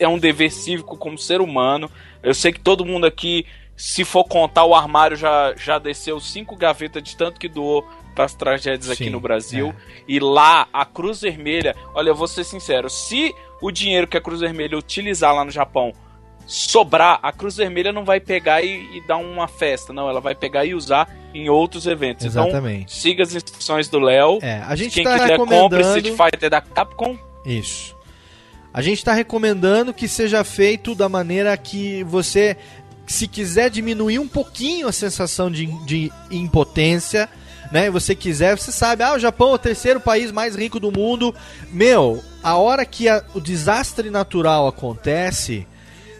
[0.00, 1.90] é um dever cívico como ser humano.
[2.22, 3.44] Eu sei que todo mundo aqui,
[3.76, 8.24] se for contar o armário, já, já desceu cinco gavetas de tanto que doou para
[8.24, 9.74] as tragédias aqui Sim, no Brasil.
[10.08, 14.20] E lá, a Cruz Vermelha, olha, eu vou ser sincero, se o dinheiro que a
[14.22, 15.92] Cruz Vermelha utilizar lá no Japão
[16.46, 20.08] sobrar, a Cruz Vermelha não vai pegar e, e dar uma festa, não.
[20.08, 22.26] Ela vai pegar e usar em outros eventos.
[22.26, 22.82] Exatamente.
[22.82, 24.38] Então, siga as instruções do Léo.
[24.42, 27.16] É, a gente Quem tá quiser, compre recomendando- Street Fighter da Capcom.
[27.44, 27.96] Isso.
[28.74, 32.56] A gente está recomendando que seja feito da maneira que você,
[33.06, 37.28] se quiser diminuir um pouquinho a sensação de, de impotência,
[37.70, 37.90] né?
[37.90, 41.34] Você quiser, você sabe, ah, o Japão é o terceiro país mais rico do mundo.
[41.70, 45.66] Meu, a hora que a- o desastre natural acontece,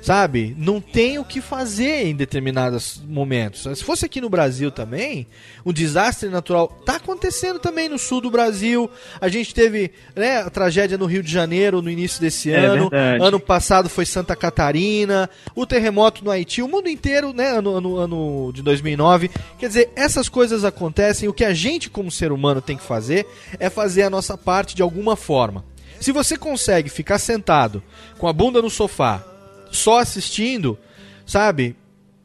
[0.02, 0.54] sabe?
[0.58, 3.62] Não tem o que fazer em determinados momentos.
[3.78, 5.26] Se fosse aqui no Brasil também,
[5.64, 8.90] um desastre natural tá acontecendo também no sul do Brasil.
[9.20, 12.90] A gente teve né, a tragédia no Rio de Janeiro no início desse É ano.
[12.90, 13.24] verdade.
[13.24, 17.96] Ano passado foi Santa Catarina, o terremoto no Haiti, o mundo inteiro, né, ano, ano,
[17.96, 19.30] ano de 2009.
[19.58, 21.28] Quer dizer, essas coisas acontecem.
[21.28, 23.24] O que a gente como ser humano tem que fazer
[23.60, 25.64] é fazer a nossa parte de alguma forma.
[26.00, 27.80] Se você consegue ficar sentado
[28.18, 29.24] com a bunda no sofá,
[29.72, 30.78] só assistindo,
[31.26, 31.74] sabe?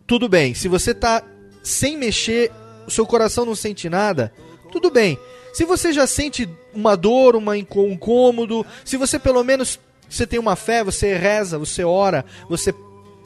[0.06, 0.54] Tudo bem.
[0.54, 1.24] Se você tá
[1.64, 2.52] sem mexer,
[2.86, 4.32] o seu coração não sente nada,
[4.72, 5.18] tudo bem.
[5.54, 10.40] Se você já sente uma dor, uma um incômodo, se você pelo menos você tem
[10.40, 12.74] uma fé, você reza, você ora, você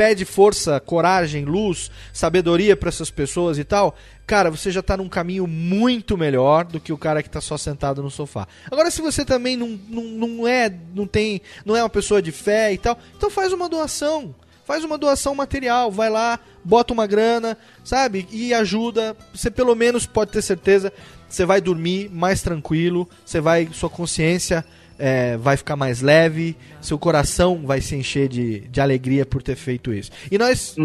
[0.01, 3.95] pede força, coragem, luz, sabedoria para essas pessoas e tal,
[4.25, 7.55] cara, você já tá num caminho muito melhor do que o cara que tá só
[7.55, 8.47] sentado no sofá.
[8.71, 12.31] Agora, se você também não, não, não é, não tem, não é uma pessoa de
[12.31, 14.33] fé e tal, então faz uma doação.
[14.65, 18.27] Faz uma doação material, vai lá, bota uma grana, sabe?
[18.31, 19.15] E ajuda.
[19.35, 20.91] Você pelo menos pode ter certeza,
[21.29, 24.65] você vai dormir mais tranquilo, você vai, sua consciência
[25.01, 29.55] é, vai ficar mais leve, seu coração vai se encher de, de alegria por ter
[29.55, 30.11] feito isso.
[30.31, 30.75] E nós,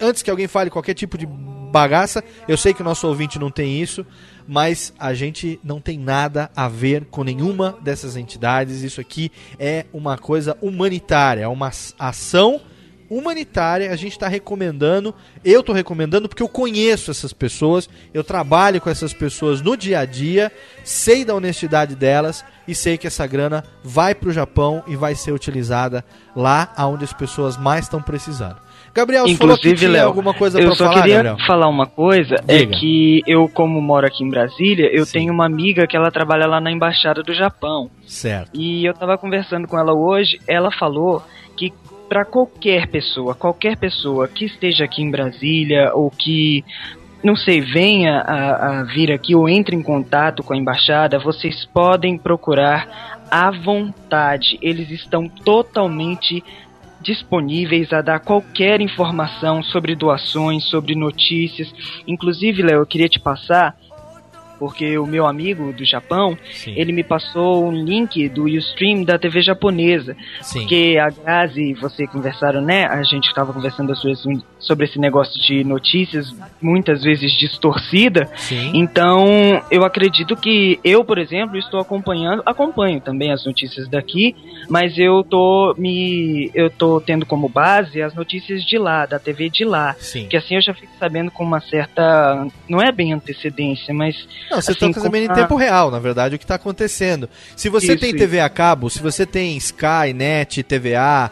[0.00, 3.50] antes que alguém fale qualquer tipo de bagaça, eu sei que o nosso ouvinte não
[3.50, 4.06] tem isso,
[4.46, 8.82] mas a gente não tem nada a ver com nenhuma dessas entidades.
[8.82, 12.60] Isso aqui é uma coisa humanitária, é uma ação
[13.08, 13.90] humanitária.
[13.90, 15.14] A gente está recomendando,
[15.44, 20.00] eu estou recomendando porque eu conheço essas pessoas, eu trabalho com essas pessoas no dia
[20.00, 20.50] a dia,
[20.82, 25.14] sei da honestidade delas e sei que essa grana vai para o Japão e vai
[25.14, 26.04] ser utilizada
[26.34, 28.64] lá onde as pessoas mais estão precisando.
[28.94, 31.46] Gabriel, Inclusive, Léo, alguma coisa eu só falar, queria Gabriel?
[31.48, 32.76] falar uma coisa, é Diga.
[32.78, 36.60] que eu, como moro aqui em Brasília, eu tenho uma amiga que ela trabalha lá
[36.60, 37.90] na Embaixada do Japão.
[38.06, 38.50] Certo.
[38.54, 41.24] E eu tava conversando com ela hoje, ela falou
[42.08, 46.64] para qualquer pessoa, qualquer pessoa que esteja aqui em Brasília ou que
[47.22, 51.64] não sei, venha a, a vir aqui ou entre em contato com a embaixada, vocês
[51.64, 54.58] podem procurar à vontade.
[54.60, 56.44] Eles estão totalmente
[57.00, 61.72] disponíveis a dar qualquer informação sobre doações, sobre notícias.
[62.06, 63.74] Inclusive, Léo, eu queria te passar
[64.58, 66.36] porque o meu amigo do Japão,
[66.66, 70.16] ele me passou um link do Ustream da TV japonesa.
[70.40, 70.60] Sim.
[70.60, 72.84] Porque a Grazi e você conversaram, né?
[72.86, 78.28] A gente estava conversando sobre- sobre esse negócio de notícias muitas vezes distorcida.
[78.36, 78.72] Sim.
[78.74, 79.26] Então,
[79.70, 84.34] eu acredito que eu, por exemplo, estou acompanhando, acompanho também as notícias daqui,
[84.68, 89.48] mas eu tô me eu tô tendo como base as notícias de lá, da TV
[89.48, 89.94] de lá.
[89.98, 90.26] Sim.
[90.28, 94.60] Que assim eu já fico sabendo com uma certa, não é bem antecedência, mas Não,
[94.60, 97.28] você assim, está sabendo em tempo real, na verdade, o que está acontecendo.
[97.56, 98.18] Se você Isso, tem isso.
[98.18, 101.30] TV a cabo, se você tem Sky, Net, TVA,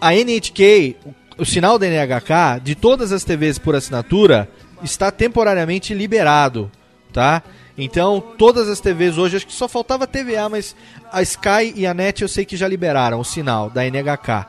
[0.00, 0.96] a NHK,
[1.38, 4.48] o, sinal da NHK, de todas as TVs por assinatura,
[4.82, 6.70] está temporariamente liberado,
[7.12, 7.42] tá?
[7.76, 10.76] Então, todas as TVs hoje, acho que só faltava TVA, mas
[11.12, 14.46] a Sky e a Net eu sei que já liberaram o sinal da NHK.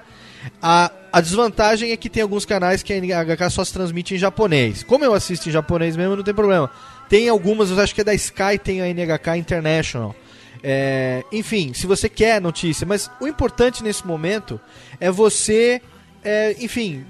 [0.62, 4.18] A, a desvantagem é que tem alguns canais que a NHK só se transmite em
[4.18, 4.84] japonês.
[4.84, 6.70] Como eu assisto em japonês mesmo, não tem problema.
[7.10, 10.16] Tem algumas, eu acho que é da Sky, tem a NHK International.
[10.64, 14.60] É, enfim, se você quer notícia, mas o importante nesse momento
[15.00, 15.82] é você,
[16.26, 17.06] é, enfim,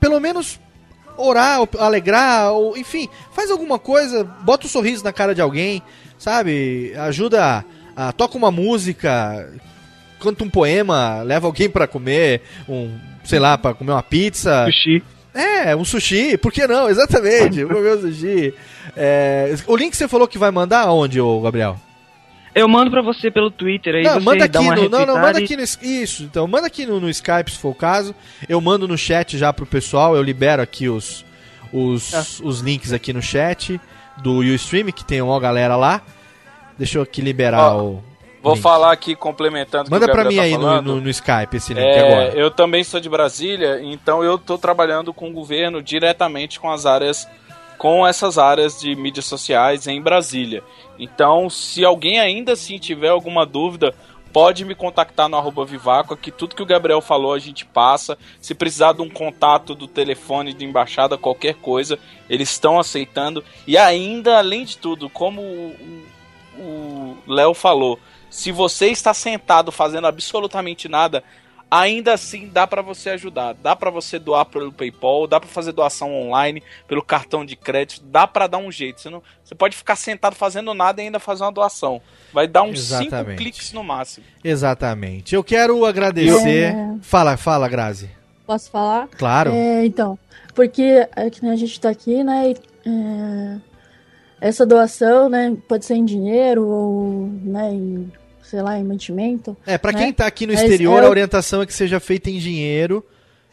[0.00, 0.60] pelo menos
[1.16, 5.82] orar, alegrar, ou enfim, faz alguma coisa, bota um sorriso na cara de alguém,
[6.18, 6.92] sabe?
[6.96, 7.64] Ajuda,
[7.96, 9.50] a, toca uma música,
[10.20, 14.66] canta um poema, leva alguém pra comer, um, sei lá, pra comer uma pizza.
[14.66, 15.02] Sushi.
[15.32, 16.88] É, um sushi, por que não?
[16.88, 18.52] Exatamente, comer um sushi.
[18.96, 21.80] É, o link que você falou que vai mandar aonde, ô Gabriel?
[22.56, 25.06] Eu mando pra você pelo Twitter aí Não, você manda aqui dá uma no, não,
[25.06, 28.14] não, manda aqui no isso, então manda aqui no, no Skype se for o caso.
[28.48, 31.24] Eu mando no chat já pro pessoal, eu libero aqui os
[31.72, 32.24] os, Tá.
[32.42, 33.78] os links aqui no chat
[34.18, 36.00] do Ustream que tem uma galera lá.
[36.78, 38.04] Deixa eu aqui liberar Ó, o
[38.42, 38.62] Vou link.
[38.62, 41.98] falar aqui complementando Manda Gabriel mim tá aí no, no, no Skype esse link É,
[42.00, 42.38] agora.
[42.38, 46.86] eu também sou de Brasília, então eu estou trabalhando com o governo diretamente com as
[46.86, 47.26] áreas,
[47.78, 50.62] com essas áreas de mídias sociais em Brasília.
[50.98, 53.94] Então, se alguém ainda assim tiver alguma dúvida,
[54.32, 58.18] pode me contactar no arroba Vivaco, que tudo que o Gabriel falou a gente passa.
[58.40, 61.98] Se precisar de um contato do telefone de embaixada, qualquer coisa,
[62.28, 63.42] eles estão aceitando.
[63.66, 67.98] E ainda, além de tudo, como o- Léo falou,
[68.30, 71.22] se você está sentado fazendo absolutamente nada,
[71.70, 73.54] ainda assim dá pra você ajudar.
[73.54, 78.04] Dá pra você doar pelo PayPal, dá pra fazer doação online, pelo cartão de crédito,
[78.04, 79.00] dá pra dar um jeito.
[79.00, 82.00] Você, não, você pode ficar sentado fazendo nada e ainda fazer uma doação.
[82.32, 83.38] Vai dar uns 5 Exatamente.
[83.38, 84.26] cliques no máximo.
[84.42, 85.34] Exatamente.
[85.34, 86.74] Eu quero agradecer.
[86.74, 86.94] É.
[87.02, 88.10] Fala, fala, Grazi.
[88.46, 89.08] Posso falar?
[89.08, 89.50] Claro.
[89.52, 90.18] É, então,
[90.54, 92.50] porque é que nem a gente tá aqui, né?
[92.50, 92.56] e,
[92.88, 93.60] é,
[94.40, 95.56] essa doação, né?
[95.68, 97.72] Pode ser em dinheiro ou, né?
[97.72, 98.12] Em,
[98.48, 99.56] sei lá, em mantimento.
[99.66, 99.98] É, pra né?
[99.98, 103.04] quem tá aqui no exterior, é a o- orientação é que seja feita em dinheiro.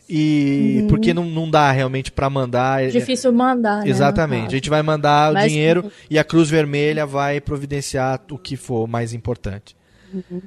[0.09, 0.87] E Uhum.
[0.87, 2.83] porque não, não dá realmente pra mandar.
[2.83, 4.47] é- Difícil mandar, né, Exatamente.
[4.47, 8.57] A gente vai mandar o Mas- dinheiro e a Cruz Vermelha vai providenciar o que
[8.57, 9.75] for mais importante.
[10.13, 10.41] Uhum.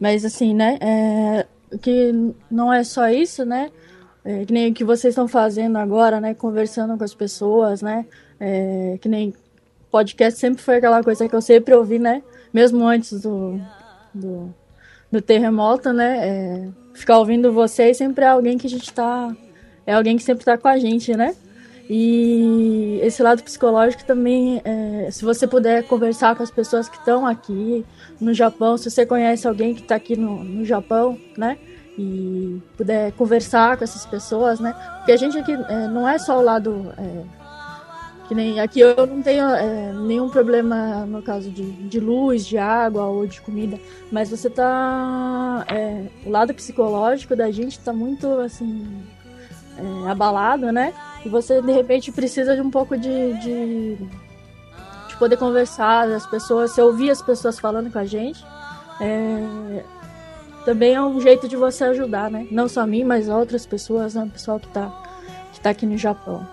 [0.00, 0.78] Mas assim, né?
[0.80, 1.46] É,
[1.82, 2.12] que
[2.50, 3.70] não é só isso, né?
[4.24, 6.32] É, que nem o que vocês estão fazendo agora, né?
[6.32, 8.06] Conversando com as pessoas, né?
[8.40, 9.34] É, que nem
[9.90, 12.22] podcast sempre foi aquela coisa que eu sempre ouvi, né?
[12.52, 13.60] Mesmo antes do,
[14.14, 14.54] do,
[15.10, 16.28] do terremoto, né?
[16.28, 19.34] É, ficar ouvindo vocês sempre é alguém que a gente tá.
[19.86, 21.34] É alguém que sempre tá com a gente, né?
[21.88, 27.26] E esse lado psicológico também, é, se você puder conversar com as pessoas que estão
[27.26, 27.84] aqui
[28.18, 31.58] no Japão, se você conhece alguém que está aqui no, no Japão, né?
[31.98, 34.74] E puder conversar com essas pessoas, né?
[34.96, 36.92] Porque a gente aqui é, não é só o lado.
[36.96, 37.43] é,
[38.28, 42.56] que nem aqui eu não tenho é, nenhum problema no caso de, de luz, de
[42.58, 43.78] água ou de comida,
[44.10, 45.64] mas você tá.
[45.68, 48.86] é, o lado psicológico da gente tá muito assim.
[49.78, 50.92] é, abalado, né?
[51.24, 53.96] E você de repente precisa de um pouco de, de,
[55.08, 58.44] de poder conversar, as pessoas, ouvir as pessoas falando com a gente.
[59.00, 59.82] é,
[60.64, 62.46] também é um jeito de você ajudar, né?
[62.50, 64.24] Não só a mim, mas a outras pessoas, né?
[64.24, 64.90] O pessoal que tá,
[65.52, 66.46] que tá aqui no Japão.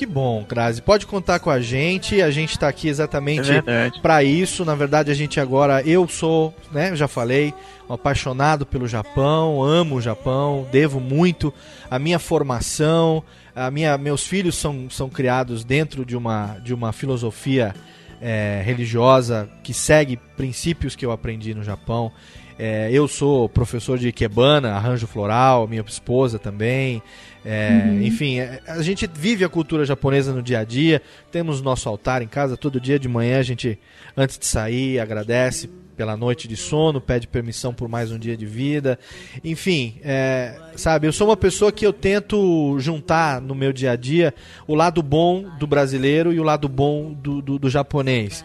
[0.00, 0.80] Que bom, Grazi.
[0.80, 2.22] Pode contar com a gente.
[2.22, 4.64] A gente tá aqui exatamente É para isso.
[4.64, 7.52] Na verdade, a gente agora, eu sou, né, já falei,
[7.86, 11.52] um apaixonado pelo Japão, amo o Japão, devo muito
[11.90, 13.22] a minha formação,
[13.54, 17.74] a minha, meus filhos são, são criados dentro de uma, de uma filosofia
[18.20, 22.12] é, religiosa que segue princípios que eu aprendi no Japão.
[22.58, 27.02] É, eu sou professor de Ikebana, arranjo floral, minha esposa também.
[27.42, 28.02] É, Uhum.
[28.02, 31.00] Enfim, é, a gente vive a cultura japonesa no dia a dia.
[31.32, 33.38] Temos nosso altar em casa todo dia de manhã.
[33.38, 33.78] A gente,
[34.14, 35.70] antes de sair, agradece
[36.00, 38.98] pela noite de sono, pede permissão por mais um dia de vida.
[39.44, 43.96] Enfim, é, sabe, eu sou uma pessoa que eu tento juntar no meu dia a
[43.96, 44.32] dia
[44.66, 48.42] o lado bom do brasileiro e o lado bom do, do, do japonês.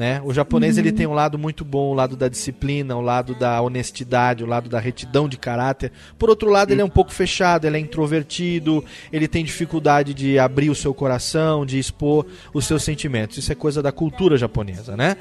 [0.00, 0.18] Né?
[0.24, 0.80] O japonês Uhum.
[0.82, 4.46] ele tem um lado muito bom, o lado da disciplina, o lado da honestidade, o
[4.46, 5.92] lado da retidão de caráter.
[6.18, 8.82] Por outro lado, ele é um pouco fechado, ele é introvertido,
[9.12, 12.24] ele tem dificuldade de abrir o seu coração, de expor
[12.54, 13.36] os seus sentimentos.
[13.36, 15.18] Isso é coisa da cultura japonesa, né?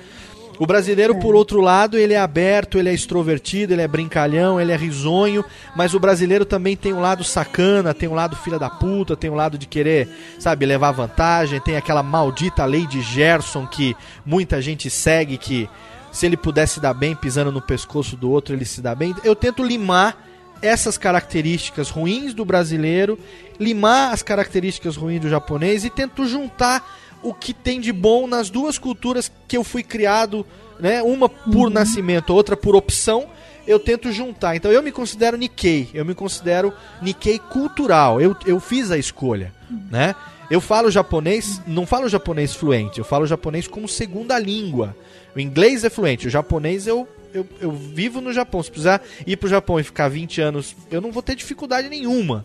[0.59, 4.73] O brasileiro, por outro lado, ele é aberto, ele é extrovertido, ele é brincalhão, ele
[4.73, 8.69] é risonho, mas o brasileiro também tem um lado sacana, tem um lado filha da
[8.69, 13.65] puta, tem um lado de querer, sabe, levar vantagem, tem aquela maldita lei de Gerson
[13.65, 13.95] que
[14.25, 15.69] muita gente segue que
[16.11, 19.15] se ele pudesse dar bem pisando no pescoço do outro, ele se dá bem.
[19.23, 20.17] Eu tento limar
[20.61, 23.17] essas características ruins do brasileiro,
[23.57, 26.85] limar as características ruins do japonês e tento juntar
[27.21, 30.45] o que tem de bom nas duas culturas que eu fui criado
[30.79, 31.03] né?
[31.03, 33.27] Uma por nascimento, outra por opção.
[33.67, 34.55] Eu tento juntar.
[34.55, 35.89] Então eu me considero Nikkei.
[35.93, 38.19] Eu me considero Nikkei cultural.
[38.19, 39.53] Eu, eu fiz a escolha,
[39.91, 40.15] né?
[40.49, 44.95] Eu falo japonês, não falo japonês fluente, eu falo japonês como segunda língua.
[45.35, 48.63] O inglês é fluente, o japonês eu, eu, eu vivo no Japão.
[48.63, 52.43] Se precisar ir pro Japão e ficar 20 anos, eu não vou ter dificuldade nenhuma.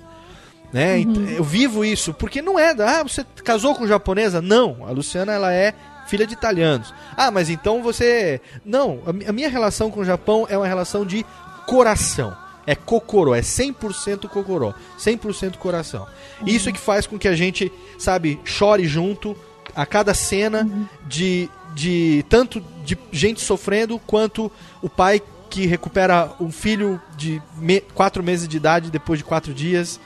[0.75, 0.99] Né?
[0.99, 2.71] Ent- Eu vivo isso, porque não é.
[2.83, 4.43] Ah, você casou com japonesa?
[4.43, 4.85] Não.
[4.87, 5.73] A Luciana ela é
[6.09, 6.93] filha de italianos.
[7.17, 8.41] Ah, mas então você.
[8.65, 11.25] Não, a mi- a minha relação com o Japão é uma relação de
[11.65, 12.37] coração.
[12.67, 16.07] É cocorô, é 100% cocorô, 100% coração.
[16.45, 19.37] Isso é que faz com que a gente, sabe, chore junto
[19.77, 20.67] a cada cena
[21.07, 24.51] de, de tanto de gente sofrendo quanto
[24.83, 29.53] o pai que recupera um filho de me- quatro meses de idade depois de quatro
[29.55, 30.01] dias.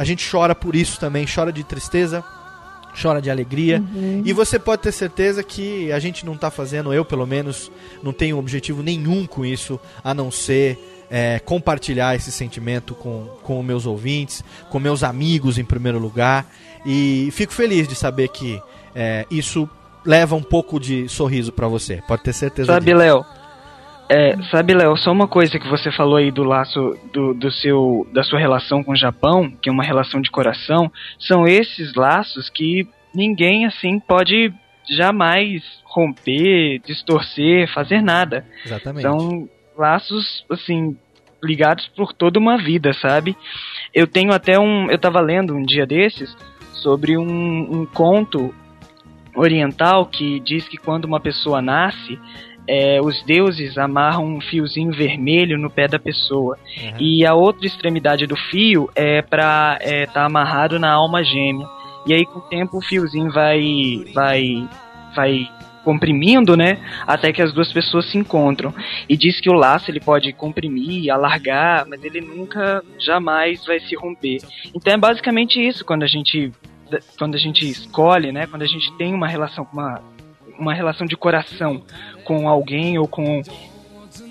[0.00, 2.24] A gente chora por isso também, chora de tristeza,
[3.00, 3.84] chora de alegria.
[3.94, 4.22] Uhum.
[4.24, 7.70] E você pode ter certeza que a gente não tá fazendo, eu pelo menos,
[8.02, 13.62] não tenho objetivo nenhum com isso, a não ser é, compartilhar esse sentimento com, com
[13.62, 16.50] meus ouvintes, com meus amigos em primeiro lugar.
[16.86, 18.58] E fico feliz de saber que
[18.94, 19.68] é, isso
[20.02, 22.02] leva um pouco de sorriso pra você.
[22.08, 22.96] Pode ter certeza Sabe, disso.
[22.96, 23.22] Léo?
[24.12, 28.04] É, sabe, Léo, só uma coisa que você falou aí do laço do, do seu
[28.12, 32.50] da sua relação com o Japão, que é uma relação de coração, são esses laços
[32.50, 34.52] que ninguém assim pode
[34.90, 38.44] jamais romper, distorcer, fazer nada.
[38.66, 39.02] Exatamente.
[39.02, 40.96] São laços assim
[41.40, 43.36] ligados por toda uma vida, sabe?
[43.94, 46.36] Eu tenho até um, eu tava lendo um dia desses
[46.72, 48.52] sobre um, um conto
[49.36, 52.18] oriental que diz que quando uma pessoa nasce,
[52.70, 56.56] é, os deuses amarram um fiozinho vermelho no pé da pessoa.
[57.00, 61.66] E a outra extremidade do fio é pra estar tá amarrado na alma gêmea.
[62.06, 64.68] E aí com o tempo o fiozinho vai vai
[65.16, 65.48] vai
[65.82, 68.72] comprimindo, né, até que as duas pessoas se encontram.
[69.08, 73.96] E diz que o laço ele pode comprimir, alargar, mas ele nunca jamais vai se
[73.96, 74.38] romper.
[74.74, 76.52] Então é basicamente isso quando a gente
[77.18, 80.02] quando a gente escolhe, né, quando a gente tem uma relação com uma
[80.60, 81.82] uma relação de coração
[82.24, 83.42] com alguém ou com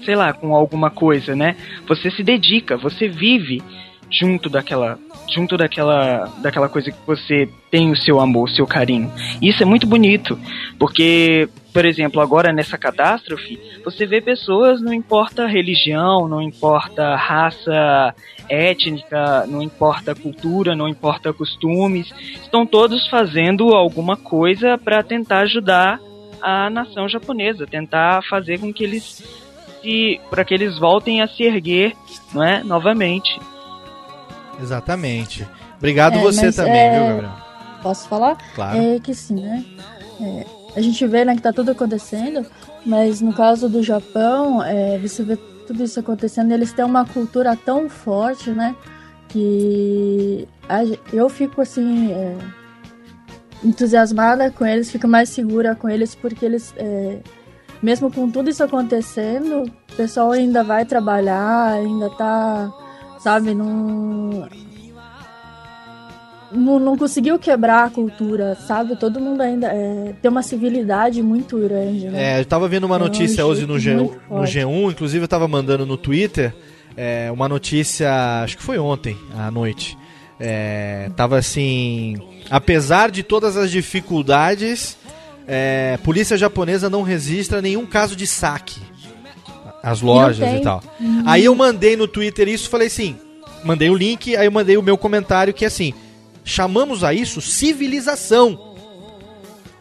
[0.03, 1.55] sei lá, com alguma coisa, né?
[1.87, 3.61] Você se dedica, você vive
[4.09, 4.97] junto daquela
[5.31, 9.11] junto daquela daquela coisa que você tem o seu amor, o seu carinho.
[9.41, 10.39] E isso é muito bonito,
[10.79, 18.15] porque por exemplo, agora nessa catástrofe, você vê pessoas, não importa religião, não importa raça
[18.49, 22.11] étnica, não importa cultura, não importa costumes,
[22.41, 25.99] estão todos fazendo alguma coisa para tentar ajudar
[26.41, 29.23] a nação japonesa, tentar fazer com que eles
[29.81, 31.95] se para que eles voltem a se erguer,
[32.33, 33.39] não é, novamente.
[34.61, 35.47] Exatamente.
[35.77, 37.31] Obrigado É, você também, é, viu, Gabriel?
[37.81, 38.37] Posso falar?
[38.53, 38.77] Claro.
[38.77, 39.65] É que sim, né?
[40.19, 40.45] É,
[40.75, 42.45] a gente vê né, que tá tudo acontecendo,
[42.85, 47.55] mas no caso do Japão, é, você vê tudo isso acontecendo, eles têm uma cultura
[47.55, 48.75] tão forte, né?
[49.29, 50.79] Que a
[51.13, 52.11] eu fico assim.
[53.63, 56.73] Entusiasmada com eles, fico mais segura com eles, porque eles.
[56.77, 57.19] é,
[57.81, 62.71] mesmo com tudo isso acontecendo, o pessoal ainda vai trabalhar, ainda tá.
[63.19, 64.47] Sabe, não
[66.51, 68.95] não, não conseguiu quebrar a cultura, sabe?
[68.95, 72.37] Todo mundo ainda é, tem uma civilidade muito grande, né?
[72.37, 74.59] É, eu tava vendo uma É um notícia hoje no, G, no forte.
[74.59, 76.53] G1, inclusive eu tava mandando no Twitter
[76.97, 79.97] é, uma notícia, acho que foi ontem à noite.
[80.39, 82.17] É, tava assim,
[82.49, 84.97] apesar de todas as dificuldades,
[85.45, 88.79] é, polícia japonesa não registra nenhum caso de saque.
[89.81, 90.83] As lojas e tal.
[90.99, 91.23] Uhum.
[91.25, 93.17] Aí eu mandei no Twitter isso, falei assim,
[93.63, 95.93] mandei o link, aí eu mandei o meu comentário que é assim,
[96.43, 98.75] chamamos a isso civilização.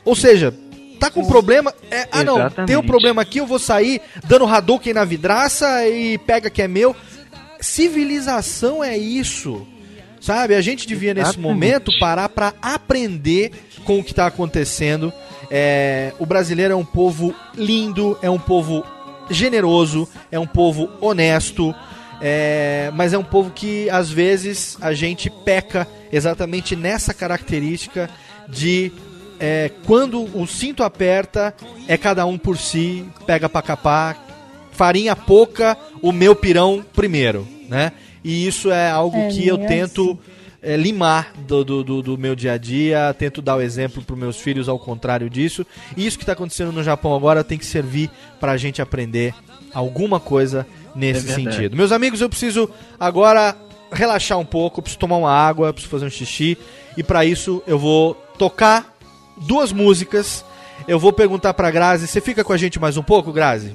[0.05, 0.55] Ou seja,
[0.99, 2.69] tá com problema, é, ah não, Exatamente.
[2.69, 6.69] tem um problema aqui, eu vou sair dando Hadouken na vidraça e pega que é
[6.69, 6.95] meu.
[7.61, 9.67] Civilização é isso.
[10.21, 10.55] Sabe?
[10.55, 13.53] A gente devia nesse momento parar pra aprender
[13.85, 15.13] com o que tá acontecendo.
[15.51, 18.85] É, o brasileiro é um povo lindo, é um povo
[19.31, 21.75] generoso, é um povo honesto,
[22.21, 28.11] é, mas é um povo que às vezes a gente peca exatamente nessa característica
[28.49, 28.93] de
[29.39, 31.55] é, quando o cinto aperta,
[31.87, 34.27] é cada um por si, pega pra capar,
[34.73, 37.93] farinha pouca, o meu pirão primeiro, né?
[38.29, 40.19] E isso é algo É, que eu tento
[40.63, 44.15] é, limar do, do, do- do meu dia a dia, tento dar o exemplo para
[44.17, 45.65] meus filhos ao contrário disso.
[45.97, 48.11] E isso que está acontecendo no Japão agora tem que servir
[48.41, 49.35] para a gente aprender
[49.73, 51.77] alguma coisa nesse É sentido.
[51.77, 52.69] Meus amigos, eu preciso
[52.99, 53.57] agora
[53.93, 56.59] relaxar um pouco, eu preciso tomar uma água, preciso fazer um xixi.
[56.97, 58.95] E para isso eu vou tocar
[59.37, 60.45] duas músicas.
[60.87, 62.07] Eu vou perguntar pra Grazi.
[62.07, 63.75] Você fica com a gente mais um pouco, Grazi?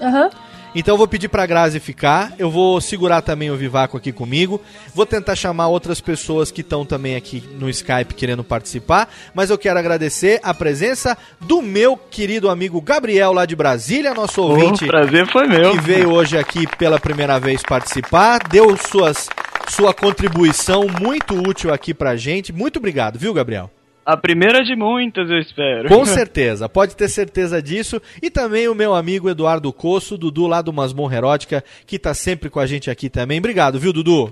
[0.00, 0.30] Aham.
[0.74, 2.32] Então eu vou pedir pra Grazi ficar.
[2.38, 4.60] Eu vou segurar também o Vivaco aqui comigo.
[4.92, 9.08] Vou tentar chamar outras pessoas que estão também aqui no Skype querendo participar.
[9.32, 14.42] Mas eu quero agradecer a presença do meu querido amigo Gabriel lá de Brasília, nosso
[14.42, 14.84] ouvinte.
[14.84, 15.72] O prazer foi meu.
[15.72, 18.40] Que veio hoje aqui pela primeira vez participar.
[18.48, 19.28] Deu suas,
[19.68, 22.52] sua contribuição muito útil aqui pra gente.
[22.52, 23.70] Muito obrigado, viu, Gabriel?
[24.04, 25.88] A primeira de muitas, eu espero.
[25.88, 28.00] Com certeza, pode ter certeza disso.
[28.20, 32.50] E também o meu amigo Eduardo Coço, Dudu lá do Masmorra Erótica, que tá sempre
[32.50, 33.38] com a gente aqui também.
[33.38, 34.30] Obrigado, viu, Dudu?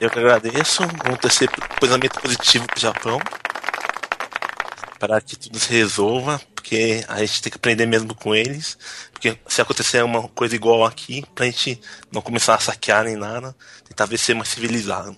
[0.00, 0.84] Eu que agradeço.
[1.02, 3.18] Vamos torcer por pensamento positivo pro Japão.
[5.00, 6.40] Para que tudo se resolva.
[6.54, 8.78] Porque a gente tem que aprender mesmo com eles.
[9.12, 11.80] Porque se acontecer uma coisa igual aqui, pra gente
[12.12, 13.54] não começar a saquear nem nada,
[13.88, 15.16] tentar ver ser mais civilizado.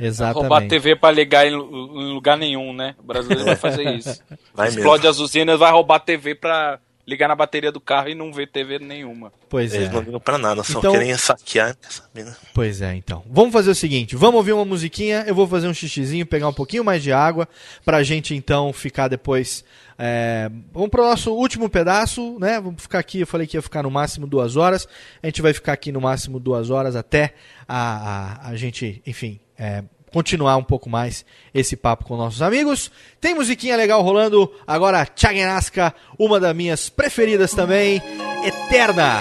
[0.00, 0.40] Exatamente.
[0.42, 2.94] Roubar TV pra ligar em, em lugar nenhum, né?
[2.98, 4.20] O brasileiro vai fazer isso.
[4.54, 8.30] Vai Explode as usinas, vai roubar TV pra ligar na bateria do carro e não
[8.30, 9.32] ver TV nenhuma.
[9.48, 9.92] Pois Eles é.
[9.92, 12.36] não ligam pra nada, só Então- querem saquear, quer saber, né?
[12.52, 13.24] Pois é, então.
[13.30, 16.52] Vamos fazer o seguinte, vamos ouvir uma musiquinha, eu vou fazer um xixizinho, pegar um
[16.52, 17.48] pouquinho mais de água,
[17.82, 19.64] pra gente então ficar depois...
[19.98, 22.60] é, Vamos pro nosso último pedaço, né?
[22.60, 24.86] Vamos ficar aqui, eu falei que ia ficar no máximo duas horas,
[25.22, 27.32] a gente vai ficar aqui no máximo duas horas até
[27.66, 29.40] a, a, a gente, enfim...
[29.58, 29.82] é,
[30.12, 32.90] Continuar um pouco mais esse papo com nossos amigos.
[33.20, 34.50] Tem musiquinha legal rolando.
[34.66, 38.02] Agora, Chagenaska, uma das minhas preferidas também.
[38.44, 39.18] Eterna.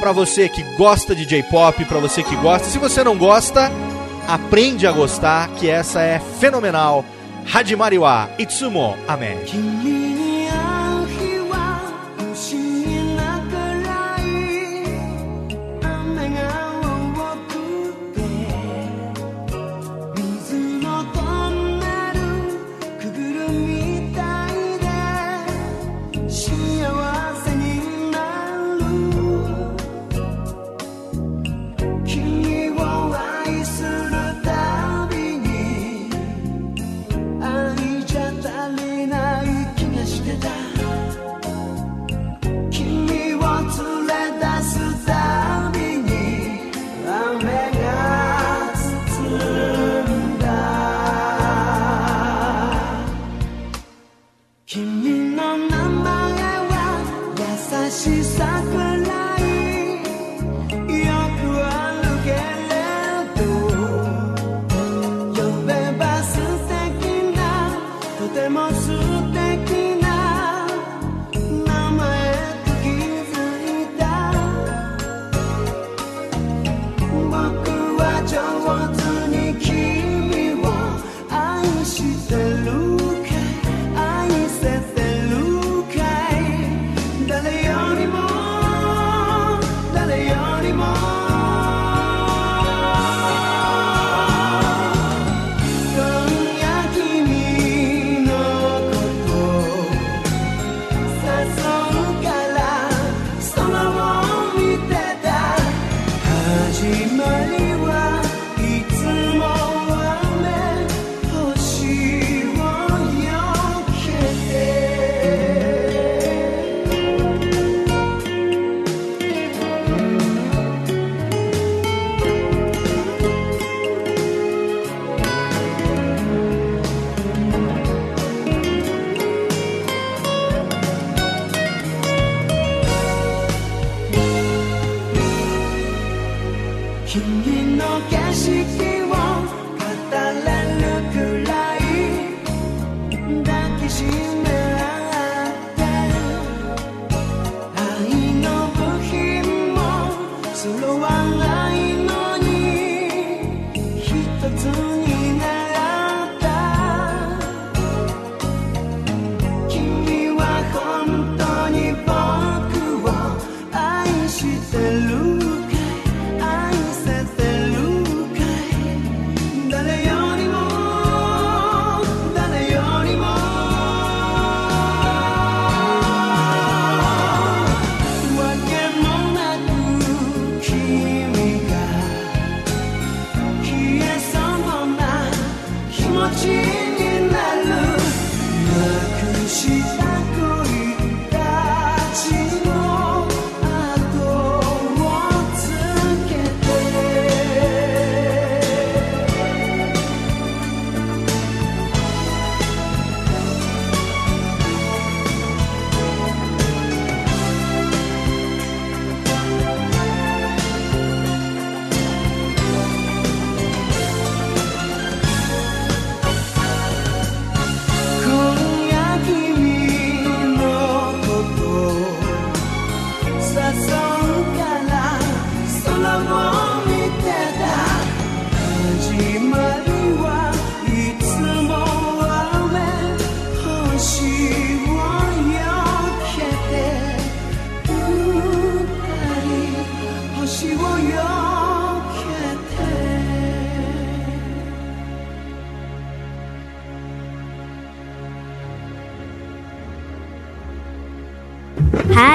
[0.00, 2.68] Pra você que gosta de J-pop, pra você que gosta.
[2.68, 3.70] Se você não gosta,
[4.28, 7.04] aprende a gostar, que essa é fenomenal.
[7.52, 10.13] Hajimariwa Itsumo Amen.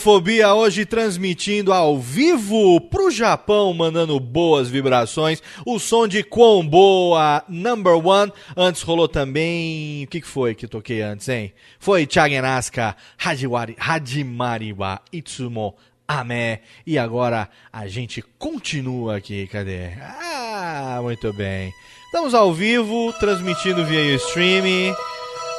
[0.00, 5.42] Radiofobia, hoje transmitindo ao vivo pro Japão, mandando boas vibrações.
[5.66, 8.32] O som de Quão Boa, number one.
[8.56, 10.04] Antes rolou também.
[10.04, 11.52] O que, que foi que toquei antes, hein?
[11.78, 15.74] Foi Chagenaska, Hajiwari, Hajimari wa Itsumo
[16.08, 16.60] Ame.
[16.86, 19.90] E agora a gente continua aqui, cadê?
[20.00, 21.70] Ah, muito bem.
[22.06, 24.94] Estamos ao vivo, transmitindo via streaming.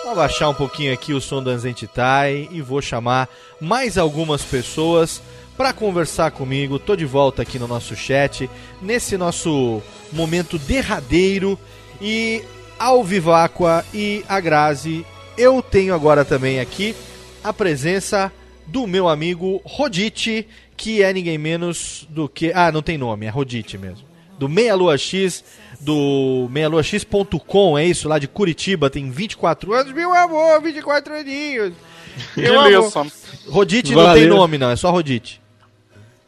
[0.04, 3.30] Vou abaixar um pouquinho aqui o som da Zentitai e vou chamar
[3.60, 5.22] mais algumas pessoas
[5.56, 6.80] para conversar comigo.
[6.80, 8.50] Tô de volta aqui no nosso chat,
[8.82, 9.80] nesse nosso
[10.12, 11.58] momento derradeiro
[12.02, 12.44] e
[12.80, 15.06] ao Viváqua e a Grazi.
[15.38, 16.96] Eu tenho agora também aqui
[17.44, 18.32] a presença
[18.66, 22.52] do meu amigo Rodite, que é ninguém menos do que.
[22.56, 24.08] Ah, não tem nome, é Rodite mesmo.
[24.40, 25.44] Do Meia Lua X,
[25.82, 28.08] do meialuax.com, é isso?
[28.08, 29.94] Lá de Curitiba, tem 24 anos.
[29.94, 31.74] Meu amor, 24 aninhos.
[32.36, 32.92] Meu amor.
[32.92, 33.12] Beleza.
[33.48, 34.36] Rodite não tem Valeu.
[34.36, 35.42] nome, não, é só Rodite.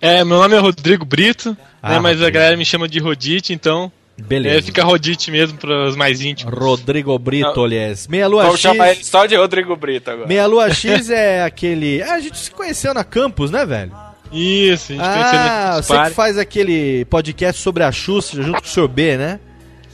[0.01, 3.53] É, meu nome é Rodrigo Brito, Ah, né, mas a galera me chama de Rodite,
[3.53, 4.57] então Beleza.
[4.57, 6.53] É, fica Rodite mesmo para os mais íntimos.
[6.53, 8.05] Rodrigo Brito, aliás.
[8.07, 8.69] Meia Lua Vamos X.
[8.69, 10.27] chamar ele só de Rodrigo Brito agora.
[10.27, 12.01] Meia Lua X é aquele.
[12.01, 13.91] Ah, a gente se conheceu na campus, né, velho?
[14.33, 18.61] Isso, a gente conheceu Ah, nesse você que faz aquele podcast sobre a Xuxa junto
[18.61, 18.87] com o Sr.
[18.87, 19.39] B, né?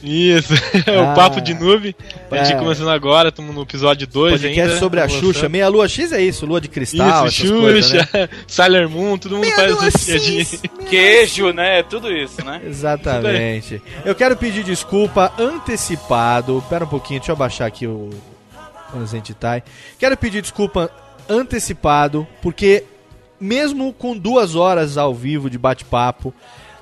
[0.02, 0.54] Isso,
[0.88, 1.12] Ah.
[1.12, 1.94] o Papo de Nuvem.
[2.32, 2.56] A gente É.
[2.58, 4.80] começando agora, estamos no episódio 2 Podcast ainda.
[4.80, 5.50] sobre a Xuxa.
[5.50, 8.00] Meia Lua X é isso, Lua de Cristal, Isso, essas coisas, né?
[8.06, 10.46] Xuxa, Sailor Moon, todo mundo faz essa piadinha.
[10.90, 11.84] Queijo, né?
[11.84, 12.62] Tudo isso, né?
[12.66, 13.82] Exatamente.
[14.06, 16.64] Eu quero pedir desculpa antecipado.
[16.70, 18.10] Pera um pouquinho, deixa eu abaixar aqui o,
[19.06, 19.62] Zentitai.
[20.00, 20.90] Quero pedir desculpa
[21.28, 22.86] antecipado, porque
[23.40, 26.34] mesmo com duas horas ao vivo de bate-papo,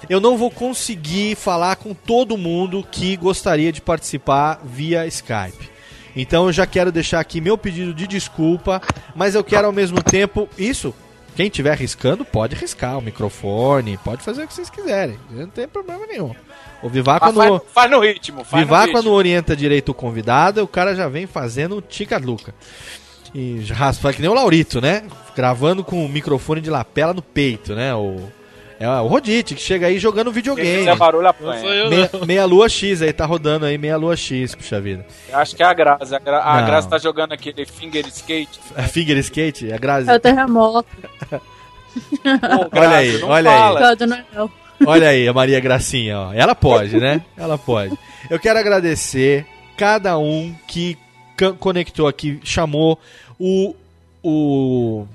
[0.10, 5.70] eu não vou conseguir falar com todo mundo que gostaria de participar via Skype.
[6.16, 8.82] Então eu já quero deixar aqui meu pedido de desculpa,
[9.16, 10.94] mas eu quero ao mesmo tempo isso.
[11.36, 15.20] Quem estiver arriscando, pode arriscar o microfone, pode fazer o que vocês quiserem.
[15.30, 16.34] Não tem problema nenhum.
[16.82, 19.04] O Mas faz, no, faz no ritmo, faz no Viváqua ritmo.
[19.04, 22.56] não orienta direito o convidado, o cara já vem fazendo tica-luca.
[23.34, 23.64] E
[24.14, 25.04] que nem o Laurito, né?
[25.36, 27.94] Gravando com o microfone de lapela no peito, né?
[27.94, 28.18] O,
[28.80, 30.80] é o Rodite, que chega aí jogando Quem videogame.
[30.80, 31.54] fizer barulho apanha.
[31.54, 32.26] Não sou eu, Meia, não.
[32.26, 35.06] meia lua X aí, tá rodando aí, meia lua X, puxa vida.
[35.30, 36.16] Eu Acho que é a Grazi.
[36.16, 36.62] A, Gra a.
[36.62, 38.60] Grazi tá jogando aquele finger skate.
[38.76, 40.10] A figure skate, a Grazi.
[40.10, 40.88] É o terremoto.
[41.30, 41.40] Pô,
[42.80, 43.58] Olha aí, olha aí.
[43.58, 43.80] fala.
[43.80, 44.52] Cláudio Noel.
[44.86, 46.34] Olha aí, a Maria Gracinha, ó.
[46.34, 47.22] Ela pode, né?
[47.36, 47.98] Ela pode.
[48.30, 49.46] Eu quero agradecer
[49.76, 50.96] cada um que
[51.60, 53.00] conectou aqui, chamou
[53.40, 53.76] o,
[54.24, 55.08] o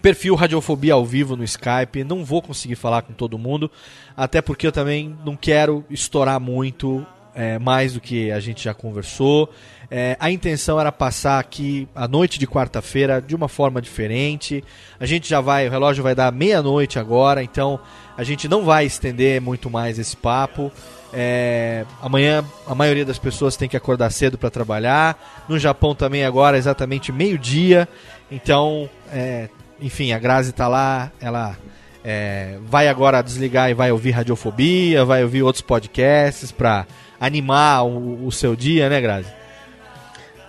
[0.00, 2.04] perfil Radiofobia ao vivo no Skype.
[2.04, 3.70] Não vou conseguir falar com todo mundo,
[4.16, 8.74] até porque eu também não quero estourar muito é, mais do que a gente já
[8.74, 9.48] conversou.
[9.90, 14.64] É, a intenção era passar aqui a noite de quarta-feira de uma forma diferente.
[14.98, 17.78] A gente já vai, o relógio vai dar meia-noite agora, então
[18.16, 20.72] a gente não vai estender muito mais esse papo.
[21.12, 25.44] É, amanhã a maioria das pessoas tem que acordar cedo para trabalhar.
[25.48, 27.88] No Japão também agora é exatamente meio-dia.
[28.30, 29.48] Então, é,
[29.80, 31.56] enfim, a Grazi tá lá, ela
[32.04, 36.86] é, vai agora desligar e vai ouvir Radiofobia, vai ouvir outros podcasts para
[37.20, 39.41] animar o, o seu dia, né, Grazi?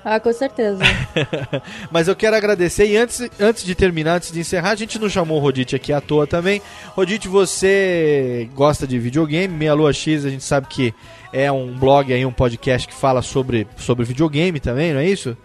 [0.06, 0.84] Ah, com certeza.
[1.90, 5.10] Mas eu quero agradecer e antes, antes de terminar, antes de encerrar, a gente não
[5.10, 6.62] chamou o Rodite aqui à toa também.
[6.90, 10.94] Rodite, você gosta de videogame, Meia Lua X, a gente sabe que
[11.32, 15.38] é um blog aí, um podcast que fala sobre, sobre videogame também, não é isso?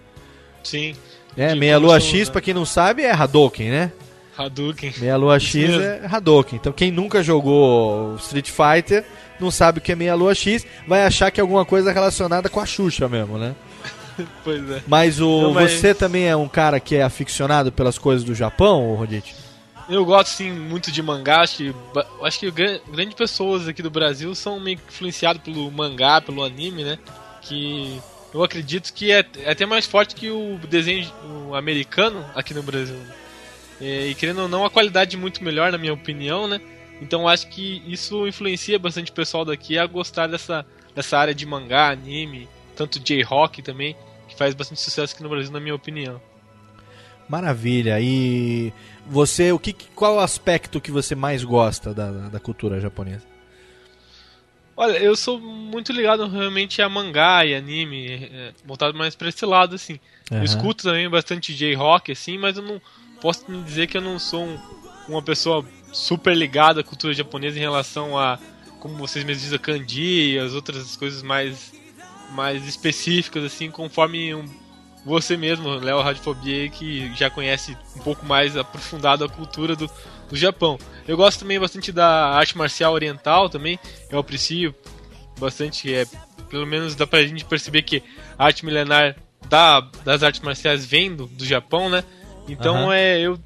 [0.65, 0.95] Sim.
[1.37, 2.33] É, Meia Lua X, né?
[2.33, 3.93] pra quem não sabe, é Hadouken, né?
[4.37, 4.93] Hadouken.
[4.99, 5.83] Meia Lua Isso X mesmo.
[5.83, 6.59] é Hadouken.
[6.61, 9.05] Então quem nunca jogou Street Fighter
[9.41, 12.49] não sabe o que é Meia Lua X, vai achar que é alguma coisa relacionada
[12.49, 13.55] com a Xuxa mesmo, né?
[14.45, 14.83] Pois é.
[14.87, 18.35] Mas o Não, mas- você também é um cara que é aficionado pelas coisas do
[18.35, 19.35] Japão, Rodite?
[19.89, 21.75] Eu gosto sim muito de mangá, acho que,
[22.23, 26.85] acho que gran- grandes pessoas aqui do Brasil são meio influenciadas pelo mangá, pelo anime,
[26.85, 26.99] né?
[27.41, 27.99] Que
[28.35, 31.11] eu acredito que é, é até mais forte que o desenho
[31.49, 32.99] o americano aqui no Brasil.
[33.81, 36.61] É, e querendo ou não, a qualidade é muito melhor, na minha opinião, né?
[37.01, 41.47] Então acho que isso influencia bastante o pessoal daqui a gostar dessa, dessa área de
[41.47, 42.47] mangá, anime,
[42.77, 43.97] tanto J-Rock também,
[44.39, 46.21] faz bastante sucesso aqui no Brasil, na minha opinião.
[47.29, 48.01] Maravilha.
[48.01, 48.73] E
[49.07, 53.27] você, o que, qual o aspecto que você mais gosta da, da cultura japonesa?
[54.77, 59.45] Olha, eu sou muito ligado realmente a mangá e anime, é, voltado mais pra esse
[59.45, 59.99] lado, assim.
[60.31, 60.41] Aham.
[60.41, 62.81] Eu escuto também bastante J-Rock, assim, mas eu não
[63.21, 64.59] posso me dizer que eu não sou um-
[65.09, 68.39] uma pessoa super ligada à cultura japonesa em relação a,
[68.79, 71.73] como vocês mesmos dizem, a kanji e as outras coisas mais,
[72.31, 74.45] mais específicas, assim, conforme um-
[75.05, 79.89] você mesmo, Léo Radiofobia, que já conhece um pouco mais aprofundado a cultura do,
[80.29, 80.79] do Japão.
[81.07, 83.79] Eu gosto também bastante da arte marcial oriental também,
[84.11, 84.75] eu aprecio
[85.39, 86.05] bastante, é,
[86.51, 88.03] pelo menos dá pra gente perceber que
[88.39, 89.17] a arte milenar
[89.49, 92.05] da, das artes marciais vem do, do Japão, né?
[92.49, 92.95] Então Aham.
[92.95, 93.39] é, eu,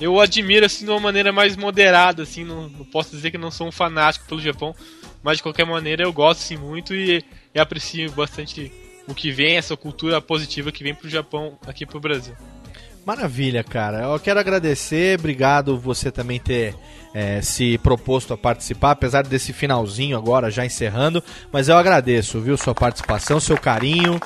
[0.00, 3.50] eu admiro assim de uma maneira mais moderada, assim, não, não posso dizer que não
[3.50, 4.74] sou um fanático pelo Japão,
[5.22, 7.22] mas de qualquer maneira eu gosto sim muito e,
[7.54, 8.72] e aprecio bastante
[9.06, 12.34] o que vem, essa cultura positiva que vem pro Japão aqui pro Brasil.
[13.04, 14.04] Maravilha, cara.
[14.04, 16.74] Eu quero agradecer, obrigado você também ter
[17.12, 21.22] eh, se proposto a participar, apesar desse finalzinho agora já encerrando,
[21.52, 24.18] mas eu agradeço, viu, sua participação, seu carinho.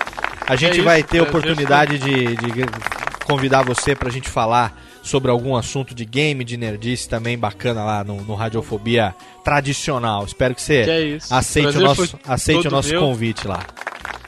[0.47, 5.57] A gente isso, vai ter oportunidade de, de convidar você pra gente falar sobre algum
[5.57, 10.25] assunto de game, de nerdice também bacana lá no, no Radiofobia tradicional.
[10.25, 13.01] Espero que você Que é aceite o nosso, aceite o nosso meu.
[13.01, 13.65] convite lá.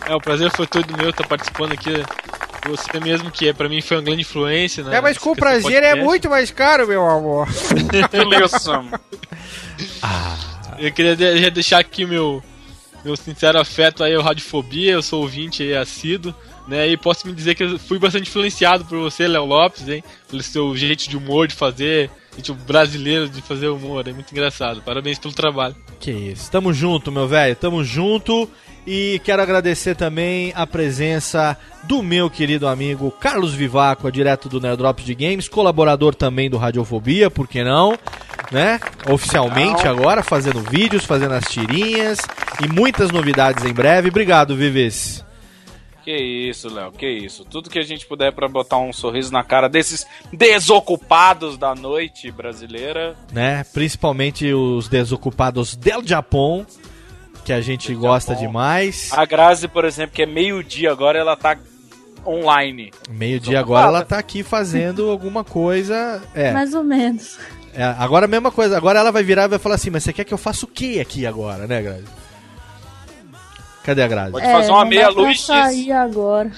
[0.06, 1.92] É, o prazer foi todo meu estar participando aqui.
[2.66, 4.96] Você mesmo, que é, pra mim foi uma grande influência, né?
[4.96, 7.48] É, mas com prazer é muito mais caro, meu amor.
[8.12, 8.90] Wilson.
[10.78, 12.42] Eu queria deixar aqui meu,
[13.04, 16.34] meu sincero afeto aí ao Radiofobia, eu sou ouvinte aí assíduo,
[16.70, 16.88] né?
[16.88, 20.02] E posso me dizer que eu fui bastante influenciado por você, Léo Lopes, hein?
[20.30, 24.80] Pelo seu jeito de humor de fazer, jeito brasileiro de fazer humor, é muito engraçado.
[24.80, 25.74] Parabéns pelo trabalho.
[25.98, 26.50] Que isso.
[26.50, 27.56] Tamo junto, meu velho.
[27.56, 28.48] Tamo junto.
[28.86, 35.04] E quero agradecer também a presença do meu querido amigo Carlos Vivaco, direto do Nerdrops
[35.04, 37.98] de Games, colaborador também do Radiofobia, por que não?
[38.50, 38.80] Né?
[39.08, 42.20] Oficialmente agora, fazendo vídeos, fazendo as tirinhas
[42.64, 44.08] e muitas novidades em breve.
[44.08, 45.22] Obrigado, Vives.
[46.04, 47.44] Que isso, Léo, que isso.
[47.44, 52.30] Tudo que a gente puder pra botar um sorriso na cara desses desocupados da noite
[52.30, 53.14] brasileira.
[53.32, 53.64] Né?
[53.72, 56.66] Principalmente os desocupados del Japão,
[57.44, 59.10] que a gente gosta demais.
[59.12, 61.58] A Grazi, por exemplo, que é meio-dia agora, ela tá
[62.26, 62.92] online.
[63.08, 66.22] Meio-dia agora ela tá aqui fazendo alguma coisa.
[66.34, 66.52] É.
[66.52, 67.38] Mais ou menos.
[67.74, 68.76] É, agora a mesma coisa.
[68.76, 70.68] Agora ela vai virar e vai falar assim: Mas você quer que eu faça o
[70.68, 72.19] que aqui agora, né, Grazi?
[73.84, 74.32] Cadê a Grazi?
[74.32, 76.50] Pode fazer uma não meia dá pra luz sair agora.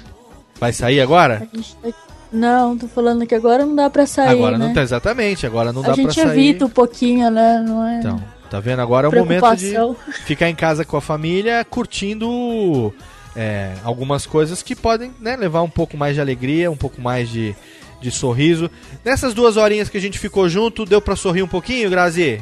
[0.58, 1.48] Vai sair agora?
[1.52, 1.88] A gente tá-
[2.32, 4.66] Não, tô falando que agora não dá pra sair, agora né?
[4.66, 6.30] não tá exatamente, agora não dá a gente pra sair.
[6.30, 7.62] evita um pouquinho, né?
[7.66, 7.98] Não é...
[7.98, 8.80] Então, tá vendo?
[8.80, 9.74] Agora é o momento de
[10.24, 12.92] ficar em casa com a família, curtindo
[13.36, 17.28] é, algumas coisas que podem né, levar um pouco mais de alegria, um pouco mais
[17.28, 17.54] de,
[18.00, 18.70] de sorriso.
[19.04, 22.40] Nessas duas horinhas que a gente ficou junto, deu pra sorrir um pouquinho, Grazi?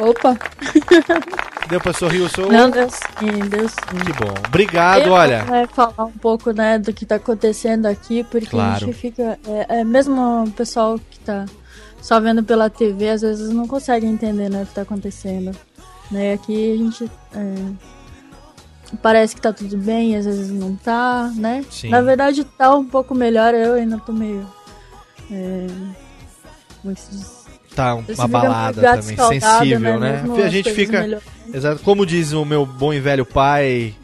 [0.00, 0.36] Opa!
[1.68, 2.50] Deu pra sorrir o seu?
[2.50, 3.76] Não, deu sim, deu sim.
[4.04, 4.34] Que bom.
[4.48, 5.44] Obrigado, Eu olha.
[5.44, 8.86] vou, é, falar um pouco, né, do que tá acontecendo aqui, porque a Claro.
[8.86, 9.38] gente fica.
[9.46, 11.46] É, é, mesmo o pessoal que tá
[12.00, 15.56] só vendo pela TV, às vezes não consegue entender né, o que tá acontecendo.
[16.10, 17.10] Né, aqui a gente.
[17.34, 17.54] é,
[19.00, 21.64] parece que tá tudo bem, às vezes não tá, né?
[21.70, 21.88] Sim.
[21.88, 24.46] Na verdade tá um pouco melhor, eu ainda tô meio.
[25.30, 25.66] É,
[26.82, 27.41] como é que se diz?
[27.74, 30.22] Tá Você uma fica balada também, escaldado, sensível, né?
[30.22, 30.44] né?
[30.44, 31.00] A gente fica.
[31.00, 31.24] melhores.
[31.52, 31.82] Exato.
[31.82, 33.94] Como diz o meu bom e velho pai,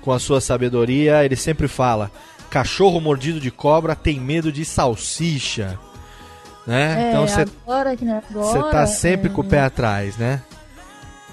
[0.00, 2.10] com a sua sabedoria, ele sempre fala:
[2.48, 5.78] cachorro mordido de cobra tem medo de salsicha.
[6.66, 7.06] Né?
[7.06, 7.44] É, então você
[8.04, 10.42] né, você tá sempre é, com o pé atrás, né?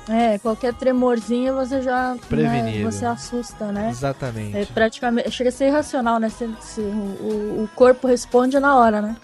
[0.10, 2.16] É, qualquer tremorzinho você já.
[2.28, 2.86] Prevenido.
[2.86, 3.90] Né, você assusta, né?
[3.90, 4.58] Exatamente.
[4.58, 5.32] É praticamente.
[5.32, 6.30] Chega a ser irracional, né?
[6.30, 9.16] Se, se o, o- o corpo responde na hora, né?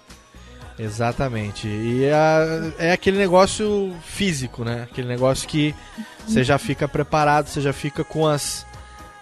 [0.82, 1.68] Exatamente.
[1.68, 4.82] E a- é aquele negócio físico, né?
[4.90, 5.74] Aquele negócio que
[6.26, 8.66] você já fica preparado, você já fica com as.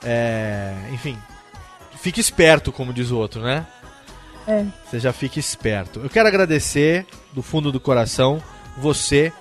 [0.05, 1.19] é, enfim.
[2.01, 3.67] Fica esperto, como diz o outro, né?
[4.47, 4.65] É.
[4.89, 6.01] Você já fica esperto.
[6.01, 8.41] Eu quero agradecer do fundo do coração
[8.77, 9.33] você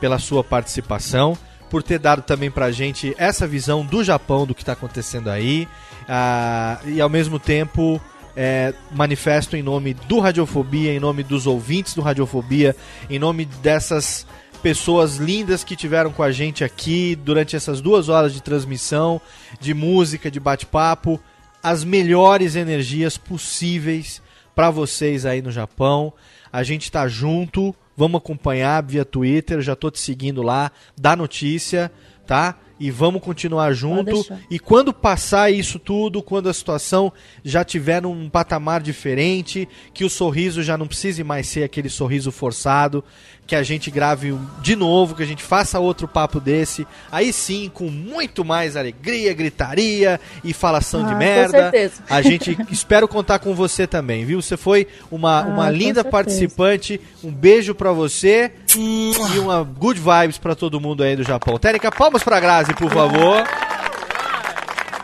[0.00, 1.36] pela sua participação,
[1.68, 5.66] por ter dado também pra gente essa visão do Japão, do que está acontecendo aí,
[6.08, 8.00] ah, e ao mesmo tempo
[8.36, 12.74] é, manifesto em nome do Radiofobia, em nome dos ouvintes do Radiofobia,
[13.08, 14.26] em nome dessas
[14.62, 19.20] pessoas lindas que tiveram com a gente aqui durante essas duas horas de transmissão,
[19.60, 21.20] de música, de bate-papo,
[21.62, 24.22] as melhores energias possíveis
[24.54, 26.12] para vocês aí no Japão.
[26.50, 31.92] A gente tá junto, vamos acompanhar via Twitter, já tô te seguindo lá, dá notícia,
[32.26, 32.56] tá?
[32.78, 34.26] E vamos continuar junto.
[34.50, 37.12] E quando passar isso tudo, quando a situação
[37.44, 42.32] já tiver num patamar diferente, que o sorriso já não precise mais ser aquele sorriso
[42.32, 43.04] forçado,
[43.46, 47.30] que a gente grave um- de novo, que a gente faça outro papo desse, aí
[47.32, 51.50] sim, com muito mais alegria, gritaria e falação Ah, de com merda.
[51.70, 52.02] certeza.
[52.08, 54.40] A gente espero contar com você também, viu?
[54.40, 56.10] Você foi uma, Ah, uma com linda certeza.
[56.10, 57.00] participante.
[57.22, 61.58] Um beijo pra você e uma good vibes pra todo mundo aí do Japão.
[61.58, 63.44] Técnica, palmas pra Grazi, por favor.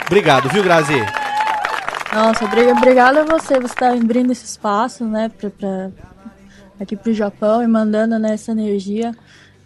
[0.06, 0.94] Obrigado, viu, Grazi?
[2.12, 3.60] Nossa, obri- obrigada a você.
[3.60, 5.90] Você tá abrindo esse espaço, né, pra, pra,
[6.80, 9.14] aqui pro Japão e mandando né, essa energia.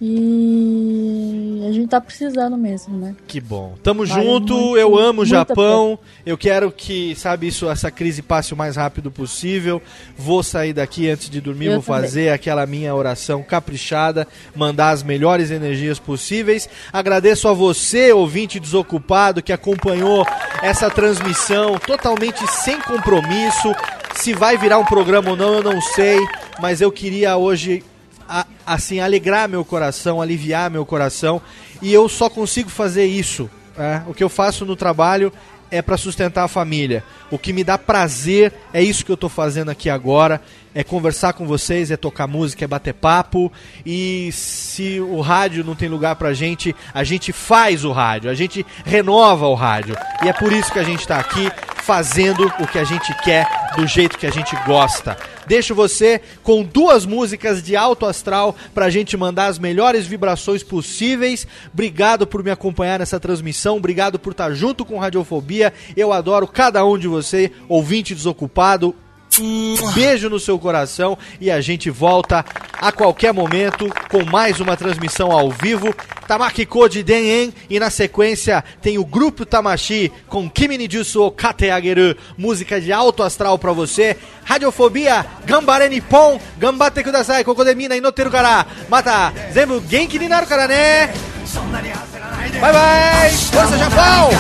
[0.06, 3.16] E a gente tá precisando mesmo, né?
[3.26, 3.74] Que bom.
[3.82, 5.98] Tamo Vale junto, muito, eu amo o Japão.
[6.26, 9.80] Eu quero que, sabe, isso, essa crise passe o mais rápido possível.
[10.14, 12.02] Vou sair daqui antes de dormir, Eu vou também.
[12.02, 16.68] fazer aquela minha oração caprichada, mandar as melhores energias possíveis.
[16.92, 20.26] Agradeço a você, ouvinte desocupado, que acompanhou
[20.62, 23.74] essa transmissão totalmente sem compromisso.
[24.16, 26.18] Se vai virar um programa ou não, eu não sei,
[26.60, 27.82] mas eu queria hoje
[28.28, 31.40] a- assim alegrar meu coração, aliviar meu coração,
[31.82, 33.50] e eu só consigo fazer isso.
[33.76, 34.04] né?
[34.06, 35.32] O que eu faço no trabalho
[35.70, 37.02] é para sustentar a família.
[37.30, 40.40] O que me dá prazer é isso que eu tô fazendo aqui agora,
[40.74, 43.52] é conversar com vocês, é tocar música, é bater papo.
[43.86, 48.34] E se o rádio não tem lugar pra gente, a gente faz o rádio, a
[48.34, 49.96] gente renova o rádio.
[50.24, 51.50] E é por isso que a gente tá aqui
[51.84, 53.46] fazendo o que a gente quer,
[53.76, 55.16] do jeito que a gente gosta.
[55.46, 60.62] Deixo você com duas músicas de alto astral para a gente mandar as melhores vibrações
[60.62, 61.46] possíveis.
[61.72, 65.74] Obrigado por me acompanhar nessa transmissão, obrigado por estar junto com Radiofobia.
[65.94, 68.94] Eu adoro cada um de você, ouvinte desocupado,
[69.40, 74.76] um beijo no seu coração e a gente volta a qualquer momento com mais uma
[74.76, 75.94] transmissão ao vivo.
[76.26, 82.80] Tamaki Code Denen e na sequência tem o grupo Tamashi com Kimi Nijusu Kateageru, música
[82.80, 84.16] de alto astral para você.
[84.44, 91.08] Radiofobia, Gambare Nippon, Gambate Kudasai, Kokodemina Inoteru Kara, Mata, Zembu Genki ni naru kara ne.
[92.60, 93.30] Bye bye!
[93.52, 94.30] Força Japão!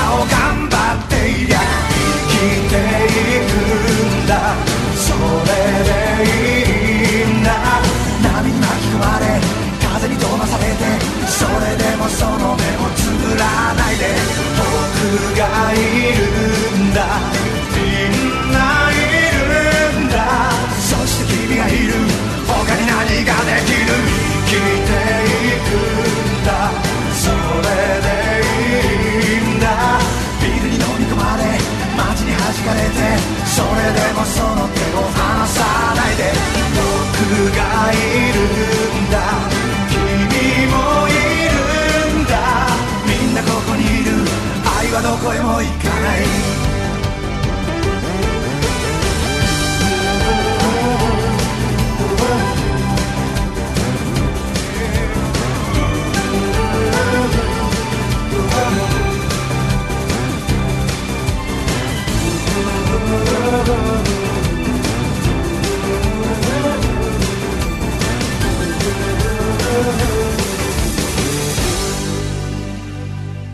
[5.44, 5.52] れ
[5.84, 5.92] で
[6.24, 7.52] いいんだ
[8.22, 9.40] 波に巻き込まれ
[9.82, 14.04] 風に飛ばされてそれでもその目をつぶらないで
[14.58, 15.76] 僕がい
[16.16, 16.24] る
[16.76, 17.20] んだ
[17.74, 18.94] みんない
[19.32, 20.50] るんだ
[20.80, 21.94] そして君がいる
[22.46, 23.92] 他に何ができる
[24.46, 24.92] 生きて
[25.34, 26.72] いくんだ
[27.12, 27.68] それ
[28.02, 28.08] で
[28.44, 29.66] いいんだ
[30.40, 31.42] ビルに飲み込まれ
[31.96, 33.00] 街に弾かれて
[33.46, 34.53] それでもその
[45.14, 46.24] どこへも行かない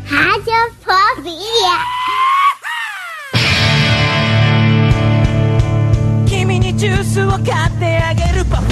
[0.06, 0.79] 哈就。
[6.26, 7.44] 君にジュースを買っ
[7.78, 8.69] てあげるパフ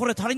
[0.00, 0.36] これ足り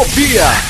[0.00, 0.69] Rádio